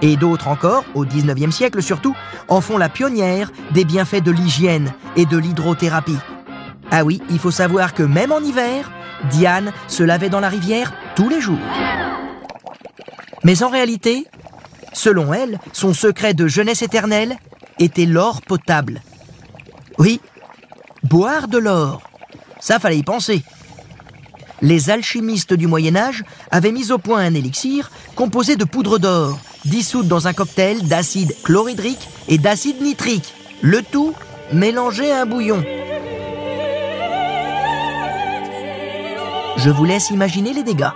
Et 0.01 0.17
d'autres 0.17 0.49
encore, 0.49 0.83
au 0.95 1.05
19e 1.05 1.51
siècle 1.51 1.81
surtout, 1.81 2.15
en 2.49 2.59
font 2.59 2.77
la 2.77 2.89
pionnière 2.89 3.51
des 3.71 3.85
bienfaits 3.85 4.23
de 4.23 4.31
l'hygiène 4.31 4.91
et 5.15 5.25
de 5.25 5.37
l'hydrothérapie. 5.37 6.19
Ah 6.91 7.05
oui, 7.05 7.21
il 7.29 7.39
faut 7.39 7.51
savoir 7.51 7.93
que 7.93 8.03
même 8.03 8.31
en 8.31 8.39
hiver, 8.39 8.91
Diane 9.29 9.71
se 9.87 10.03
lavait 10.03 10.29
dans 10.29 10.39
la 10.39 10.49
rivière 10.49 10.93
tous 11.15 11.29
les 11.29 11.39
jours. 11.39 11.57
Mais 13.43 13.63
en 13.63 13.69
réalité, 13.69 14.25
selon 14.99 15.33
elle, 15.33 15.59
son 15.71 15.93
secret 15.93 16.33
de 16.33 16.47
jeunesse 16.47 16.81
éternelle 16.81 17.37
était 17.79 18.05
l'or 18.05 18.41
potable. 18.41 19.01
Oui, 19.97 20.19
boire 21.03 21.47
de 21.47 21.57
l'or. 21.57 22.01
Ça 22.59 22.79
fallait 22.79 22.97
y 22.97 23.03
penser. 23.03 23.41
Les 24.61 24.89
alchimistes 24.89 25.53
du 25.53 25.67
Moyen 25.67 25.95
Âge 25.95 26.25
avaient 26.51 26.73
mis 26.73 26.91
au 26.91 26.97
point 26.97 27.19
un 27.19 27.33
élixir 27.33 27.91
composé 28.15 28.57
de 28.57 28.65
poudre 28.65 28.99
d'or, 28.99 29.39
dissoute 29.63 30.09
dans 30.09 30.27
un 30.27 30.33
cocktail 30.33 30.85
d'acide 30.85 31.33
chlorhydrique 31.43 32.09
et 32.27 32.37
d'acide 32.37 32.81
nitrique. 32.81 33.33
Le 33.61 33.81
tout 33.81 34.13
mélangé 34.51 35.11
à 35.13 35.21
un 35.21 35.25
bouillon. 35.25 35.63
Je 39.55 39.69
vous 39.69 39.85
laisse 39.85 40.09
imaginer 40.09 40.53
les 40.53 40.63
dégâts. 40.63 40.91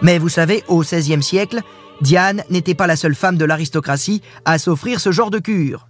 Mais 0.00 0.18
vous 0.18 0.28
savez, 0.28 0.62
au 0.68 0.82
XVIe 0.82 1.22
siècle, 1.22 1.60
Diane 2.02 2.42
n'était 2.50 2.74
pas 2.74 2.88
la 2.88 2.96
seule 2.96 3.14
femme 3.14 3.36
de 3.36 3.44
l'aristocratie 3.44 4.22
à 4.44 4.58
s'offrir 4.58 4.98
ce 4.98 5.12
genre 5.12 5.30
de 5.30 5.38
cure. 5.38 5.86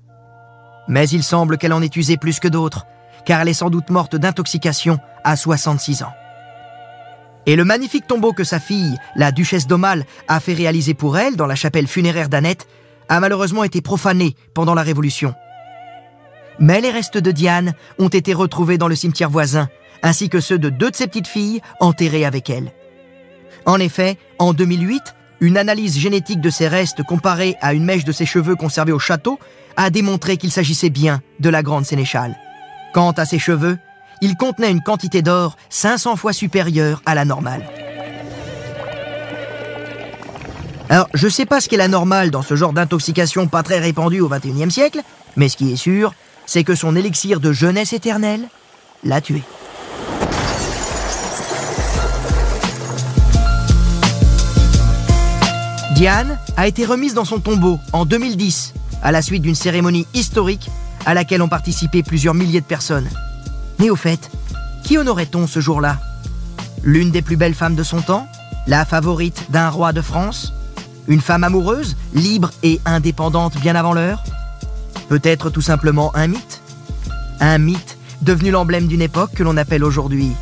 Mais 0.87 1.09
il 1.09 1.23
semble 1.23 1.57
qu'elle 1.57 1.73
en 1.73 1.81
ait 1.81 1.97
usé 1.97 2.19
plus 2.19 2.39
que 2.39 2.49
d'autres, 2.49 2.85
car 3.25 3.41
elle 3.41 3.49
est 3.49 3.55
sans 3.55 3.71
doute 3.71 3.89
morte 3.89 4.15
d'intoxication 4.15 4.99
à 5.25 5.37
66 5.37 6.03
ans. 6.03 6.13
Et 7.47 7.57
le 7.57 7.65
magnifique 7.65 8.07
tombeau 8.07 8.35
que 8.35 8.45
sa 8.45 8.61
fille, 8.61 8.99
la 9.17 9.33
duchesse 9.33 9.67
d'Aumale, 9.67 10.05
a 10.29 10.39
fait 10.39 10.53
réaliser 10.53 10.93
pour 10.93 11.17
elle 11.17 11.37
dans 11.37 11.47
la 11.47 11.55
chapelle 11.55 11.87
funéraire 11.87 12.29
d'Annette, 12.29 12.69
a 13.09 13.19
malheureusement 13.19 13.65
été 13.65 13.81
profané 13.81 14.37
pendant 14.53 14.75
la 14.75 14.83
Révolution. 14.83 15.35
Mais 16.59 16.83
les 16.83 16.91
restes 16.91 17.19
de 17.19 17.31
Diane 17.31 17.73
ont 17.99 18.09
été 18.09 18.35
retrouvés 18.35 18.77
dans 18.77 18.89
le 18.89 18.95
cimetière 18.95 19.31
voisin, 19.31 19.71
ainsi 20.03 20.29
que 20.29 20.41
ceux 20.41 20.59
de 20.59 20.69
deux 20.69 20.91
de 20.91 20.97
ses 20.97 21.07
petites 21.07 21.27
filles 21.27 21.63
enterrées 21.81 22.27
avec 22.27 22.51
elle. 22.51 22.71
En 23.65 23.81
effet, 23.81 24.19
en 24.39 24.53
2008, 24.53 25.15
une 25.43 25.59
analyse 25.59 25.99
génétique 25.99 26.41
de 26.41 26.51
ses 26.51 26.69
restes 26.69 27.03
comparée 27.03 27.57
à 27.61 27.75
une 27.75 27.85
mèche 27.85 28.05
de 28.05 28.13
ses 28.13 28.25
cheveux 28.25 28.55
conservée 28.55 28.93
au 28.93 29.01
château 29.01 29.41
a 29.77 29.91
démontré 29.91 30.37
qu'il 30.37 30.53
s'agissait 30.53 30.89
bien 30.89 31.21
de 31.41 31.51
la 31.51 31.65
grande 31.65 31.85
sénéchale. 31.85 32.37
Quant 32.95 33.11
à 33.11 33.25
ses 33.25 33.41
cheveux, 33.41 33.77
ils 34.21 34.37
contenaient 34.37 34.71
une 34.71 34.83
quantité 34.83 35.21
d'or 35.21 35.57
500 35.69 36.15
fois 36.15 36.33
supérieure 36.33 37.03
à 37.07 37.17
la 37.17 37.25
normale. 37.25 37.65
Alors, 40.89 41.09
je 41.13 41.27
sais 41.27 41.47
pas 41.47 41.61
ce 41.61 41.69
qu'est 41.69 41.77
la 41.77 41.89
normale 41.89 42.31
dans 42.31 42.43
ce 42.43 42.55
genre 42.55 42.73
d'intoxication 42.73 43.49
pas 43.49 43.65
très 43.65 43.81
répandue 43.81 44.21
au 44.21 44.29
XXIe 44.29 44.71
siècle, 44.71 45.01
mais 45.37 45.49
ce 45.49 45.57
qui 45.57 45.73
est 45.73 45.77
sûr, 45.77 46.15
c'est 46.47 46.63
que 46.63 46.77
son 46.77 46.95
élixir 46.95 47.41
de 47.41 47.51
jeunesse 47.51 47.93
éternelle 47.93 48.47
l'a 49.03 49.21
tué. 49.21 49.43
Diane 56.03 56.37
a 56.57 56.67
été 56.67 56.85
remise 56.85 57.15
dans 57.15 57.25
son 57.25 57.39
tombeau 57.39 57.79
en 57.93 58.05
2010, 58.05 58.75
à 59.05 59.13
la 59.13 59.23
suite 59.23 59.41
d'une 59.41 59.55
cérémonie 59.55 60.09
historique 60.15 60.69
à 61.07 61.15
laquelle 61.15 61.43
ont 61.43 61.49
participé 61.49 62.03
plusieurs 62.03 62.35
milliers 62.35 62.61
de 62.61 62.67
personnes. 62.67 63.09
Mais 63.79 63.89
au 63.89 63.95
fait, 63.95 64.29
qui 64.83 64.99
honorait-on 64.99 65.47
ce 65.47 65.61
jour-là? 65.61 66.01
L'une 66.83 67.13
des 67.13 67.23
plus 67.23 67.37
belles 67.37 67.55
femmes 67.55 67.77
de 67.77 67.85
son 67.85 68.01
temps? 68.01 68.27
La 68.67 68.85
favorite 68.85 69.45
d'un 69.51 69.69
roi 69.69 69.93
de 69.93 70.01
France? 70.01 70.53
Une 71.07 71.21
femme 71.21 71.45
amoureuse, 71.45 71.97
libre 72.15 72.51
et 72.65 72.81
indépendante 72.85 73.61
bien 73.61 73.77
avant 73.77 73.93
l'heure? 73.93 74.25
Peut-être 75.09 75.51
tout 75.51 75.63
simplement 75.63 76.11
un 76.17 76.27
mythe? 76.27 76.63
Un 77.39 77.59
mythe 77.59 77.97
devenu 78.23 78.51
l'emblème 78.51 78.89
d'une 78.89 79.03
époque 79.03 79.35
que 79.37 79.45
l'on 79.45 79.57
appelle 79.57 79.85
aujourd'hui 79.85 80.33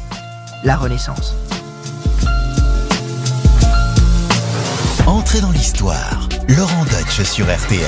la 0.65 0.79
Renaissance. 0.79 1.35
Entrez 5.11 5.41
dans 5.41 5.51
l'histoire. 5.51 6.29
Laurent 6.57 6.85
Deutsch 6.85 7.23
sur 7.25 7.45
RTL. 7.47 7.83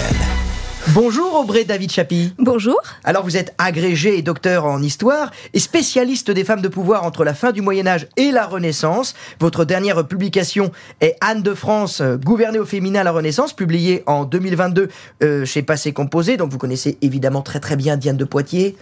Bonjour 0.88 1.36
Aubrey 1.36 1.62
David 1.62 1.92
Chapi. 1.92 2.34
Bonjour. 2.36 2.74
Alors 3.04 3.22
vous 3.22 3.36
êtes 3.36 3.54
agrégé 3.58 4.18
et 4.18 4.22
docteur 4.22 4.66
en 4.66 4.82
histoire 4.82 5.30
et 5.54 5.60
spécialiste 5.60 6.32
des 6.32 6.42
femmes 6.42 6.62
de 6.62 6.66
pouvoir 6.66 7.04
entre 7.04 7.22
la 7.22 7.32
fin 7.32 7.52
du 7.52 7.62
Moyen 7.62 7.86
Âge 7.86 8.08
et 8.16 8.32
la 8.32 8.44
Renaissance. 8.44 9.14
Votre 9.38 9.64
dernière 9.64 10.04
publication 10.04 10.72
est 11.00 11.14
Anne 11.20 11.42
de 11.42 11.54
France, 11.54 12.00
euh, 12.00 12.16
gouverner 12.16 12.58
au 12.58 12.64
féminin 12.64 13.02
à 13.02 13.04
la 13.04 13.12
Renaissance, 13.12 13.52
publiée 13.52 14.02
en 14.06 14.24
2022 14.24 14.88
euh, 15.22 15.44
chez 15.44 15.62
Passé 15.62 15.92
Composé. 15.92 16.36
Donc 16.36 16.50
vous 16.50 16.58
connaissez 16.58 16.98
évidemment 17.02 17.42
très 17.42 17.60
très 17.60 17.76
bien 17.76 17.96
Diane 17.96 18.16
de 18.16 18.24
Poitiers. 18.24 18.76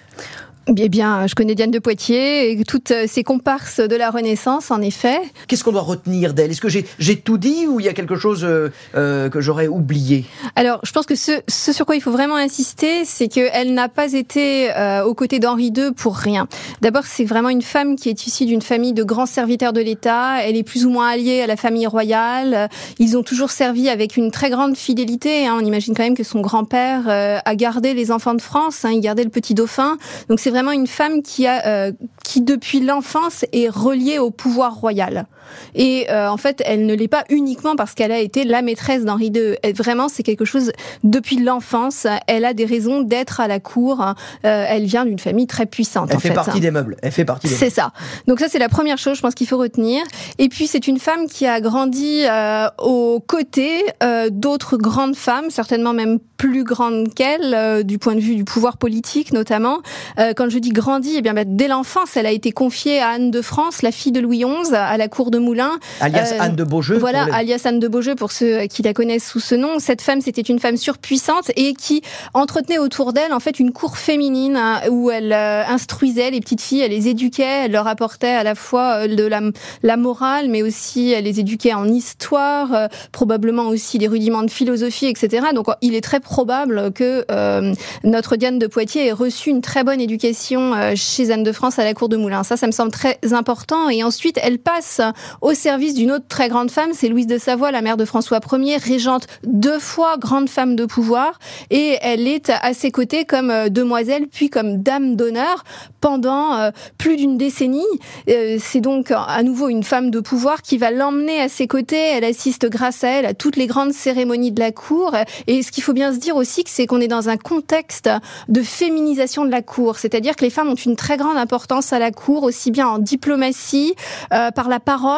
Eh 0.77 0.88
bien, 0.88 1.27
je 1.27 1.35
connais 1.35 1.55
Diane 1.55 1.70
de 1.70 1.79
Poitiers 1.79 2.53
et 2.53 2.64
toutes 2.64 2.92
ces 3.07 3.25
comparses 3.25 3.81
de 3.81 3.96
la 3.96 4.11
Renaissance, 4.11 4.70
en 4.70 4.81
effet. 4.83 5.18
Qu'est-ce 5.49 5.64
qu'on 5.64 5.73
doit 5.73 5.81
retenir 5.81 6.35
d'elle? 6.35 6.51
Est-ce 6.51 6.61
que 6.61 6.68
j'ai 6.68 7.16
tout 7.16 7.38
dit 7.38 7.66
ou 7.66 7.81
il 7.81 7.87
y 7.87 7.88
a 7.88 7.92
quelque 7.92 8.14
chose 8.14 8.44
euh, 8.44 8.68
euh, 8.94 9.29
que 9.31 9.40
j'aurais 9.40 9.66
oublié? 9.66 10.27
Alors, 10.55 10.79
je 10.85 10.92
pense 10.92 11.07
que 11.07 11.16
ce, 11.16 11.40
ce, 11.49 11.73
sur 11.73 11.87
quoi 11.87 11.96
il 11.96 12.03
faut 12.03 12.12
vraiment 12.12 12.37
insister, 12.37 13.05
c'est 13.05 13.29
qu'elle 13.29 13.75
n'a 13.75 13.88
pas 13.88 14.12
été 14.12 14.70
euh, 14.77 15.03
aux 15.05 15.14
côtés 15.14 15.38
d'Henri 15.38 15.73
II 15.77 15.92
pour 15.96 16.14
rien. 16.16 16.46
D'abord, 16.83 17.05
c'est 17.05 17.25
vraiment 17.25 17.49
une 17.49 17.62
femme 17.62 17.96
qui 17.96 18.09
est 18.09 18.27
issue 18.27 18.44
d'une 18.44 18.62
famille 18.62 18.92
de 18.92 19.03
grands 19.03 19.27
serviteurs 19.27 19.73
de 19.73 19.81
l'État. 19.81 20.44
Elle 20.44 20.57
est 20.57 20.62
plus 20.62 20.85
ou 20.85 20.90
moins 20.90 21.09
alliée 21.09 21.40
à 21.40 21.46
la 21.46 21.57
famille 21.57 21.87
royale. 21.87 22.68
Ils 22.99 23.16
ont 23.16 23.23
toujours 23.23 23.51
servi 23.51 23.88
avec 23.88 24.16
une 24.16 24.31
très 24.31 24.51
grande 24.51 24.77
fidélité. 24.77 25.46
Hein. 25.46 25.59
On 25.61 25.64
imagine 25.64 25.94
quand 25.94 26.05
même 26.05 26.16
que 26.16 26.25
son 26.25 26.40
grand-père 26.40 27.09
a 27.09 27.55
gardé 27.57 27.94
les 27.94 28.12
enfants 28.12 28.35
de 28.35 28.42
France. 28.42 28.85
Hein. 28.85 28.90
Il 28.92 29.01
gardait 29.01 29.25
le 29.25 29.31
petit 29.31 29.55
dauphin. 29.55 29.96
Donc 30.29 30.38
c'est 30.38 30.50
vraiment 30.51 30.73
une 30.73 30.87
femme 30.87 31.23
qui 31.23 31.47
a, 31.47 31.67
euh, 31.67 31.93
qui 32.25 32.41
depuis 32.43 32.81
l'enfance 32.81 33.45
est 33.53 33.69
reliée 33.69 34.19
au 34.19 34.31
pouvoir 34.31 34.75
royal. 34.75 35.27
Et 35.75 36.11
euh, 36.11 36.29
en 36.29 36.37
fait, 36.37 36.63
elle 36.65 36.87
ne 36.87 36.95
l'est 36.95 37.09
pas 37.09 37.25
uniquement 37.31 37.77
parce 37.77 37.95
qu'elle 37.95 38.13
a 38.13 38.19
été 38.19 38.45
la 38.45 38.63
maîtresse 38.63 39.05
d'Henri 39.05 39.33
II. 39.35 39.57
Elle, 39.63 39.75
vraiment, 39.75 40.09
c'est 40.09 40.23
quelque 40.23 40.45
chose 40.45 40.73
depuis 41.05 41.37
l'enfance. 41.37 42.07
Elle 42.27 42.45
a 42.45 42.55
des 42.55 42.65
raisons 42.65 43.03
d'être 43.03 43.41
à 43.41 43.49
la 43.49 43.61
cour. 43.61 44.03
Euh, 44.03 44.65
elle 44.69 44.85
vient 44.85 45.05
d'une 45.05 45.18
famille 45.18 45.47
très 45.47 45.66
puissante. 45.66 46.09
Elle 46.11 46.16
en 46.16 46.20
fait, 46.20 46.29
fait. 46.29 46.35
partie 46.35 46.61
des 46.61 46.70
meubles. 46.70 46.97
Elle 47.03 47.12
fait 47.12 47.24
partie. 47.24 47.49
C'est 47.49 47.70
ça. 47.70 47.93
Donc 48.27 48.41
ça, 48.41 48.49
c'est 48.49 48.59
la 48.59 48.68
première 48.68 48.99
chose, 48.99 49.16
je 49.16 49.22
pense 49.22 49.35
qu'il 49.35 49.47
faut 49.47 49.59
retenir. 49.59 50.03
Et 50.39 50.49
puis, 50.49 50.66
c'est 50.66 50.87
une 50.87 50.99
femme 50.99 51.27
qui 51.27 51.47
a 51.47 51.61
grandi 51.61 52.24
euh, 52.24 52.68
aux 52.79 53.20
côtés 53.20 53.85
euh, 54.03 54.29
d'autres 54.31 54.77
grandes 54.77 55.16
femmes, 55.16 55.51
certainement 55.51 55.93
même 55.93 56.18
plus 56.41 56.64
grandes 56.64 57.12
qu'elle, 57.12 57.53
euh, 57.55 57.83
du 57.83 57.99
point 57.99 58.14
de 58.14 58.20
vue 58.20 58.35
du 58.35 58.45
pouvoir 58.45 58.79
politique 58.79 59.33
notamment. 59.33 59.81
Euh, 60.18 60.33
quand 60.35 60.49
je 60.49 60.59
dis 60.59 60.70
grandi, 60.70 61.14
eh 61.16 61.20
bien, 61.20 61.35
bah, 61.35 61.45
dès 61.45 61.68
l'enfance, 61.68 62.16
elle 62.16 62.24
a 62.24 62.31
été 62.31 62.51
confiée 62.51 62.99
à 63.01 63.11
Anne 63.11 63.31
de 63.31 63.43
France, 63.43 63.83
la 63.83 63.93
fille 63.93 64.11
de 64.11 64.20
Louis 64.20 64.39
XI, 64.39 64.74
à 64.74 64.97
la 64.97 65.09
cour 65.09 65.31
de 65.31 65.39
Moulins. 65.41 65.78
Alias 66.01 66.34
Anne 66.38 66.57
de 66.57 66.64
Beaujeu. 66.64 66.99
Voilà, 66.99 67.26
alias 67.32 67.62
Anne 67.64 67.80
de 67.80 67.88
Beaujeu 67.88 68.14
pour 68.14 68.32
ceux 68.32 68.66
qui 68.66 68.82
la 68.82 68.95
connaissent 68.95 69.28
sous 69.28 69.41
ce 69.41 69.55
nom. 69.55 69.78
Cette 69.78 70.03
femme, 70.03 70.20
c'était 70.20 70.43
une 70.43 70.59
femme 70.59 70.76
surpuissante 70.76 71.51
et 71.57 71.74
qui 71.74 72.03
entretenait 72.34 72.78
autour 72.78 73.12
d'elle 73.12 73.32
en 73.32 73.41
fait 73.41 73.59
une 73.59 73.72
cour 73.72 73.99
féminine 73.99 74.57
hein, 74.57 74.80
où 74.91 75.11
elle 75.11 75.32
euh, 75.32 75.64
instruisait 75.66 76.30
les 76.30 76.41
petites 76.41 76.61
filles, 76.61 76.82
elle 76.82 76.93
les 76.93 77.09
éduquait, 77.09 77.64
elle 77.64 77.72
leur 77.72 77.86
apportait 77.86 78.28
à 78.28 78.45
la 78.45 78.55
fois 78.55 79.05
euh, 79.05 79.09
de 79.09 79.24
la, 79.24 79.41
la 79.82 79.97
morale, 79.97 80.49
mais 80.49 80.62
aussi 80.62 81.11
elle 81.11 81.24
les 81.24 81.41
éduquait 81.41 81.74
en 81.74 81.88
histoire, 81.88 82.74
euh, 82.74 82.86
probablement 83.12 83.68
aussi 83.68 83.99
des 83.99 84.09
rudiments 84.09 84.43
de 84.43 84.51
philosophie, 84.51 85.07
etc. 85.07 85.49
Donc 85.55 85.66
il 85.80 85.95
est 85.95 86.01
très 86.01 86.20
probable 86.20 86.93
que 86.93 87.24
euh, 87.30 87.72
notre 88.05 88.36
Diane 88.36 88.59
de 88.59 88.66
Poitiers 88.66 89.07
ait 89.07 89.12
reçu 89.12 89.51
une 89.51 89.61
très 89.61 89.84
bonne 89.84 90.01
éducation 90.01 90.74
euh, 90.74 90.93
chez 90.95 91.30
Anne 91.30 91.43
de 91.43 91.53
France 91.53 91.78
à 91.78 91.84
la 91.84 91.95
cour 91.95 92.09
de 92.09 92.16
Moulins. 92.16 92.45
Ça, 92.45 92.57
ça 92.57 92.66
me 92.66 92.72
semble 92.72 92.91
très 92.91 93.18
important. 93.32 93.88
Et 93.88 94.03
ensuite, 94.03 94.38
elle 94.43 94.59
passe 94.59 95.01
au 95.41 95.55
service 95.55 95.95
d'une 95.95 96.12
autre 96.12 96.27
très 96.29 96.49
grande 96.49 96.71
femme, 96.71 96.91
c'est 96.93 97.09
Louise 97.09 97.27
de 97.27 97.39
Savoie, 97.39 97.71
la 97.71 97.83
mère 97.83 97.97
de 97.97 98.05
François 98.05 98.41
Ier, 98.53 98.77
régente 98.77 99.27
deux 99.45 99.79
fois 99.79 100.16
grande 100.18 100.49
femme 100.49 100.77
de 100.77 100.85
pouvoir, 100.85 101.39
et 101.71 101.99
elle 102.03 102.27
est 102.27 102.51
à 102.51 102.75
ses 102.75 102.91
côtés 102.91 103.25
comme 103.25 103.51
euh, 103.51 103.68
demoiselle 103.68 104.27
puis 104.31 104.51
comme 104.51 104.83
dame 104.83 105.16
d'honneur 105.16 105.64
pendant 106.01 106.55
euh, 106.55 106.71
plus 106.99 107.16
d'une 107.16 107.37
décennie. 107.37 107.85
Euh, 108.29 108.59
c'est 108.61 108.81
donc 108.81 109.11
à 109.11 109.43
nouveau 109.43 109.68
une 109.68 109.83
femme 109.83 110.11
de 110.11 110.21
pouvoir 110.21 110.62
qui 110.62 110.79
va 110.79 110.91
l'emmener 110.91 111.41
à 111.41 111.49
ses 111.49 111.66
côtés. 111.66 111.97
Elle 111.97 112.25
assiste 112.25 112.68
grâce 112.68 113.05
à 113.05 113.09
elle 113.09 113.27
à 113.27 113.35
toutes 113.35 113.57
les 113.57 113.66
grandes 113.66 113.93
cérémonies 113.93 114.53
de 114.53 114.61
la 114.61 114.73
cour. 114.73 115.14
Et 115.47 115.62
ce 115.62 115.71
qu'il 115.71 115.83
faut 115.83 115.93
bien 115.93 116.12
se 116.12 116.18
dire 116.18 116.37
aussi, 116.37 116.64
c'est 116.66 116.87
qu'on 116.87 117.01
est 117.01 117.09
dans 117.09 117.29
un 117.29 117.37
contexte 117.37 118.09
de 118.49 118.62
féminisation 118.62 119.45
de 119.45 119.51
la 119.51 119.62
cour, 119.62 119.99
c'est-à-dire 119.99 120.37
que 120.37 120.45
les 120.45 120.51
femmes 120.51 120.68
ont 120.68 120.75
une 120.75 120.97
très 120.97 121.16
grande 121.16 121.37
importance 121.37 121.93
à 121.93 121.99
la 121.99 122.11
cour, 122.11 122.43
aussi 122.43 122.71
bien 122.71 122.89
en 122.89 122.99
diplomatie, 122.99 123.95
euh, 124.33 124.51
par 124.51 124.68
la 124.68 124.81
parole, 124.81 125.10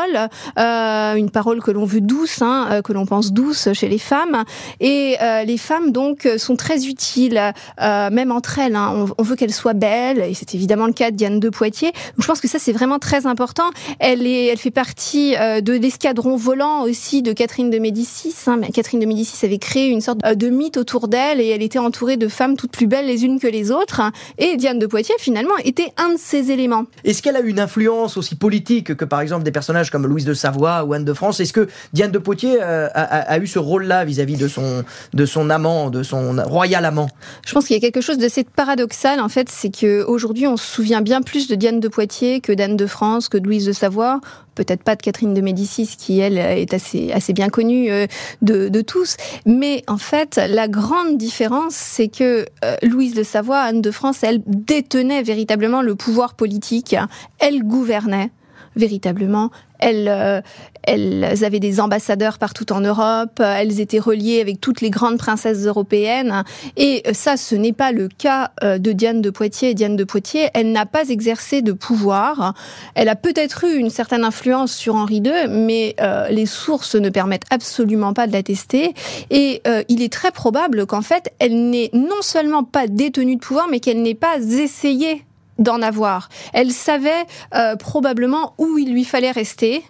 euh, 0.59 1.14
une 1.14 1.30
parole 1.30 1.62
que 1.62 1.70
l'on 1.70 1.84
veut 1.84 2.01
douce, 2.01 2.43
hein, 2.43 2.68
euh, 2.70 2.82
que 2.82 2.93
l'on 2.93 3.07
pense 3.07 3.32
douce 3.32 3.72
chez 3.72 3.88
les 3.88 3.99
femmes. 3.99 4.45
Et 4.80 5.16
euh, 5.20 5.45
les 5.45 5.59
femmes 5.59 5.93
donc 5.93 6.28
sont 6.36 6.57
très 6.57 6.86
utiles, 6.86 7.40
même 7.78 8.32
entre 8.32 8.59
elles. 8.59 8.76
hein. 8.76 9.07
On, 9.18 9.22
veut 9.22 9.36
qu'elles 9.36 9.53
soient 9.53 9.72
belles, 9.74 10.18
et 10.18 10.34
c'est 10.34 10.55
évidemment 10.55 10.86
le 10.86 10.93
cas 10.93 11.11
de 11.11 11.16
Diane 11.16 11.40
de 11.40 11.49
Poitiers. 11.49 11.93
Donc 11.93 12.22
je 12.22 12.26
pense 12.26 12.40
que 12.40 12.49
ça 12.49 12.59
c'est 12.59 12.72
vraiment 12.72 12.99
très 12.99 13.26
important. 13.26 13.70
Elle 13.99 14.26
est, 14.26 14.47
elle 14.47 14.59
fait 14.59 14.70
partie 14.70 15.32
de 15.32 15.72
l'escadron 15.72 16.36
volant 16.36 16.82
aussi 16.82 17.22
de 17.22 17.32
Catherine 17.32 17.70
de 17.70 17.78
Médicis. 17.78 18.34
Hein. 18.47 18.61
Catherine 18.72 19.01
de 19.01 19.07
Médicis 19.07 19.45
avait 19.45 19.59
créé 19.59 19.88
une 19.88 20.01
sorte 20.01 20.18
de 20.20 20.49
mythe 20.49 20.76
autour 20.76 21.09
d'elle, 21.09 21.40
et 21.40 21.49
elle 21.49 21.62
était 21.62 21.78
entourée 21.78 22.16
de 22.16 22.28
femmes 22.28 22.57
toutes 22.57 22.72
plus 22.72 22.86
belles 22.86 23.07
les 23.07 23.24
unes 23.24 23.38
que 23.38 23.47
les 23.47 23.70
autres. 23.70 24.01
Et 24.38 24.57
Diane 24.57 24.78
de 24.78 24.86
Poitiers 24.86 25.14
finalement 25.18 25.57
était 25.64 25.93
un 25.97 26.14
de 26.14 26.18
ces 26.18 26.51
éléments. 26.51 26.84
Est-ce 27.05 27.22
qu'elle 27.22 27.36
a 27.36 27.40
une 27.40 27.61
influence 27.61 28.16
aussi 28.16 28.34
politique 28.34 28.97
que 28.97 29.05
par 29.05 29.20
exemple 29.20 29.43
des 29.45 29.51
personnages 29.51 29.81
comme 29.90 30.06
Louise 30.06 30.24
de 30.24 30.34
Savoie 30.34 30.84
ou 30.84 30.92
Anne 30.92 31.04
de 31.04 31.12
France. 31.12 31.40
Est-ce 31.40 31.52
que 31.52 31.68
Diane 31.92 32.10
de 32.10 32.18
Poitiers 32.18 32.58
euh, 32.60 32.88
a, 32.94 33.38
eu 33.38 33.46
ce 33.46 33.58
rôle-là 33.58 34.04
vis-à-vis 34.04 34.36
de 34.36 34.48
son, 34.48 34.84
de 35.12 35.26
son 35.26 35.50
amant, 35.50 35.90
de 35.90 36.02
son 36.02 36.36
royal 36.44 36.84
amant? 36.84 37.08
Je 37.46 37.52
pense 37.52 37.66
qu'il 37.66 37.74
y 37.74 37.78
a 37.78 37.80
quelque 37.80 38.00
chose 38.00 38.18
de 38.18 38.28
cette 38.28 38.50
paradoxal 38.50 39.20
en 39.20 39.28
fait, 39.28 39.48
c'est 39.48 39.74
que 39.74 40.04
aujourd'hui 40.04 40.46
on 40.46 40.56
se 40.56 40.66
souvient 40.66 41.00
bien 41.00 41.22
plus 41.22 41.48
de 41.48 41.54
Diane 41.54 41.80
de 41.80 41.88
Poitiers 41.88 42.40
que 42.40 42.52
d'Anne 42.52 42.76
de 42.76 42.86
France, 42.86 43.28
que 43.28 43.38
de 43.38 43.46
Louise 43.46 43.66
de 43.66 43.72
Savoie, 43.72 44.20
peut-être 44.54 44.82
pas 44.82 44.96
de 44.96 45.02
Catherine 45.02 45.34
de 45.34 45.40
Médicis 45.40 45.96
qui 45.98 46.20
elle 46.20 46.38
est 46.38 46.74
assez 46.74 47.10
assez 47.12 47.32
bien 47.32 47.48
connue 47.48 47.90
euh, 47.90 48.06
de, 48.42 48.68
de 48.68 48.80
tous, 48.80 49.16
mais 49.46 49.82
en 49.88 49.98
fait 49.98 50.40
la 50.48 50.68
grande 50.68 51.16
différence 51.16 51.74
c'est 51.74 52.08
que 52.08 52.46
euh, 52.64 52.76
Louise 52.82 53.14
de 53.14 53.22
Savoie, 53.22 53.60
Anne 53.60 53.80
de 53.80 53.90
France, 53.90 54.22
elle 54.22 54.42
détenait 54.46 55.22
véritablement 55.22 55.82
le 55.82 55.94
pouvoir 55.94 56.34
politique, 56.34 56.96
elle 57.38 57.62
gouvernait 57.62 58.30
véritablement. 58.76 59.50
Elles, 59.78 60.08
euh, 60.08 60.40
avaient 60.86 61.60
des 61.60 61.80
ambassadeurs 61.80 62.38
partout 62.38 62.72
en 62.72 62.80
Europe, 62.80 63.40
euh, 63.40 63.56
elles 63.58 63.80
étaient 63.80 63.98
reliées 63.98 64.40
avec 64.40 64.60
toutes 64.60 64.80
les 64.80 64.90
grandes 64.90 65.18
princesses 65.18 65.66
européennes. 65.66 66.44
Et 66.76 67.02
ça, 67.12 67.36
ce 67.36 67.54
n'est 67.54 67.72
pas 67.72 67.92
le 67.92 68.08
cas 68.08 68.52
euh, 68.62 68.78
de 68.78 68.92
Diane 68.92 69.20
de 69.20 69.30
Poitiers. 69.30 69.74
Diane 69.74 69.96
de 69.96 70.04
Poitiers, 70.04 70.48
elle 70.54 70.72
n'a 70.72 70.86
pas 70.86 71.08
exercé 71.08 71.62
de 71.62 71.72
pouvoir. 71.72 72.54
Elle 72.94 73.08
a 73.08 73.16
peut-être 73.16 73.64
eu 73.64 73.76
une 73.76 73.90
certaine 73.90 74.24
influence 74.24 74.72
sur 74.72 74.94
Henri 74.94 75.16
II, 75.16 75.48
mais 75.48 75.94
euh, 76.00 76.28
les 76.28 76.46
sources 76.46 76.94
ne 76.94 77.08
permettent 77.08 77.46
absolument 77.50 78.12
pas 78.12 78.26
de 78.26 78.32
l'attester. 78.32 78.94
Et 79.30 79.62
euh, 79.66 79.82
il 79.88 80.02
est 80.02 80.12
très 80.12 80.30
probable 80.30 80.86
qu'en 80.86 81.02
fait, 81.02 81.32
elle 81.38 81.70
n'ait 81.70 81.90
non 81.92 82.22
seulement 82.22 82.64
pas 82.64 82.86
détenu 82.86 83.36
de 83.36 83.40
pouvoir, 83.40 83.68
mais 83.68 83.80
qu'elle 83.80 84.02
n'ait 84.02 84.14
pas 84.14 84.38
essayé 84.38 85.24
d'en 85.62 85.82
avoir. 85.82 86.28
Elle 86.52 86.70
savait 86.70 87.24
euh, 87.54 87.76
probablement 87.76 88.54
où 88.58 88.78
il 88.78 88.92
lui 88.92 89.04
fallait 89.04 89.30
rester. 89.30 89.82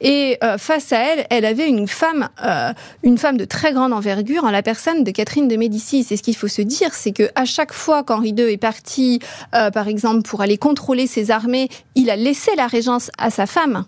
Et 0.00 0.38
euh, 0.42 0.56
face 0.56 0.92
à 0.92 0.98
elle, 0.98 1.26
elle 1.28 1.44
avait 1.44 1.68
une 1.68 1.86
femme, 1.86 2.28
euh, 2.42 2.72
une 3.02 3.18
femme 3.18 3.36
de 3.36 3.44
très 3.44 3.72
grande 3.72 3.92
envergure 3.92 4.44
en 4.44 4.50
la 4.50 4.62
personne 4.62 5.04
de 5.04 5.10
Catherine 5.10 5.48
de 5.48 5.56
Médicis. 5.56 6.06
Et 6.10 6.16
ce 6.16 6.22
qu'il 6.22 6.36
faut 6.36 6.48
se 6.48 6.62
dire, 6.62 6.94
c'est 6.94 7.12
que 7.12 7.28
à 7.34 7.44
chaque 7.44 7.72
fois 7.72 8.02
qu'Henri 8.02 8.30
II 8.30 8.50
est 8.50 8.56
parti, 8.56 9.20
par 9.52 9.88
exemple, 9.88 10.22
pour 10.22 10.40
aller 10.40 10.56
contrôler 10.56 11.06
ses 11.06 11.30
armées, 11.30 11.68
il 11.94 12.08
a 12.08 12.16
laissé 12.16 12.52
la 12.56 12.66
régence 12.66 13.10
à 13.18 13.30
sa 13.30 13.46
femme, 13.46 13.84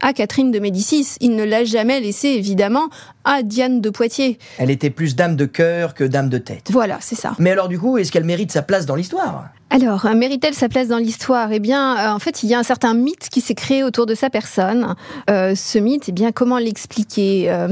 à 0.00 0.12
Catherine 0.12 0.50
de 0.50 0.58
Médicis. 0.58 1.16
Il 1.20 1.36
ne 1.36 1.44
l'a 1.44 1.64
jamais 1.64 2.00
laissé, 2.00 2.28
évidemment, 2.28 2.88
à 3.24 3.42
Diane 3.42 3.80
de 3.80 3.90
Poitiers. 3.90 4.38
Elle 4.58 4.70
était 4.70 4.90
plus 4.90 5.16
dame 5.16 5.36
de 5.36 5.44
cœur 5.44 5.94
que 5.94 6.04
dame 6.04 6.28
de 6.28 6.38
tête. 6.38 6.70
Voilà, 6.70 6.98
c'est 7.00 7.16
ça. 7.16 7.34
Mais 7.38 7.50
alors 7.50 7.68
du 7.68 7.78
coup, 7.78 7.98
est-ce 7.98 8.12
qu'elle 8.12 8.24
mérite 8.24 8.52
sa 8.52 8.62
place 8.62 8.86
dans 8.86 8.94
l'histoire? 8.94 9.48
Alors, 9.70 10.06
mérite-t-elle 10.14 10.54
sa 10.54 10.70
place 10.70 10.88
dans 10.88 10.96
l'histoire 10.96 11.52
Eh 11.52 11.58
bien, 11.58 11.98
euh, 11.98 12.14
en 12.14 12.18
fait, 12.18 12.42
il 12.42 12.48
y 12.48 12.54
a 12.54 12.58
un 12.58 12.62
certain 12.62 12.94
mythe 12.94 13.28
qui 13.28 13.42
s'est 13.42 13.54
créé 13.54 13.84
autour 13.84 14.06
de 14.06 14.14
sa 14.14 14.30
personne. 14.30 14.94
Euh, 15.28 15.54
ce 15.54 15.78
mythe, 15.78 16.04
eh 16.08 16.12
bien, 16.12 16.32
comment 16.32 16.56
l'expliquer 16.58 17.50
Euh, 17.50 17.68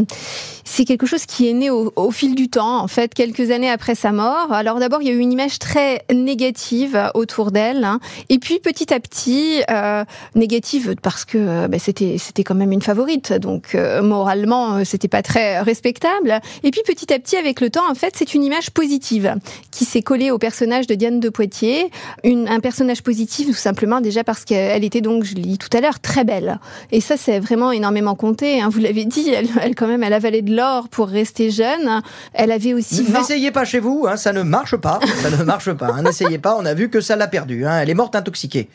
C'est 0.68 0.84
quelque 0.84 1.06
chose 1.06 1.26
qui 1.26 1.48
est 1.48 1.52
né 1.52 1.70
au, 1.70 1.92
au 1.94 2.10
fil 2.10 2.34
du 2.34 2.48
temps, 2.48 2.80
en 2.80 2.88
fait, 2.88 3.14
quelques 3.14 3.50
années 3.52 3.70
après 3.70 3.94
sa 3.94 4.10
mort. 4.10 4.52
Alors 4.52 4.78
d'abord, 4.80 5.00
il 5.00 5.08
y 5.08 5.10
a 5.10 5.14
eu 5.14 5.18
une 5.20 5.32
image 5.32 5.58
très 5.60 6.02
négative 6.12 7.10
autour 7.14 7.52
d'elle, 7.52 7.84
hein. 7.84 8.00
et 8.28 8.38
puis 8.40 8.58
petit 8.58 8.92
à 8.92 8.98
petit, 8.98 9.62
euh, 9.70 10.04
négative 10.34 10.96
parce 11.00 11.24
que 11.24 11.68
bah, 11.68 11.78
c'était 11.78 12.16
c'était 12.18 12.42
quand 12.42 12.56
même 12.56 12.72
une 12.72 12.82
favorite, 12.82 13.32
donc 13.34 13.76
euh, 13.76 14.02
moralement, 14.02 14.84
c'était 14.84 15.08
pas 15.08 15.22
très 15.22 15.60
respectable. 15.60 16.40
Et 16.64 16.72
puis 16.72 16.82
petit 16.84 17.12
à 17.12 17.18
petit, 17.20 17.36
avec 17.36 17.60
le 17.60 17.70
temps, 17.70 17.88
en 17.88 17.94
fait, 17.94 18.14
c'est 18.16 18.34
une 18.34 18.42
image 18.42 18.70
positive 18.70 19.36
qui 19.70 19.84
s'est 19.84 20.02
collée 20.02 20.32
au 20.32 20.38
personnage 20.38 20.88
de 20.88 20.96
Diane 20.96 21.20
de 21.20 21.28
Poitiers, 21.28 21.85
une, 22.24 22.48
un 22.48 22.60
personnage 22.60 23.02
positif 23.02 23.46
tout 23.48 23.52
simplement 23.54 24.00
déjà 24.00 24.24
parce 24.24 24.44
qu'elle 24.44 24.84
était 24.84 25.00
donc, 25.00 25.24
je 25.24 25.34
l'ai 25.34 25.42
dit 25.42 25.58
tout 25.58 25.74
à 25.76 25.80
l'heure, 25.80 26.00
très 26.00 26.24
belle. 26.24 26.58
Et 26.92 27.00
ça, 27.00 27.16
c'est 27.16 27.38
vraiment 27.40 27.72
énormément 27.72 28.14
compté. 28.14 28.60
Hein. 28.60 28.68
Vous 28.70 28.80
l'avez 28.80 29.04
dit, 29.04 29.30
elle, 29.30 29.48
elle 29.60 29.74
quand 29.74 29.86
même, 29.86 30.02
elle 30.02 30.12
avalait 30.12 30.42
de 30.42 30.54
l'or 30.54 30.88
pour 30.88 31.08
rester 31.08 31.50
jeune. 31.50 32.02
Elle 32.32 32.50
avait 32.52 32.74
aussi 32.74 33.02
20 33.02 33.18
N'essayez 33.20 33.50
pas 33.50 33.64
chez 33.64 33.78
vous, 33.80 34.06
hein, 34.08 34.16
ça 34.16 34.32
ne 34.32 34.42
marche 34.42 34.76
pas. 34.76 35.00
Ça 35.22 35.30
ne 35.30 35.42
marche 35.42 35.72
pas. 35.72 35.86
hein. 35.88 36.02
N'essayez 36.02 36.38
pas, 36.38 36.56
on 36.58 36.64
a 36.64 36.74
vu 36.74 36.88
que 36.90 37.00
ça 37.00 37.16
l'a 37.16 37.26
perdu. 37.28 37.66
hein. 37.66 37.80
Elle 37.80 37.90
est 37.90 37.94
morte 37.94 38.14
intoxiquée. 38.16 38.68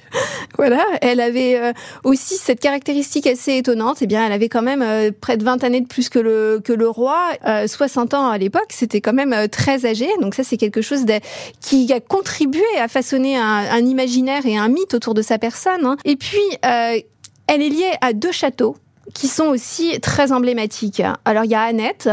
Voilà, 0.58 0.84
elle 1.02 1.22
avait 1.22 1.58
euh, 1.60 1.72
aussi 2.04 2.36
cette 2.36 2.60
caractéristique 2.60 3.26
assez 3.28 3.58
étonnante. 3.58 3.98
Eh 4.02 4.08
bien, 4.08 4.26
elle 4.26 4.32
avait 4.34 4.50
quand 4.50 4.62
même 4.62 4.82
euh, 4.82 5.12
près 5.20 5.38
de 5.38 5.44
20 5.44 5.64
années 5.64 5.82
de 5.82 5.88
plus 5.88 6.10
que 6.10 6.20
le 6.20 6.62
que 6.64 6.74
le 6.74 6.90
roi, 6.90 7.18
euh, 7.48 7.68
60 7.68 8.14
ans 8.14 8.30
à 8.30 8.38
l'époque. 8.38 8.68
C'était 8.70 9.02
quand 9.02 9.14
même 9.14 9.34
euh, 9.34 9.48
très 9.48 9.86
âgé. 9.86 10.08
Donc 10.22 10.36
ça, 10.36 10.44
c'est 10.44 10.58
quelque 10.58 10.82
chose 10.82 11.06
de, 11.06 11.14
qui 11.62 11.92
a 11.94 12.00
contribué 12.00 12.62
à 12.80 12.88
façonner 13.02 13.38
un, 13.38 13.44
un 13.72 13.86
imaginaire 13.86 14.46
et 14.46 14.58
un 14.58 14.68
mythe 14.68 14.94
autour 14.94 15.14
de 15.14 15.22
sa 15.22 15.38
personne. 15.38 15.86
hein. 15.86 15.98
Et 16.06 16.16
puis, 16.16 16.40
euh, 16.66 17.00
elle 17.48 17.62
est 17.62 17.70
liée 17.70 17.92
à 18.02 18.14
deux 18.14 18.32
châteaux 18.32 18.78
qui 19.14 19.28
sont 19.28 19.46
aussi 19.48 20.00
très 20.00 20.32
emblématiques. 20.32 21.02
Alors, 21.26 21.44
il 21.44 21.52
y 21.52 21.56
a 21.56 21.62
Annette, 21.64 22.08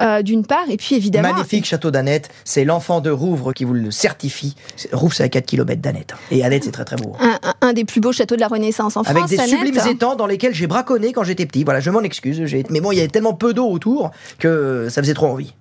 euh, 0.00 0.22
d'une 0.22 0.44
part, 0.44 0.64
et 0.70 0.76
puis 0.76 0.96
évidemment... 0.96 1.34
Magnifique 1.34 1.66
château 1.66 1.90
d'Annette. 1.92 2.30
C'est 2.44 2.64
l'enfant 2.64 3.00
de 3.00 3.10
Rouvre 3.10 3.52
qui 3.52 3.64
vous 3.64 3.74
le 3.74 3.90
certifie. 3.92 4.56
Rouvre, 4.92 5.12
c'est 5.14 5.22
à 5.22 5.28
4 5.28 5.46
km 5.46 5.80
d'Annette. 5.80 6.14
Et 6.32 6.42
Annette, 6.42 6.64
c'est 6.64 6.72
très 6.72 6.84
très 6.84 6.96
beau. 6.96 7.14
Un, 7.20 7.38
un- 7.42 7.54
un 7.60 7.72
des 7.74 7.84
plus 7.84 8.00
beaux 8.00 8.10
châteaux 8.12 8.34
de 8.34 8.40
la 8.40 8.48
Renaissance 8.48 8.96
en 8.96 9.02
Avec 9.02 9.18
France, 9.18 9.30
des 9.30 9.38
Annette. 9.38 9.50
sublimes 9.58 9.86
étangs 9.88 10.16
dans 10.16 10.26
lesquels 10.26 10.54
j'ai 10.54 10.66
braconné 10.66 11.12
quand 11.12 11.22
j'étais 11.22 11.46
petit. 11.46 11.62
Voilà, 11.62 11.78
je 11.80 11.90
m'en 11.90 12.00
excuse. 12.00 12.42
Mais 12.70 12.80
bon, 12.80 12.90
il 12.90 12.96
y 12.96 13.00
avait 13.00 13.08
tellement 13.08 13.34
peu 13.34 13.52
d'eau 13.54 13.68
autour 13.68 14.10
que 14.40 14.88
ça 14.90 15.00
faisait 15.02 15.14
trop 15.14 15.26
envie. 15.26 15.54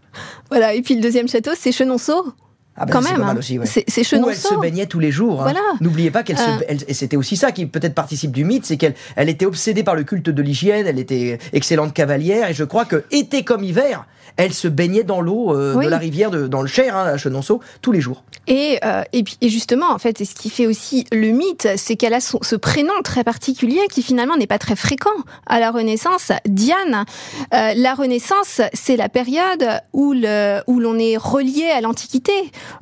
Voilà, 0.50 0.74
et 0.74 0.82
puis 0.82 0.96
le 0.96 1.02
deuxième 1.02 1.28
château, 1.28 1.52
c'est 1.56 1.72
Chenonceau. 1.74 2.34
Ah 2.82 2.86
bah, 2.86 2.94
Quand 2.94 3.02
même, 3.02 3.22
hein. 3.22 3.36
aussi, 3.38 3.60
ouais. 3.60 3.66
C'est- 3.68 3.84
c'est 3.88 4.02
Où 4.18 4.28
elle 4.30 4.36
se 4.36 4.56
baignait 4.56 4.88
tous 4.88 5.00
les 5.00 5.12
jours. 5.12 5.46
hein. 5.46 5.54
N'oubliez 5.82 6.10
pas 6.10 6.24
qu'elle 6.24 6.38
se, 6.38 6.44
Euh. 6.44 6.66
elle- 6.68 6.84
et 6.88 6.94
c'était 6.96 7.16
aussi 7.18 7.38
ça 7.38 7.52
qui 7.52 7.68
peut-être 7.68 7.94
participe 7.94 8.32
du 8.32 8.44
mythe, 8.44 8.66
c'est 8.66 8.78
qu'elle, 8.78 8.96
elle 9.16 9.30
était 9.30 9.46
obsédée 9.46 9.84
par 9.84 9.94
le 9.96 10.04
culte 10.04 10.30
de 10.32 10.42
l'hygiène. 10.42 10.88
Elle 10.88 10.98
était 11.00 11.38
excellente 11.54 11.94
cavalière 11.94 12.50
et 12.50 12.54
je 12.56 12.64
crois 12.64 12.86
que 12.86 13.04
été 13.12 13.44
comme 13.44 13.64
hiver, 13.64 14.06
elle 14.38 14.54
se 14.54 14.68
baignait 14.68 15.04
dans 15.04 15.22
l'eau 15.22 15.54
euh, 15.56 15.76
Oui. 15.76 15.86
de 15.86 15.90
la 15.92 15.98
rivière 15.98 16.32
de, 16.32 16.48
dans 16.48 16.62
le 16.62 16.68
Cher, 16.68 16.96
hein, 16.98 17.06
à 17.06 17.18
Chenonceau, 17.18 17.60
tous 17.82 17.92
les 17.92 18.02
jours. 18.02 18.24
Et, 18.48 18.80
euh, 18.84 19.04
et, 19.14 19.24
puis, 19.24 19.38
et 19.42 19.50
justement, 19.50 19.92
en 19.92 20.00
fait, 20.00 20.20
et 20.22 20.26
ce 20.26 20.34
qui 20.34 20.50
fait 20.50 20.66
aussi 20.66 21.06
le 21.12 21.28
mythe, 21.28 21.68
c'est 21.76 21.96
qu'elle 21.98 22.14
a 22.14 22.22
son- 22.22 22.40
ce 22.42 22.56
prénom 22.56 22.94
très 23.04 23.24
particulier 23.24 23.82
qui 23.92 24.02
finalement 24.02 24.38
n'est 24.38 24.48
pas 24.48 24.58
très 24.58 24.76
fréquent 24.76 25.10
à 25.46 25.60
la 25.60 25.70
Renaissance. 25.70 26.32
Diane, 26.48 27.06
euh, 27.54 27.74
la 27.76 27.94
Renaissance, 27.94 28.62
c'est 28.74 28.96
la 28.96 29.10
période 29.10 29.64
où 29.94 30.14
le- 30.14 30.62
où 30.66 30.80
l'on 30.80 30.98
est 30.98 31.18
relié 31.18 31.66
à 31.76 31.82
l'Antiquité, 31.82 32.32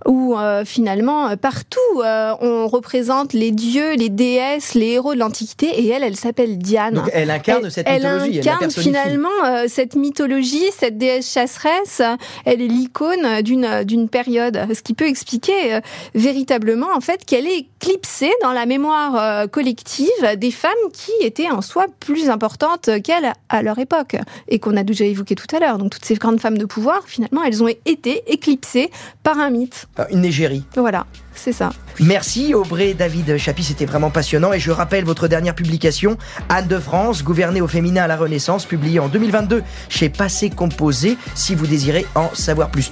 où 0.06 0.38
euh, 0.38 0.64
finalement 0.66 1.36
partout 1.38 1.80
on 1.96 2.68
représente 2.68 3.34
les 3.34 3.52
dieux, 3.52 3.96
les 3.96 4.10
déesses, 4.10 4.74
les 4.74 4.92
héros 4.92 5.14
de 5.14 5.20
l'Antiquité, 5.20 5.68
et 5.68 5.88
elle, 5.90 6.04
elle 6.04 6.16
s'appelle 6.16 6.58
Diane. 6.58 6.96
Donc 6.96 7.10
elle 7.14 7.32
incarne 7.32 7.70
cette 7.70 7.88
elle 7.88 8.04
mythologie. 8.04 8.40
Incarne 8.40 8.64
elle 8.64 8.72
finalement 8.72 9.68
cette 9.68 9.96
mythologie, 9.96 10.66
cette 10.78 10.98
déesse 10.98 11.32
chasseresse. 11.32 12.02
Elle 12.46 12.62
est 12.62 12.68
l'icône 12.68 13.42
d'une 13.42 13.84
d'une 13.84 14.10
période, 14.10 14.60
ce 14.74 14.82
qui 14.82 14.94
peut 14.94 15.08
expliquer 15.08 15.80
véritablement 16.16 16.88
en 16.96 17.02
fait 17.02 17.26
qu'elle 17.26 17.48
est 17.48 17.68
éclipsée 17.82 18.32
dans 18.42 18.52
la 18.52 18.66
mémoire 18.66 19.50
collective 19.50 20.08
des 20.38 20.52
femmes 20.52 20.72
qui 20.94 21.12
étaient 21.22 21.50
en 21.50 21.62
soi 21.62 21.88
plus 22.00 22.30
importantes 22.30 22.90
qu'elle 23.04 23.34
à 23.50 23.62
leur 23.62 23.80
époque 23.80 24.16
et 24.48 24.60
qu'on 24.60 24.78
a 24.78 24.84
déjà 24.84 25.06
évoqué 25.06 25.36
tout 25.36 25.54
à 25.56 25.60
l'heure. 25.60 25.78
Donc 25.78 25.92
toutes 25.92 26.06
ces 26.06 26.16
grandes 26.16 26.40
femmes 26.40 26.58
de 26.58 26.66
pouvoir, 26.66 27.04
finalement, 27.06 27.44
elles 27.44 27.64
ont 27.64 27.68
été 27.86 28.24
éclipsées 28.28 28.90
par 29.24 29.40
un 29.40 29.50
mythe. 29.50 29.69
Une 30.12 30.26
égérie. 30.26 30.64
Voilà. 30.76 31.06
C'est 31.36 31.54
ça. 31.54 31.72
Merci 32.00 32.54
Aubrey 32.54 32.94
David 32.94 33.38
Chapi, 33.38 33.64
c'était 33.64 33.86
vraiment 33.86 34.10
passionnant 34.10 34.52
et 34.52 34.60
je 34.60 34.72
rappelle 34.72 35.06
votre 35.06 35.28
dernière 35.28 35.56
publication, 35.56 36.18
Anne 36.50 36.68
de 36.68 36.78
France, 36.78 37.24
gouvernée 37.24 37.62
au 37.62 37.68
féminin 37.68 38.04
à 38.04 38.08
la 38.08 38.18
Renaissance, 38.18 38.66
publiée 38.66 39.00
en 39.00 39.08
2022 39.08 39.64
chez 39.88 40.10
Passé 40.10 40.50
Composé, 40.50 41.18
si 41.36 41.56
vous 41.56 41.68
désirez 41.68 42.06
en 42.16 42.30
savoir 42.34 42.70
plus. 42.70 42.92